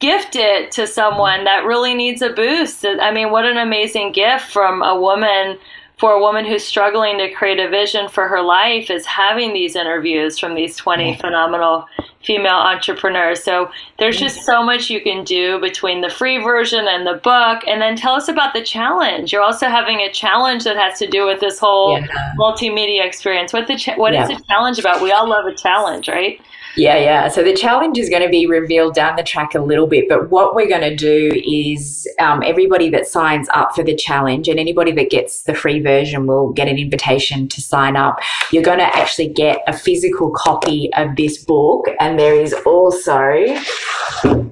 gift 0.00 0.34
it 0.34 0.72
to 0.72 0.86
someone 0.88 1.44
that 1.44 1.64
really 1.64 1.94
needs 1.94 2.22
a 2.22 2.30
boost. 2.30 2.84
I 2.84 3.12
mean, 3.12 3.30
what 3.30 3.44
an 3.44 3.56
amazing 3.56 4.12
gift 4.12 4.50
from 4.50 4.82
a 4.82 4.98
woman 5.00 5.58
for 5.98 6.12
a 6.12 6.20
woman 6.20 6.44
who's 6.44 6.64
struggling 6.64 7.18
to 7.18 7.32
create 7.32 7.60
a 7.60 7.68
vision 7.68 8.08
for 8.08 8.26
her 8.26 8.42
life 8.42 8.90
is 8.90 9.06
having 9.06 9.52
these 9.52 9.76
interviews 9.76 10.38
from 10.38 10.54
these 10.54 10.76
20 10.76 11.16
phenomenal 11.18 11.86
female 12.24 12.56
entrepreneurs. 12.56 13.42
So 13.44 13.70
there's 13.98 14.18
just 14.18 14.44
so 14.44 14.62
much 14.62 14.90
you 14.90 15.00
can 15.00 15.24
do 15.24 15.60
between 15.60 16.00
the 16.00 16.10
free 16.10 16.38
version 16.38 16.86
and 16.88 17.06
the 17.06 17.14
book. 17.14 17.62
And 17.68 17.80
then 17.80 17.96
tell 17.96 18.14
us 18.14 18.28
about 18.28 18.54
the 18.54 18.62
challenge. 18.62 19.32
You're 19.32 19.42
also 19.42 19.68
having 19.68 20.00
a 20.00 20.10
challenge 20.12 20.64
that 20.64 20.76
has 20.76 20.98
to 20.98 21.06
do 21.06 21.26
with 21.26 21.40
this 21.40 21.58
whole 21.58 21.98
yeah. 21.98 22.34
multimedia 22.38 23.06
experience. 23.06 23.52
What 23.52 23.68
the 23.68 23.76
cha- 23.76 23.96
what 23.96 24.14
yeah. 24.14 24.28
is 24.28 24.36
the 24.36 24.44
challenge 24.46 24.78
about? 24.80 25.00
We 25.00 25.12
all 25.12 25.28
love 25.28 25.46
a 25.46 25.54
challenge, 25.54 26.08
right? 26.08 26.40
Yeah, 26.76 26.98
yeah. 26.98 27.28
So 27.28 27.42
the 27.44 27.54
challenge 27.54 27.98
is 27.98 28.08
going 28.08 28.22
to 28.22 28.28
be 28.28 28.46
revealed 28.46 28.94
down 28.94 29.16
the 29.16 29.22
track 29.22 29.54
a 29.54 29.60
little 29.60 29.86
bit, 29.86 30.08
but 30.08 30.30
what 30.30 30.54
we're 30.54 30.68
going 30.68 30.80
to 30.80 30.96
do 30.96 31.30
is 31.44 32.08
um, 32.18 32.42
everybody 32.42 32.90
that 32.90 33.06
signs 33.06 33.48
up 33.54 33.74
for 33.74 33.84
the 33.84 33.94
challenge 33.94 34.48
and 34.48 34.58
anybody 34.58 34.90
that 34.92 35.10
gets 35.10 35.42
the 35.42 35.54
free 35.54 35.80
version 35.80 36.26
will 36.26 36.52
get 36.52 36.66
an 36.66 36.76
invitation 36.76 37.48
to 37.48 37.60
sign 37.60 37.96
up. 37.96 38.18
You're 38.50 38.64
going 38.64 38.78
to 38.78 38.96
actually 38.96 39.28
get 39.28 39.62
a 39.68 39.72
physical 39.76 40.30
copy 40.30 40.90
of 40.94 41.14
this 41.16 41.44
book, 41.44 41.86
and 42.00 42.18
there 42.18 42.34
is 42.34 42.52
also 42.66 43.44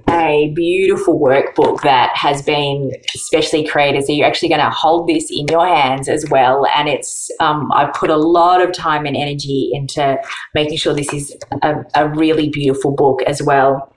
a 0.09 0.53
beautiful 0.55 1.19
workbook 1.19 1.81
that 1.83 2.15
has 2.15 2.43
been 2.43 2.93
specially 3.09 3.67
created. 3.67 4.05
So 4.05 4.13
you're 4.13 4.27
actually 4.27 4.51
going 4.51 4.61
to 4.61 4.71
hold 4.71 5.09
this 5.09 5.31
in 5.31 5.49
your 5.49 5.67
hands 5.67 6.09
as 6.09 6.29
well, 6.31 6.67
and 6.77 6.89
it's 6.89 7.31
um, 7.41 7.71
I've 7.73 7.93
put 7.95 8.11
a 8.11 8.17
lot 8.17 8.61
of 8.61 8.73
time 8.73 9.07
and 9.07 9.17
energy 9.17 9.71
into 9.73 10.21
making 10.55 10.77
sure 10.77 10.95
this 10.95 11.13
is 11.13 11.37
a, 11.63 11.85
a 11.95 12.12
really 12.15 12.49
beautiful 12.49 12.93
book 12.93 13.23
as 13.23 13.43
well. 13.43 13.93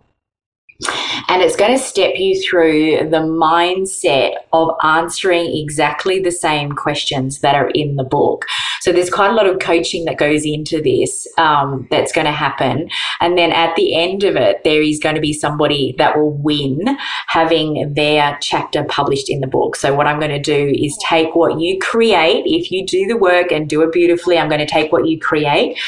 And 1.29 1.41
it's 1.41 1.55
going 1.55 1.71
to 1.71 1.83
step 1.83 2.13
you 2.15 2.41
through 2.41 3.09
the 3.09 3.17
mindset 3.17 4.35
of 4.51 4.71
answering 4.83 5.55
exactly 5.55 6.19
the 6.19 6.31
same 6.31 6.73
questions 6.73 7.39
that 7.39 7.55
are 7.55 7.69
in 7.69 7.95
the 7.95 8.03
book. 8.03 8.45
So 8.81 8.91
there's 8.91 9.09
quite 9.09 9.31
a 9.31 9.33
lot 9.33 9.47
of 9.47 9.59
coaching 9.59 10.05
that 10.05 10.17
goes 10.17 10.45
into 10.45 10.81
this 10.81 11.27
um, 11.37 11.87
that's 11.89 12.11
going 12.11 12.25
to 12.25 12.31
happen. 12.31 12.89
And 13.21 13.37
then 13.37 13.51
at 13.51 13.75
the 13.75 13.95
end 13.95 14.23
of 14.23 14.35
it, 14.35 14.63
there 14.63 14.81
is 14.81 14.99
going 14.99 15.15
to 15.15 15.21
be 15.21 15.33
somebody 15.33 15.95
that 15.97 16.17
will 16.17 16.33
win 16.33 16.97
having 17.27 17.93
their 17.95 18.37
chapter 18.41 18.83
published 18.83 19.29
in 19.29 19.39
the 19.39 19.47
book. 19.47 19.75
So 19.75 19.95
what 19.95 20.07
I'm 20.07 20.19
going 20.19 20.31
to 20.31 20.39
do 20.39 20.73
is 20.75 20.97
take 21.03 21.35
what 21.35 21.59
you 21.59 21.79
create. 21.79 22.43
If 22.45 22.69
you 22.69 22.85
do 22.85 23.07
the 23.07 23.17
work 23.17 23.51
and 23.51 23.69
do 23.69 23.81
it 23.81 23.91
beautifully, 23.91 24.37
I'm 24.37 24.49
going 24.49 24.59
to 24.59 24.65
take 24.65 24.91
what 24.91 25.07
you 25.07 25.19
create 25.19 25.79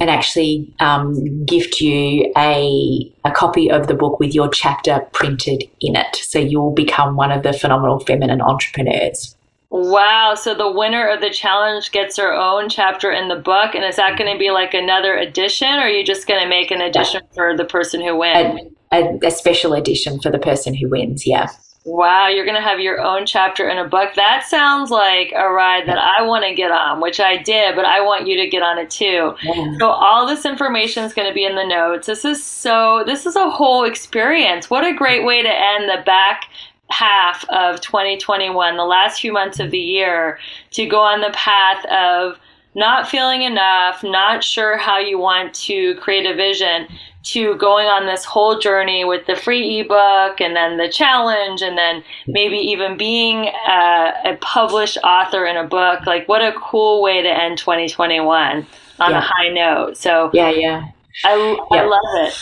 and 0.00 0.08
actually 0.08 0.72
um, 0.80 1.44
gift 1.44 1.80
you 1.80 2.32
a, 2.36 3.12
a 3.24 3.30
copy 3.30 3.70
of 3.70 3.86
the 3.86 3.94
book 3.94 4.18
with 4.18 4.34
your 4.34 4.48
chapter 4.48 5.06
printed 5.12 5.64
in 5.80 5.94
it. 5.94 6.16
So 6.16 6.38
you'll 6.38 6.72
become 6.72 7.16
one 7.16 7.30
of 7.30 7.42
the 7.42 7.52
phenomenal 7.52 8.00
feminine 8.00 8.40
entrepreneurs. 8.40 9.36
Wow. 9.68 10.34
So 10.34 10.54
the 10.54 10.70
winner 10.70 11.08
of 11.08 11.20
the 11.20 11.30
challenge 11.30 11.92
gets 11.92 12.16
her 12.16 12.32
own 12.32 12.70
chapter 12.70 13.12
in 13.12 13.28
the 13.28 13.36
book. 13.36 13.74
And 13.74 13.84
is 13.84 13.96
that 13.96 14.18
going 14.18 14.32
to 14.32 14.38
be 14.38 14.50
like 14.50 14.74
another 14.74 15.16
edition 15.16 15.68
or 15.68 15.82
are 15.82 15.88
you 15.88 16.04
just 16.04 16.26
going 16.26 16.42
to 16.42 16.48
make 16.48 16.70
an 16.70 16.80
edition 16.80 17.20
for 17.34 17.56
the 17.56 17.66
person 17.66 18.00
who 18.00 18.16
wins? 18.16 18.60
A, 18.90 18.96
a, 18.96 19.18
a 19.26 19.30
special 19.30 19.74
edition 19.74 20.18
for 20.20 20.30
the 20.30 20.40
person 20.40 20.74
who 20.74 20.88
wins, 20.88 21.26
yeah. 21.26 21.50
Wow, 21.84 22.28
you're 22.28 22.44
going 22.44 22.56
to 22.56 22.62
have 22.62 22.78
your 22.78 23.00
own 23.00 23.24
chapter 23.24 23.66
in 23.68 23.78
a 23.78 23.88
book. 23.88 24.10
That 24.14 24.44
sounds 24.46 24.90
like 24.90 25.32
a 25.34 25.50
ride 25.50 25.88
that 25.88 25.96
I 25.96 26.22
want 26.22 26.44
to 26.44 26.54
get 26.54 26.70
on, 26.70 27.00
which 27.00 27.20
I 27.20 27.38
did, 27.38 27.74
but 27.74 27.86
I 27.86 28.02
want 28.02 28.26
you 28.26 28.36
to 28.36 28.46
get 28.48 28.62
on 28.62 28.76
it 28.76 28.90
too. 28.90 29.34
Yeah. 29.42 29.78
So 29.78 29.88
all 29.88 30.26
this 30.26 30.44
information 30.44 31.04
is 31.04 31.14
going 31.14 31.26
to 31.26 31.32
be 31.32 31.46
in 31.46 31.54
the 31.54 31.64
notes. 31.64 32.06
This 32.06 32.26
is 32.26 32.44
so 32.44 33.02
this 33.06 33.24
is 33.24 33.34
a 33.34 33.48
whole 33.48 33.84
experience. 33.84 34.68
What 34.68 34.84
a 34.84 34.92
great 34.92 35.24
way 35.24 35.42
to 35.42 35.48
end 35.48 35.88
the 35.88 36.02
back 36.04 36.50
half 36.90 37.48
of 37.48 37.80
2021, 37.80 38.76
the 38.76 38.84
last 38.84 39.20
few 39.20 39.32
months 39.32 39.58
of 39.58 39.70
the 39.70 39.78
year, 39.78 40.38
to 40.72 40.86
go 40.86 41.00
on 41.00 41.22
the 41.22 41.30
path 41.32 41.84
of 41.86 42.38
not 42.74 43.08
feeling 43.08 43.42
enough, 43.42 44.02
not 44.02 44.44
sure 44.44 44.76
how 44.76 44.98
you 44.98 45.18
want 45.18 45.54
to 45.54 45.94
create 45.96 46.26
a 46.26 46.34
vision, 46.34 46.86
to 47.22 47.54
going 47.56 47.86
on 47.86 48.06
this 48.06 48.24
whole 48.24 48.58
journey 48.58 49.04
with 49.04 49.26
the 49.26 49.36
free 49.36 49.80
ebook 49.80 50.40
and 50.40 50.56
then 50.56 50.78
the 50.78 50.88
challenge, 50.88 51.60
and 51.60 51.76
then 51.76 52.02
maybe 52.26 52.56
even 52.56 52.96
being 52.96 53.48
a, 53.68 54.12
a 54.24 54.38
published 54.40 54.96
author 55.04 55.44
in 55.44 55.56
a 55.56 55.66
book. 55.66 56.06
Like, 56.06 56.28
what 56.28 56.40
a 56.40 56.52
cool 56.58 57.02
way 57.02 57.22
to 57.22 57.28
end 57.28 57.58
2021 57.58 58.66
on 59.00 59.10
yeah. 59.10 59.18
a 59.18 59.20
high 59.20 59.48
note. 59.48 59.96
So, 59.96 60.30
yeah, 60.32 60.50
yeah. 60.50 60.88
I, 61.24 61.36
yeah. 61.72 61.82
I 61.82 61.84
love 61.84 62.28
it. 62.28 62.34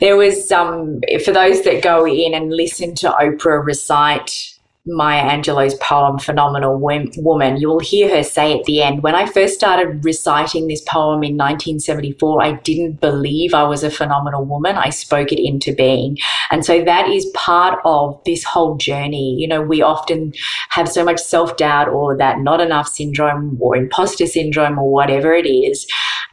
There 0.00 0.16
was 0.16 0.50
um 0.52 1.00
for 1.24 1.32
those 1.32 1.62
that 1.62 1.82
go 1.82 2.06
in 2.06 2.34
and 2.34 2.52
listen 2.52 2.94
to 2.96 3.10
Oprah 3.10 3.64
recite 3.64 4.49
Maya 4.86 5.22
Angelou's 5.22 5.74
poem 5.74 6.18
Phenomenal 6.18 6.78
Woman, 6.78 7.56
you 7.58 7.68
will 7.68 7.80
hear 7.80 8.08
her 8.16 8.22
say 8.22 8.58
at 8.58 8.64
the 8.64 8.82
end, 8.82 9.02
When 9.02 9.14
I 9.14 9.26
first 9.26 9.54
started 9.54 10.04
reciting 10.04 10.68
this 10.68 10.80
poem 10.82 11.22
in 11.22 11.36
1974, 11.36 12.42
I 12.42 12.52
didn't 12.52 13.00
believe 13.00 13.52
I 13.52 13.64
was 13.64 13.84
a 13.84 13.90
phenomenal 13.90 14.44
woman. 14.46 14.76
I 14.76 14.88
spoke 14.88 15.32
it 15.32 15.40
into 15.40 15.74
being. 15.74 16.16
And 16.50 16.64
so 16.64 16.82
that 16.82 17.08
is 17.08 17.26
part 17.34 17.78
of 17.84 18.20
this 18.24 18.42
whole 18.42 18.76
journey. 18.76 19.36
You 19.38 19.48
know, 19.48 19.60
we 19.60 19.82
often 19.82 20.32
have 20.70 20.88
so 20.88 21.04
much 21.04 21.20
self 21.20 21.58
doubt 21.58 21.88
or 21.88 22.16
that 22.16 22.40
not 22.40 22.60
enough 22.60 22.88
syndrome 22.88 23.58
or 23.60 23.76
imposter 23.76 24.26
syndrome 24.26 24.78
or 24.78 24.90
whatever 24.90 25.34
it 25.34 25.46
is. 25.46 25.86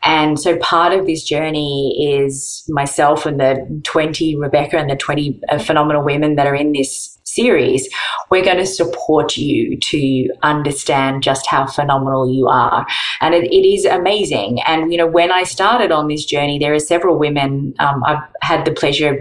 And 0.04 0.40
so 0.40 0.58
part 0.58 0.94
of 0.94 1.06
this 1.06 1.24
journey 1.24 2.18
is 2.18 2.64
myself 2.70 3.26
and 3.26 3.42
the 3.42 3.82
20 3.84 4.38
Rebecca 4.38 4.78
and 4.78 4.90
the 4.90 4.96
20 4.96 5.42
uh, 5.50 5.60
phenomenal 5.60 6.04
women 6.04 6.36
that 6.36 6.48
are 6.48 6.56
in 6.56 6.72
this 6.72 7.17
series, 7.38 7.82
we're 8.32 8.48
going 8.50 8.64
to 8.66 8.72
support 8.82 9.38
you 9.38 9.78
to 9.92 10.02
understand 10.54 11.24
just 11.30 11.46
how 11.54 11.64
phenomenal 11.78 12.24
you 12.38 12.46
are. 12.48 12.86
And 13.22 13.32
it, 13.38 13.46
it 13.60 13.66
is 13.76 13.86
amazing. 13.86 14.52
And, 14.72 14.92
you 14.92 14.98
know, 14.98 15.12
when 15.20 15.32
I 15.32 15.44
started 15.44 15.92
on 15.92 16.08
this 16.08 16.26
journey, 16.34 16.58
there 16.60 16.74
are 16.74 16.86
several 16.94 17.16
women, 17.26 17.74
um, 17.86 18.04
I've 18.10 18.26
had 18.42 18.66
the 18.66 18.74
pleasure 18.82 19.14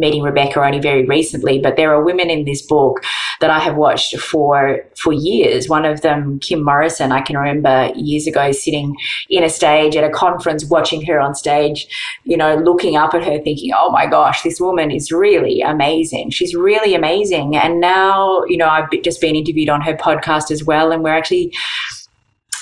meeting 0.00 0.22
Rebecca 0.22 0.60
only 0.60 0.80
very 0.80 1.06
recently, 1.06 1.58
but 1.58 1.76
there 1.76 1.94
are 1.94 2.02
women 2.02 2.30
in 2.30 2.44
this 2.44 2.62
book 2.62 3.02
that 3.40 3.50
I 3.50 3.58
have 3.60 3.76
watched 3.76 4.18
for 4.18 4.84
for 4.96 5.12
years. 5.12 5.68
One 5.68 5.84
of 5.84 6.00
them, 6.00 6.38
Kim 6.40 6.64
Morrison, 6.64 7.12
I 7.12 7.20
can 7.20 7.36
remember 7.36 7.92
years 7.94 8.26
ago 8.26 8.52
sitting 8.52 8.96
in 9.28 9.44
a 9.44 9.48
stage 9.48 9.96
at 9.96 10.04
a 10.04 10.10
conference, 10.10 10.64
watching 10.64 11.04
her 11.06 11.20
on 11.20 11.34
stage, 11.34 11.86
you 12.24 12.36
know, 12.36 12.56
looking 12.56 12.96
up 12.96 13.14
at 13.14 13.24
her, 13.24 13.38
thinking, 13.38 13.72
"Oh 13.76 13.90
my 13.90 14.06
gosh, 14.06 14.42
this 14.42 14.60
woman 14.60 14.90
is 14.90 15.12
really 15.12 15.60
amazing. 15.60 16.30
She's 16.30 16.54
really 16.54 16.94
amazing." 16.94 17.56
And 17.56 17.80
now, 17.80 18.44
you 18.46 18.56
know, 18.56 18.68
I've 18.68 18.90
just 19.02 19.20
been 19.20 19.36
interviewed 19.36 19.68
on 19.68 19.82
her 19.82 19.94
podcast 19.94 20.50
as 20.50 20.64
well, 20.64 20.92
and 20.92 21.02
we're 21.04 21.14
actually 21.14 21.52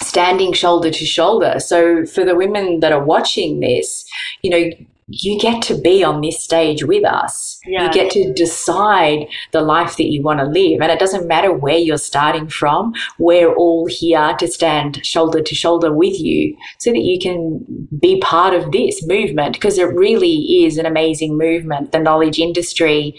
standing 0.00 0.52
shoulder 0.52 0.90
to 0.90 1.04
shoulder. 1.04 1.58
So 1.58 2.06
for 2.06 2.24
the 2.24 2.34
women 2.34 2.80
that 2.80 2.92
are 2.92 3.04
watching 3.04 3.60
this, 3.60 4.04
you 4.42 4.50
know, 4.50 4.70
you 5.08 5.38
get 5.40 5.62
to 5.62 5.74
be 5.74 6.04
on 6.04 6.20
this 6.20 6.42
stage 6.42 6.84
with 6.84 7.04
us. 7.04 7.58
Yeah. 7.66 7.86
You 7.86 7.92
get 7.92 8.10
to 8.12 8.32
decide 8.34 9.26
the 9.52 9.62
life 9.62 9.96
that 9.96 10.08
you 10.08 10.22
want 10.22 10.40
to 10.40 10.44
live. 10.44 10.80
And 10.82 10.92
it 10.92 10.98
doesn't 10.98 11.26
matter 11.26 11.52
where 11.52 11.78
you're 11.78 11.96
starting 11.96 12.48
from. 12.48 12.92
We're 13.18 13.52
all 13.52 13.86
here 13.86 14.34
to 14.38 14.46
stand 14.46 15.04
shoulder 15.04 15.40
to 15.40 15.54
shoulder 15.54 15.92
with 15.92 16.20
you 16.20 16.56
so 16.78 16.90
that 16.90 16.98
you 16.98 17.18
can 17.18 17.88
be 17.98 18.20
part 18.20 18.52
of 18.52 18.70
this 18.70 19.04
movement 19.06 19.54
because 19.54 19.78
it 19.78 19.94
really 19.94 20.64
is 20.64 20.76
an 20.76 20.84
amazing 20.84 21.38
movement. 21.38 21.92
The 21.92 22.00
knowledge 22.00 22.38
industry 22.38 23.16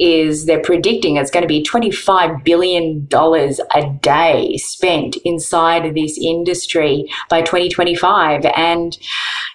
is 0.00 0.46
they're 0.46 0.60
predicting 0.60 1.16
it's 1.16 1.30
going 1.30 1.42
to 1.42 1.48
be 1.48 1.62
$25 1.62 2.44
billion 2.44 3.08
a 3.12 3.98
day 4.00 4.56
spent 4.56 5.16
inside 5.24 5.86
of 5.86 5.94
this 5.94 6.18
industry 6.18 7.08
by 7.28 7.42
2025. 7.42 8.44
And 8.56 8.98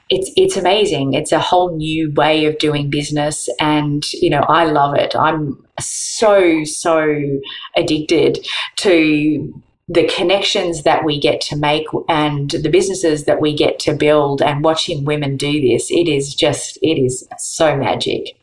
it's 0.09 0.31
it's 0.35 0.57
amazing. 0.57 1.13
It's 1.13 1.31
a 1.31 1.39
whole 1.39 1.75
new 1.75 2.11
way 2.13 2.45
of 2.45 2.57
doing 2.57 2.89
business, 2.89 3.49
and 3.59 4.03
you 4.13 4.29
know 4.29 4.41
I 4.47 4.65
love 4.65 4.95
it. 4.95 5.15
I'm 5.15 5.63
so 5.79 6.63
so 6.63 7.39
addicted 7.75 8.45
to 8.77 9.63
the 9.87 10.07
connections 10.07 10.83
that 10.83 11.03
we 11.03 11.19
get 11.19 11.41
to 11.41 11.55
make 11.55 11.87
and 12.07 12.51
the 12.51 12.69
businesses 12.69 13.25
that 13.25 13.41
we 13.41 13.55
get 13.55 13.79
to 13.79 13.93
build 13.93 14.39
and 14.41 14.63
watching 14.63 15.03
women 15.03 15.35
do 15.35 15.59
this 15.59 15.89
it 15.89 16.07
is 16.07 16.35
just 16.35 16.77
it 16.83 17.03
is 17.03 17.27
so 17.39 17.75
magic 17.75 18.38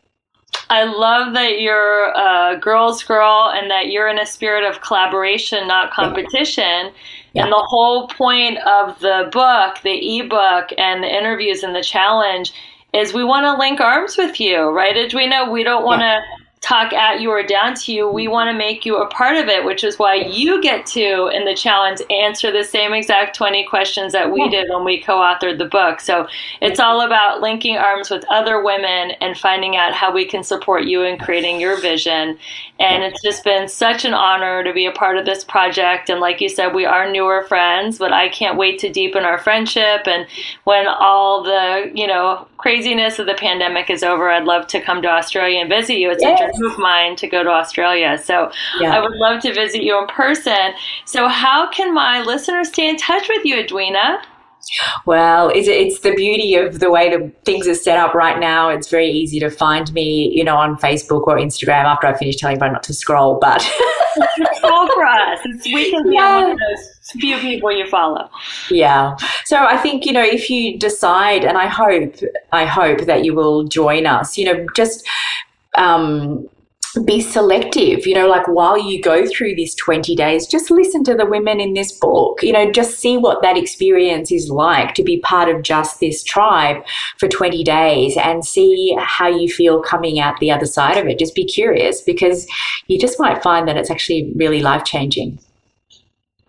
I 0.68 0.84
love 0.84 1.34
that 1.34 1.60
you're 1.60 2.10
a 2.12 2.58
girl's 2.60 3.02
girl 3.02 3.52
and 3.54 3.70
that 3.70 3.88
you're 3.88 4.08
in 4.08 4.18
a 4.18 4.26
spirit 4.26 4.64
of 4.64 4.80
collaboration, 4.80 5.68
not 5.68 5.92
competition. 5.92 6.92
Yeah. 7.32 7.44
And 7.44 7.52
the 7.52 7.64
whole 7.68 8.08
point 8.08 8.58
of 8.58 8.98
the 9.00 9.28
book, 9.32 9.78
the 9.82 10.18
ebook, 10.18 10.70
and 10.78 11.02
the 11.02 11.08
interviews 11.08 11.62
and 11.62 11.74
the 11.74 11.82
challenge 11.82 12.52
is 12.92 13.12
we 13.12 13.24
want 13.24 13.44
to 13.44 13.58
link 13.58 13.80
arms 13.80 14.16
with 14.16 14.40
you, 14.40 14.70
right, 14.70 14.96
Edwina? 14.96 15.50
We 15.50 15.62
don't 15.62 15.84
want 15.84 16.00
to. 16.00 16.06
Yeah 16.06 16.35
talk 16.66 16.92
at 16.92 17.20
you 17.20 17.30
or 17.30 17.44
down 17.44 17.74
to 17.74 17.92
you. 17.92 18.08
We 18.08 18.26
want 18.26 18.50
to 18.50 18.56
make 18.56 18.84
you 18.84 18.96
a 18.96 19.06
part 19.06 19.36
of 19.36 19.46
it, 19.46 19.64
which 19.64 19.84
is 19.84 20.00
why 20.00 20.14
you 20.14 20.60
get 20.60 20.84
to, 20.86 21.28
in 21.28 21.44
the 21.44 21.54
challenge, 21.54 22.00
answer 22.10 22.50
the 22.50 22.64
same 22.64 22.92
exact 22.92 23.36
20 23.36 23.64
questions 23.66 24.12
that 24.12 24.32
we 24.32 24.48
did 24.48 24.68
when 24.68 24.84
we 24.84 25.00
co 25.00 25.18
authored 25.18 25.58
the 25.58 25.66
book. 25.66 26.00
So 26.00 26.26
it's 26.60 26.80
all 26.80 27.02
about 27.02 27.40
linking 27.40 27.76
arms 27.76 28.10
with 28.10 28.24
other 28.30 28.62
women 28.62 29.12
and 29.20 29.38
finding 29.38 29.76
out 29.76 29.94
how 29.94 30.12
we 30.12 30.24
can 30.24 30.42
support 30.42 30.84
you 30.84 31.02
in 31.02 31.18
creating 31.18 31.60
your 31.60 31.80
vision. 31.80 32.36
And 32.80 33.04
it's 33.04 33.22
just 33.22 33.44
been 33.44 33.68
such 33.68 34.04
an 34.04 34.12
honor 34.12 34.64
to 34.64 34.72
be 34.72 34.86
a 34.86 34.92
part 34.92 35.18
of 35.18 35.24
this 35.24 35.44
project. 35.44 36.10
And 36.10 36.20
like 36.20 36.40
you 36.40 36.48
said, 36.48 36.74
we 36.74 36.84
are 36.84 37.10
newer 37.10 37.44
friends, 37.44 37.98
but 37.98 38.12
I 38.12 38.28
can't 38.28 38.58
wait 38.58 38.80
to 38.80 38.92
deepen 38.92 39.24
our 39.24 39.38
friendship. 39.38 40.06
And 40.06 40.26
when 40.64 40.86
all 40.88 41.44
the, 41.44 41.90
you 41.94 42.06
know, 42.06 42.46
craziness 42.56 43.18
of 43.18 43.26
the 43.26 43.34
pandemic 43.34 43.88
is 43.88 44.02
over, 44.02 44.28
I'd 44.28 44.44
love 44.44 44.66
to 44.68 44.80
come 44.80 45.00
to 45.02 45.08
Australia 45.08 45.60
and 45.60 45.70
visit 45.70 45.98
you. 45.98 46.10
It's 46.10 46.24
a 46.24 46.55
dream 46.56 46.70
of 46.70 46.78
mine 46.78 47.16
to 47.16 47.26
go 47.26 47.42
to 47.42 47.50
Australia. 47.50 48.18
So 48.22 48.50
yeah. 48.80 48.96
I 48.96 49.00
would 49.00 49.16
love 49.16 49.42
to 49.42 49.52
visit 49.52 49.82
you 49.82 49.98
in 50.00 50.06
person. 50.06 50.72
So 51.04 51.28
how 51.28 51.70
can 51.70 51.94
my 51.94 52.22
listeners 52.22 52.68
stay 52.68 52.88
in 52.88 52.96
touch 52.96 53.28
with 53.28 53.44
you, 53.44 53.58
Edwina? 53.58 54.22
Well, 55.04 55.48
it's, 55.50 55.68
it's 55.68 56.00
the 56.00 56.14
beauty 56.14 56.56
of 56.56 56.80
the 56.80 56.90
way 56.90 57.08
the 57.08 57.32
things 57.44 57.68
are 57.68 57.74
set 57.74 57.98
up 57.98 58.14
right 58.14 58.38
now. 58.38 58.68
It's 58.68 58.90
very 58.90 59.08
easy 59.08 59.38
to 59.40 59.50
find 59.50 59.92
me, 59.92 60.32
you 60.34 60.42
know, 60.42 60.56
on 60.56 60.76
Facebook 60.76 61.26
or 61.28 61.36
Instagram 61.36 61.84
after 61.84 62.08
I 62.08 62.16
finish 62.16 62.36
telling 62.36 62.56
everyone 62.56 62.72
not 62.72 62.82
to 62.84 62.94
scroll. 62.94 63.38
But 63.40 63.62
scroll 64.54 64.88
for 64.92 65.06
us. 65.06 65.38
It's, 65.44 65.66
we 65.66 65.90
can 65.90 66.02
be 66.08 66.14
yeah. 66.14 66.42
one 66.42 66.50
of 66.52 66.58
those 66.58 66.96
few 67.20 67.38
people 67.38 67.70
you 67.70 67.86
follow. 67.86 68.28
Yeah. 68.70 69.16
So 69.44 69.64
I 69.64 69.76
think 69.76 70.04
you 70.04 70.12
know 70.12 70.24
if 70.24 70.50
you 70.50 70.78
decide, 70.78 71.44
and 71.44 71.56
I 71.56 71.68
hope, 71.68 72.16
I 72.52 72.64
hope 72.64 73.02
that 73.02 73.24
you 73.24 73.34
will 73.34 73.64
join 73.64 74.06
us. 74.06 74.36
You 74.36 74.46
know, 74.46 74.66
just 74.74 75.06
um, 75.76 76.48
be 77.04 77.20
selective, 77.20 78.06
you 78.06 78.14
know, 78.14 78.26
like 78.26 78.46
while 78.48 78.78
you 78.78 79.02
go 79.02 79.26
through 79.26 79.54
this 79.54 79.74
20 79.74 80.14
days, 80.14 80.46
just 80.46 80.70
listen 80.70 81.04
to 81.04 81.14
the 81.14 81.26
women 81.26 81.60
in 81.60 81.74
this 81.74 81.92
book, 81.92 82.42
you 82.42 82.52
know, 82.52 82.70
just 82.70 82.98
see 82.98 83.16
what 83.16 83.42
that 83.42 83.56
experience 83.56 84.32
is 84.32 84.48
like 84.48 84.94
to 84.94 85.02
be 85.02 85.20
part 85.20 85.48
of 85.48 85.62
just 85.62 86.00
this 86.00 86.22
tribe 86.22 86.82
for 87.18 87.28
20 87.28 87.62
days 87.64 88.16
and 88.16 88.44
see 88.44 88.96
how 88.98 89.28
you 89.28 89.48
feel 89.48 89.82
coming 89.82 90.18
out 90.18 90.38
the 90.40 90.50
other 90.50 90.66
side 90.66 90.96
of 90.96 91.06
it. 91.06 91.18
Just 91.18 91.34
be 91.34 91.44
curious 91.44 92.00
because 92.00 92.46
you 92.86 92.98
just 92.98 93.20
might 93.20 93.42
find 93.42 93.68
that 93.68 93.76
it's 93.76 93.90
actually 93.90 94.32
really 94.36 94.62
life 94.62 94.84
changing. 94.84 95.38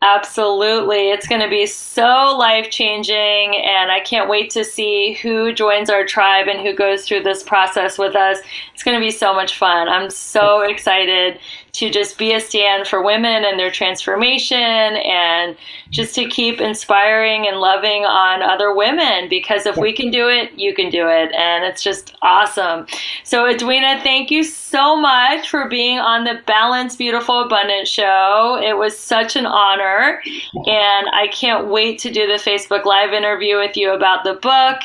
Absolutely. 0.04 1.10
It's 1.10 1.28
going 1.28 1.42
to 1.42 1.50
be 1.50 1.66
so 1.66 2.36
life 2.38 2.70
changing, 2.70 3.56
and 3.58 3.92
I 3.92 4.00
can't 4.00 4.30
wait 4.30 4.52
to 4.52 4.64
see 4.64 5.14
who 5.14 5.52
joins 5.52 5.90
our 5.90 6.06
tribe 6.06 6.48
and 6.48 6.60
who 6.60 6.76
goes 6.76 7.08
through 7.08 7.24
this 7.24 7.42
process 7.42 7.98
with 7.98 8.16
us. 8.16 8.38
It's 8.76 8.84
going 8.84 8.96
to 8.96 9.04
be 9.04 9.10
so 9.10 9.34
much 9.34 9.58
fun. 9.58 9.90
I'm 9.90 10.12
so 10.12 10.62
excited 10.62 11.40
to 11.74 11.90
just 11.90 12.18
be 12.18 12.34
a 12.34 12.40
stand 12.40 12.88
for 12.88 13.04
women 13.04 13.44
and 13.46 13.60
their 13.60 13.72
transformation 13.72 14.58
and 14.58 15.56
just 15.90 16.16
to 16.16 16.28
keep 16.28 16.60
inspiring 16.60 17.48
and 17.48 17.58
loving 17.58 18.04
on 18.06 18.42
other 18.42 18.74
women 18.74 19.30
because 19.30 19.66
if 19.66 19.78
we 19.78 19.94
can 19.94 20.10
do 20.10 20.28
it, 20.28 20.52
you 20.58 20.74
can 20.74 20.90
do 20.90 21.08
it. 21.08 21.32
And 21.34 21.64
it's 21.64 21.84
just 21.84 22.16
awesome. 22.22 22.88
So, 23.24 23.48
Edwina, 23.48 24.02
thank 24.04 24.32
you 24.32 24.44
so 24.44 24.96
much 24.96 25.50
for 25.50 25.68
being 25.68 26.00
on 26.00 26.24
the 26.24 26.42
Balance 26.46 26.96
Beautiful 26.96 27.42
Abundant 27.42 27.88
show. 27.88 28.60
It 28.62 28.78
was 28.78 28.98
such 28.98 29.36
an 29.36 29.46
honor. 29.46 30.22
And 30.66 31.08
I 31.14 31.30
can't 31.32 31.68
wait 31.68 32.00
to 32.00 32.12
do 32.12 32.28
the 32.28 32.34
Facebook 32.34 32.86
Live 32.86 33.14
interview 33.14 33.58
with 33.58 33.78
you 33.78 33.94
about 33.94 34.24
the 34.24 34.34
book. 34.34 34.80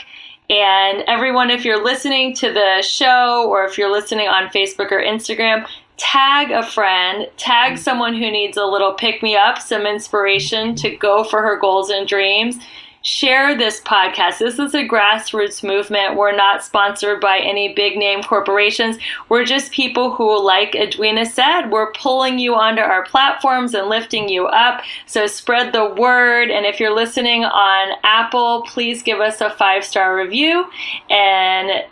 And 0.50 1.02
everyone, 1.06 1.50
if 1.50 1.64
you're 1.64 1.82
listening 1.82 2.34
to 2.36 2.52
the 2.52 2.82
show 2.82 3.48
or 3.48 3.64
if 3.64 3.78
you're 3.78 3.90
listening 3.90 4.28
on 4.28 4.48
Facebook 4.48 4.92
or 4.92 5.02
Instagram, 5.02 5.66
tag 6.02 6.50
a 6.50 6.64
friend, 6.64 7.28
tag 7.36 7.74
mm. 7.74 7.78
someone 7.78 8.12
who 8.14 8.28
needs 8.28 8.56
a 8.56 8.64
little 8.66 8.92
pick 8.92 9.22
me 9.22 9.36
up, 9.36 9.60
some 9.60 9.86
inspiration 9.86 10.74
to 10.74 10.96
go 10.96 11.22
for 11.22 11.42
her 11.42 11.56
goals 11.56 11.90
and 11.90 12.08
dreams 12.08 12.58
share 13.02 13.56
this 13.56 13.80
podcast. 13.80 14.38
This 14.38 14.58
is 14.58 14.74
a 14.74 14.86
grassroots 14.86 15.62
movement. 15.62 16.16
We're 16.16 16.34
not 16.34 16.62
sponsored 16.62 17.20
by 17.20 17.38
any 17.38 17.74
big 17.74 17.96
name 17.96 18.22
corporations. 18.22 18.96
We're 19.28 19.44
just 19.44 19.72
people 19.72 20.12
who, 20.12 20.42
like 20.44 20.74
Edwina 20.74 21.26
said, 21.26 21.70
we're 21.70 21.92
pulling 21.92 22.38
you 22.38 22.54
onto 22.54 22.80
our 22.80 23.04
platforms 23.04 23.74
and 23.74 23.88
lifting 23.88 24.28
you 24.28 24.46
up. 24.46 24.82
So 25.06 25.26
spread 25.26 25.72
the 25.72 25.86
word. 25.86 26.50
And 26.50 26.64
if 26.64 26.78
you're 26.78 26.94
listening 26.94 27.44
on 27.44 27.98
Apple, 28.04 28.62
please 28.68 29.02
give 29.02 29.20
us 29.20 29.40
a 29.40 29.50
five 29.50 29.84
star 29.84 30.16
review 30.16 30.64
and 31.10 31.84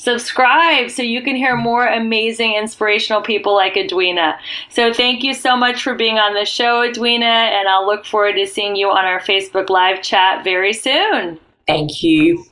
subscribe 0.00 0.90
so 0.90 1.02
you 1.02 1.22
can 1.22 1.36
hear 1.36 1.56
mm. 1.56 1.62
more 1.62 1.86
amazing 1.86 2.54
inspirational 2.54 3.20
people 3.20 3.54
like 3.54 3.76
Edwina. 3.76 4.38
So 4.70 4.92
thank 4.94 5.22
you 5.22 5.34
so 5.34 5.56
much 5.56 5.82
for 5.82 5.94
being 5.94 6.18
on 6.18 6.34
the 6.34 6.46
show, 6.46 6.82
Edwina, 6.82 7.26
and 7.26 7.68
I'll 7.68 7.86
look 7.86 8.06
forward 8.06 8.34
to 8.34 8.46
seeing 8.46 8.76
you 8.76 8.88
on 8.88 9.04
our 9.04 9.20
Facebook 9.20 9.68
live 9.68 10.02
chat 10.02 10.42
very 10.42 10.72
soon. 10.72 11.38
Thank 11.66 12.02
you. 12.02 12.44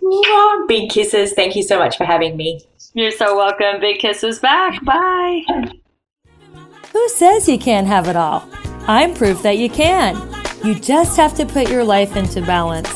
Big 0.68 0.90
kisses. 0.90 1.32
Thank 1.32 1.56
you 1.56 1.62
so 1.62 1.78
much 1.78 1.96
for 1.96 2.04
having 2.04 2.36
me. 2.36 2.60
You're 2.92 3.10
so 3.10 3.36
welcome. 3.36 3.80
Big 3.80 3.98
kisses 3.98 4.38
back. 4.38 4.84
Bye. 4.84 5.42
Who 6.92 7.08
says 7.08 7.48
you 7.48 7.58
can't 7.58 7.86
have 7.86 8.08
it 8.08 8.16
all? 8.16 8.48
I'm 8.86 9.14
proof 9.14 9.42
that 9.42 9.58
you 9.58 9.70
can. 9.70 10.16
You 10.64 10.74
just 10.74 11.16
have 11.16 11.34
to 11.36 11.46
put 11.46 11.70
your 11.70 11.84
life 11.84 12.16
into 12.16 12.42
balance. 12.42 12.88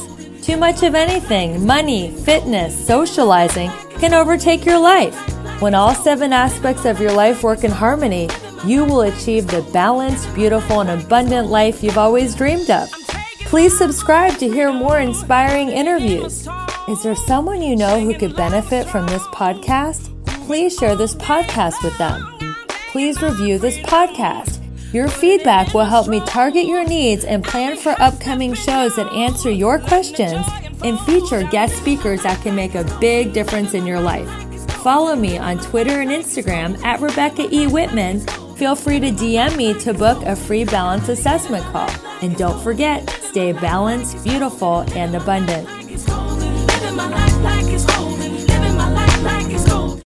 Too 0.45 0.57
much 0.57 0.83
of 0.83 0.95
anything, 0.95 1.65
money, 1.67 2.11
fitness, 2.11 2.87
socializing, 2.87 3.71
can 4.03 4.15
overtake 4.15 4.67
your 4.67 4.81
life. 4.81 5.15
When 5.63 5.77
all 5.77 5.95
seven 5.95 6.33
aspects 6.33 6.85
of 6.87 6.99
your 6.99 7.13
life 7.13 7.45
work 7.45 7.63
in 7.63 7.71
harmony, 7.71 8.29
you 8.67 8.85
will 8.85 9.03
achieve 9.03 9.47
the 9.47 9.63
balanced, 9.73 10.35
beautiful, 10.35 10.81
and 10.81 10.91
abundant 10.91 11.51
life 11.51 11.85
you've 11.85 11.97
always 11.97 12.35
dreamed 12.35 12.69
of. 12.69 12.91
Please 13.47 13.79
subscribe 13.79 14.39
to 14.39 14.49
hear 14.49 14.73
more 14.73 14.99
inspiring 14.99 15.69
interviews. 15.69 16.49
Is 16.89 17.05
there 17.05 17.15
someone 17.15 17.63
you 17.63 17.77
know 17.77 18.01
who 18.01 18.19
could 18.19 18.35
benefit 18.35 18.89
from 18.89 19.07
this 19.07 19.23
podcast? 19.29 20.11
Please 20.47 20.77
share 20.77 20.97
this 20.97 21.15
podcast 21.15 21.85
with 21.85 21.97
them. 21.97 22.27
Please 22.91 23.23
review 23.23 23.57
this 23.57 23.79
podcast. 23.79 24.62
Your 24.93 25.09
feedback 25.09 25.73
will 25.73 25.87
help 25.87 26.07
me 26.07 26.21
target 26.21 26.67
your 26.67 26.85
needs 26.85 27.25
and 27.25 27.43
plan 27.43 27.79
for 27.79 27.95
upcoming 27.99 28.53
shows 28.53 28.97
that 28.97 29.11
answer 29.15 29.51
your 29.51 29.79
questions 29.79 30.47
and 30.85 31.01
feature 31.01 31.45
guest 31.45 31.77
speakers 31.77 32.25
that 32.25 32.43
can 32.43 32.55
make 32.55 32.75
a 32.75 32.85
big 33.01 33.33
difference 33.33 33.73
in 33.73 33.87
your 33.87 34.01
life. 34.01 34.29
Follow 34.83 35.17
me 35.17 35.39
on 35.39 35.59
Twitter 35.59 36.03
and 36.03 36.11
Instagram 36.11 36.79
at 36.85 37.01
Rebecca 37.01 37.49
E. 37.51 37.67
Whitman. 37.69 38.21
Feel 38.57 38.77
free 38.77 39.01
to 39.01 39.11
DM 39.11 39.57
me 39.57 39.73
to 39.81 39.95
book 39.95 40.23
a 40.25 40.37
free 40.37 40.65
balance 40.65 41.09
assessment 41.09 41.65
call. 41.73 41.89
And 42.21 42.37
don't 42.37 42.63
forget, 42.63 43.09
stay 43.23 43.53
balanced, 43.53 44.23
beautiful, 44.23 44.81
and 44.95 45.15
abundant. 45.15 45.67